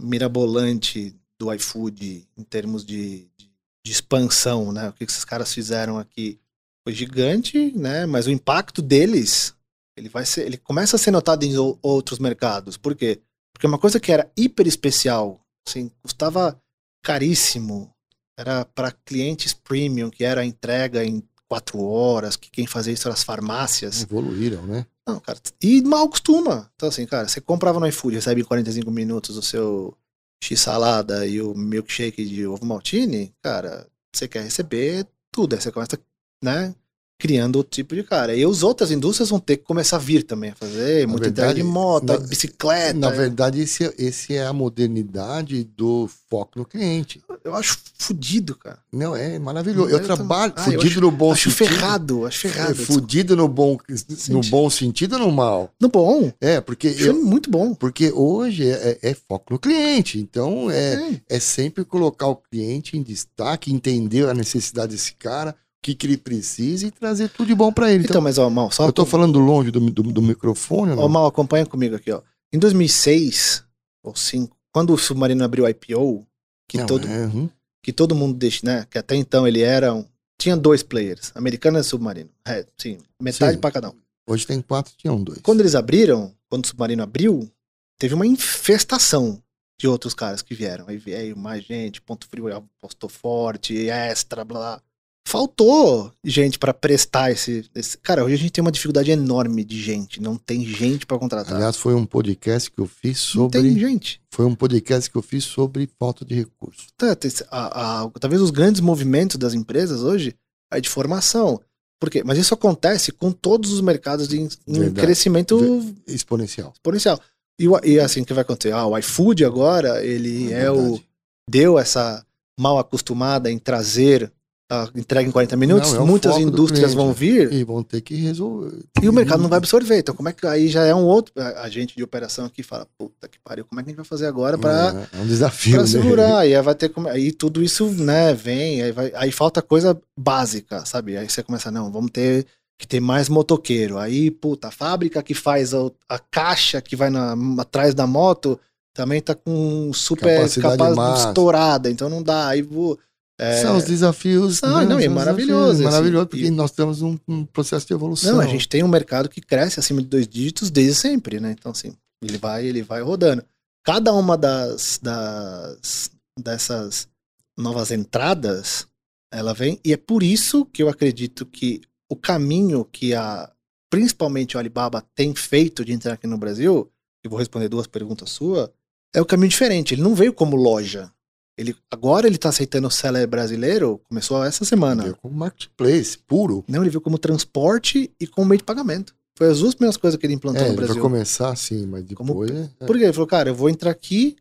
[0.00, 3.50] mirabolante do iFood em termos de, de,
[3.84, 4.88] de expansão, né?
[4.88, 6.38] O que esses caras fizeram aqui
[6.84, 8.06] foi gigante, né?
[8.06, 9.54] Mas o impacto deles,
[9.96, 12.76] ele vai ser, ele começa a ser notado em ou- outros mercados.
[12.76, 13.20] Por quê?
[13.52, 16.60] Porque uma coisa que era hiper especial, assim, custava
[17.02, 17.90] caríssimo,
[18.38, 23.08] era para clientes premium, que era a entrega em quatro horas, que quem fazia isso
[23.08, 24.02] eram as farmácias.
[24.02, 24.86] Evoluíram, né?
[25.06, 26.70] Não, cara, e mal costuma.
[26.76, 29.96] Então, assim, cara, você comprava no iFood, recebe em 45 minutos o seu
[30.40, 35.54] x-salada e o milkshake de ovo maltine, cara, você quer receber tudo.
[35.54, 35.98] Aí você começa,
[36.42, 36.74] né,
[37.18, 38.34] criando outro tipo de cara.
[38.36, 41.28] E as outras indústrias vão ter que começar a vir também a fazer, Na muita
[41.28, 42.94] entrega de verdade, moto, na- bicicleta.
[42.98, 47.20] Na verdade, esse, é- esse é a modernidade do foco no cliente.
[47.44, 48.78] Eu acho fudido, cara.
[48.92, 49.88] Não, é maravilhoso.
[49.90, 51.68] Eu, Eu tam- trabalho Ah, fudido no bom acho sentido.
[51.68, 52.74] ferrado, acho É, ferrado.
[52.76, 54.50] fudido no bom, no Sentido.
[54.50, 55.70] bom sentido ou no mal?
[55.80, 57.74] No bom, É, porque, acho eu- muito bom.
[57.74, 60.18] porque hoje é, é- é foco no cliente.
[60.20, 60.94] Então, é,
[61.28, 61.36] É.
[61.36, 66.16] é sempre colocar o cliente em destaque, entender a necessidade desse cara, que, que ele
[66.16, 68.04] precisa e trazer tudo de bom para ele.
[68.04, 71.08] Então, Então, mas ó, Mal, só eu tô falando longe do, do, do microfone, Ó?
[71.08, 72.20] Mal, acompanha comigo aqui, ó.
[72.52, 73.64] Em 2006
[74.02, 76.26] ou 2005, quando o Submarino abriu o IPO,
[76.68, 77.48] que, Não, todo, é, hum,
[77.82, 78.86] que todo mundo deixa, né?
[78.90, 80.04] Que até então ele era um,
[80.38, 82.30] tinha dois players, americano e Submarino.
[82.46, 83.60] É, sim, metade Sim.
[83.60, 83.94] pra cada um.
[84.28, 85.40] hoje tem quatro, tinha um, dois.
[85.42, 87.50] Quando eles abriram, quando o Submarino abriu,
[87.98, 89.42] teve uma infestação
[89.80, 90.86] de outros caras que vieram.
[90.88, 94.82] Aí veio mais gente, Ponto Frio apostou forte, Extra, blá blá.
[95.28, 97.98] Faltou gente pra prestar esse, esse.
[97.98, 100.22] Cara, hoje a gente tem uma dificuldade enorme de gente.
[100.22, 101.54] Não tem gente pra contratar.
[101.54, 103.78] Aliás, foi um podcast que eu fiz não tem sobre.
[103.78, 104.22] gente.
[104.32, 106.86] Foi um podcast que eu fiz sobre falta de recursos.
[106.96, 107.14] Tá,
[107.50, 110.34] a- a- talvez os grandes movimentos das empresas hoje
[110.72, 111.60] é de formação.
[112.00, 112.22] Por quê?
[112.24, 115.58] Mas isso acontece com todos os mercados em, em crescimento
[116.06, 116.72] Exponencial.
[116.74, 117.20] exponencial.
[117.60, 118.72] E, o- e assim, o que vai acontecer?
[118.72, 120.74] Ah, o iFood agora, ele é, o.
[120.76, 121.04] verdade.
[121.50, 122.24] Deu essa
[122.58, 124.32] mal acostumada em trazer
[124.70, 125.92] a entrega em 40 minutos.
[125.94, 128.78] Não, é Muitas indústrias vão vir E vão ter que resolver.
[129.02, 129.98] e o mercado não vai absorver.
[129.98, 131.32] Então, como é que aí já é um outro.
[131.40, 133.96] A a gente de operação aqui fala, puta que pariu, como é que a gente
[133.96, 135.88] vai fazer agora para É, é um desafio, Pra né?
[135.88, 136.92] segurar, e aí vai ter.
[137.10, 141.16] Aí tudo isso, né, vem, aí, vai, aí falta coisa básica, sabe?
[141.16, 142.46] Aí você começa, não, vamos ter
[142.78, 143.98] que ter mais motoqueiro.
[143.98, 148.58] Aí, puta, a fábrica que faz a, a caixa que vai na, atrás da moto
[148.94, 151.28] também tá com super Capacidade capaz máxima.
[151.30, 152.48] estourada, então não dá.
[152.48, 152.98] Aí vou.
[153.38, 154.58] É, São os desafios.
[154.58, 158.32] São, não, e é maravilhoso Maravilhoso, porque e- nós temos um, um processo de evolução.
[158.34, 161.54] Não, a gente tem um mercado que cresce acima de dois dígitos desde sempre, né?
[161.56, 163.44] Então, assim, ele vai, ele vai rodando.
[163.84, 167.08] Cada uma das, das dessas
[167.56, 168.86] novas entradas,
[169.32, 173.50] ela vem, e é por isso que eu acredito que o caminho que a
[173.90, 176.90] principalmente o Alibaba tem feito de entrar aqui no Brasil,
[177.24, 178.68] e vou responder duas perguntas suas,
[179.14, 179.94] é o caminho diferente.
[179.94, 181.10] Ele não veio como loja.
[181.58, 185.02] Ele, agora ele está aceitando o seller brasileiro, começou essa semana.
[185.02, 186.64] Veio como marketplace, puro.
[186.68, 189.12] Não, ele viu como transporte e como meio de pagamento.
[189.36, 191.02] Foi as duas primeiras coisas que ele implantou É, no ele vai Brasil.
[191.02, 192.50] começar assim, mas Como- depois.
[192.52, 192.86] é- é.
[192.86, 193.04] Por quê?
[193.04, 194.36] Ele falou, cara, eu vou entrar aqui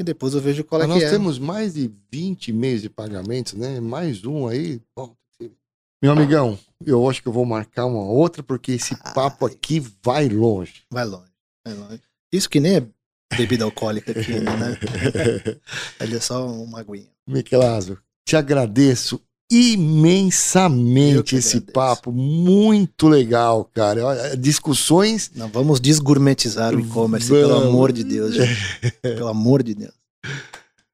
[0.00, 1.16] e depois eu vejo qual é Mas que nós é.
[1.16, 3.78] temos mais de 20 meios de pagamentos, né?
[3.78, 4.80] Mais um aí.
[4.96, 5.14] Bom,
[6.02, 10.28] meu amigão, eu acho que eu vou marcar uma outra, porque esse papo aqui vai
[10.28, 10.82] longe.
[10.90, 11.30] Vai longe,
[11.66, 12.00] vai longe.
[12.32, 12.86] Isso que nem é
[13.36, 14.78] bebida alcoólica aqui, né?
[16.00, 17.08] Ele é só uma aguinha.
[17.26, 21.72] Miquelazo, te agradeço imensamente esse agradeço.
[21.72, 22.12] papo.
[22.12, 24.36] Muito legal, cara.
[24.36, 25.30] Discussões.
[25.34, 28.92] Não, vamos desgourmetizar o e-commerce, pelo amor de Deus, gente.
[29.02, 29.92] Pelo amor de Deus.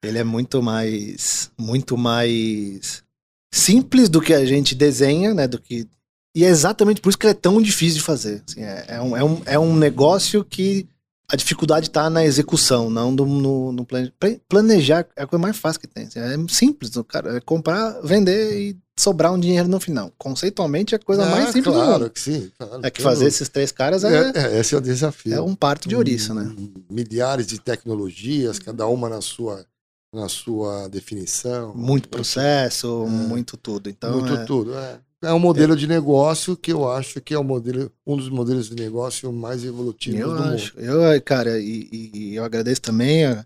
[0.03, 3.03] Ele é muito mais, muito mais
[3.53, 5.47] simples do que a gente desenha, né?
[5.47, 5.87] Do que
[6.39, 8.45] e é exatamente por isso que ele é tão difícil de fazer.
[8.49, 10.87] assim, é, é um, é, um, é um negócio que
[11.31, 14.13] a dificuldade está na execução, não do- no, no plane-
[14.49, 15.07] planejar.
[15.15, 16.07] É a coisa mais fácil que tem.
[16.07, 20.11] assim, é simples, cara é comprar, vender e sobrar um dinheiro no final.
[20.19, 22.11] Conceitualmente é a coisa Ah, mais simples do claro mundo.
[22.11, 22.51] que sim.
[22.59, 25.35] claro, É que fazer esses três caras é, É, é, esse é o desafio.
[25.35, 26.51] é um parto de ouriço, né?
[26.91, 29.65] Milhares de tecnologias, cada uma na sua,
[30.13, 31.75] na sua definição.
[31.75, 33.89] Muito processo, muito tudo.
[33.91, 34.75] Então, Muito é, tudo.
[34.75, 34.99] É.
[35.23, 38.69] É um modelo de negócio que eu acho que é o modelo, um dos modelos
[38.69, 40.77] de negócio mais evolutivos eu do acho.
[40.77, 40.85] mundo.
[40.87, 43.45] Eu, cara, e, e- eu agradeço também a-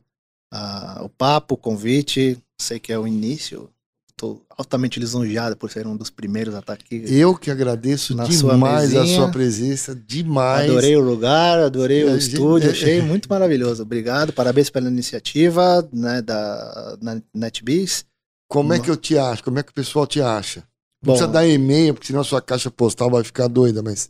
[0.52, 2.36] a- o papo, o convite.
[2.60, 3.70] Sei que é o início.
[4.10, 7.02] Estou altamente lisonjeado por ser um dos primeiros a estar aqui.
[7.08, 10.68] Eu que agradeço Na sua demais a sua presença, demais.
[10.70, 13.82] Adorei o lugar, adorei o estúdio, achei muito maravilhoso.
[13.82, 18.04] Obrigado, parabéns pela iniciativa né, da na NetBees.
[18.46, 19.42] Como é que eu te acho?
[19.42, 20.62] Como é que o pessoal te acha?
[21.02, 24.08] Não Bom, precisa dar e-mail, porque senão a sua caixa postal vai ficar doida, mas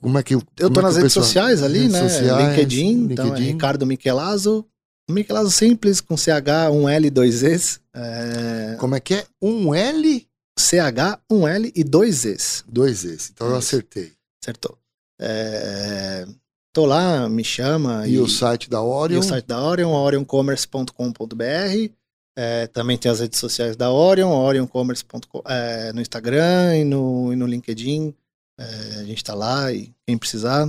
[0.00, 2.08] como é que eu tô é nas redes pessoal- sociais ali, redes né?
[2.08, 3.52] sociais, LinkedIn, então é LinkedIn.
[3.52, 4.64] Ricardo Michelazo.
[5.10, 7.80] Michelazo simples, com CH, 1L, 2Es.
[7.94, 9.26] É, Como é que é?
[9.40, 10.26] Um L,
[10.58, 12.64] CH, 1L e 2Es.
[12.66, 13.30] dois S.
[13.34, 13.68] Então eu Isso.
[13.68, 14.12] acertei.
[14.42, 14.78] Acertou.
[15.20, 16.26] É,
[16.72, 18.06] tô lá, me chama.
[18.08, 19.20] E, o site da e Orion?
[19.20, 21.92] o site da Orion, orioncommerce.com.br.
[22.36, 27.36] É, também tem as redes sociais da Orion, orioncommerce.com, é, no Instagram e no, e
[27.36, 28.12] no LinkedIn.
[28.58, 28.64] É,
[29.00, 30.68] a gente tá lá e quem precisar,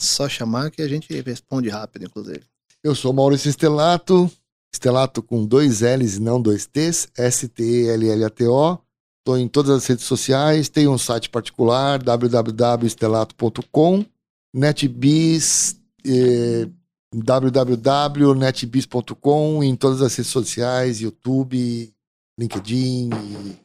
[0.00, 2.42] só chamar que a gente responde rápido, inclusive.
[2.82, 4.30] Eu sou Maurício Estelato,
[4.72, 8.78] Estelato com dois L's e não dois T's, S-T-E-L-L-A-T-O.
[9.18, 14.06] Estou em todas as redes sociais, tenho um site particular, www.estelato.com,
[14.54, 15.76] NetBiz,
[16.06, 16.66] eh,
[17.12, 21.92] www.netbiz.com, em todas as redes sociais, YouTube,
[22.38, 23.56] LinkedIn e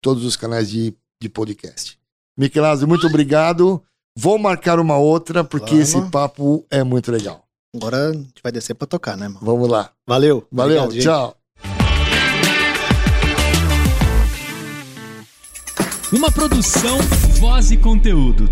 [0.00, 1.98] todos os canais de, de podcast.
[2.36, 3.82] Michelazzi, muito obrigado.
[4.16, 5.88] Vou marcar uma outra, porque Vamos.
[5.88, 7.44] esse papo é muito legal.
[7.74, 9.40] Agora a gente vai descer pra tocar, né, mano?
[9.42, 9.90] Vamos lá.
[10.06, 10.46] Valeu.
[10.50, 11.36] Valeu, Obrigado, tchau.
[16.12, 16.98] Uma produção,
[17.40, 18.48] voz e conteúdo.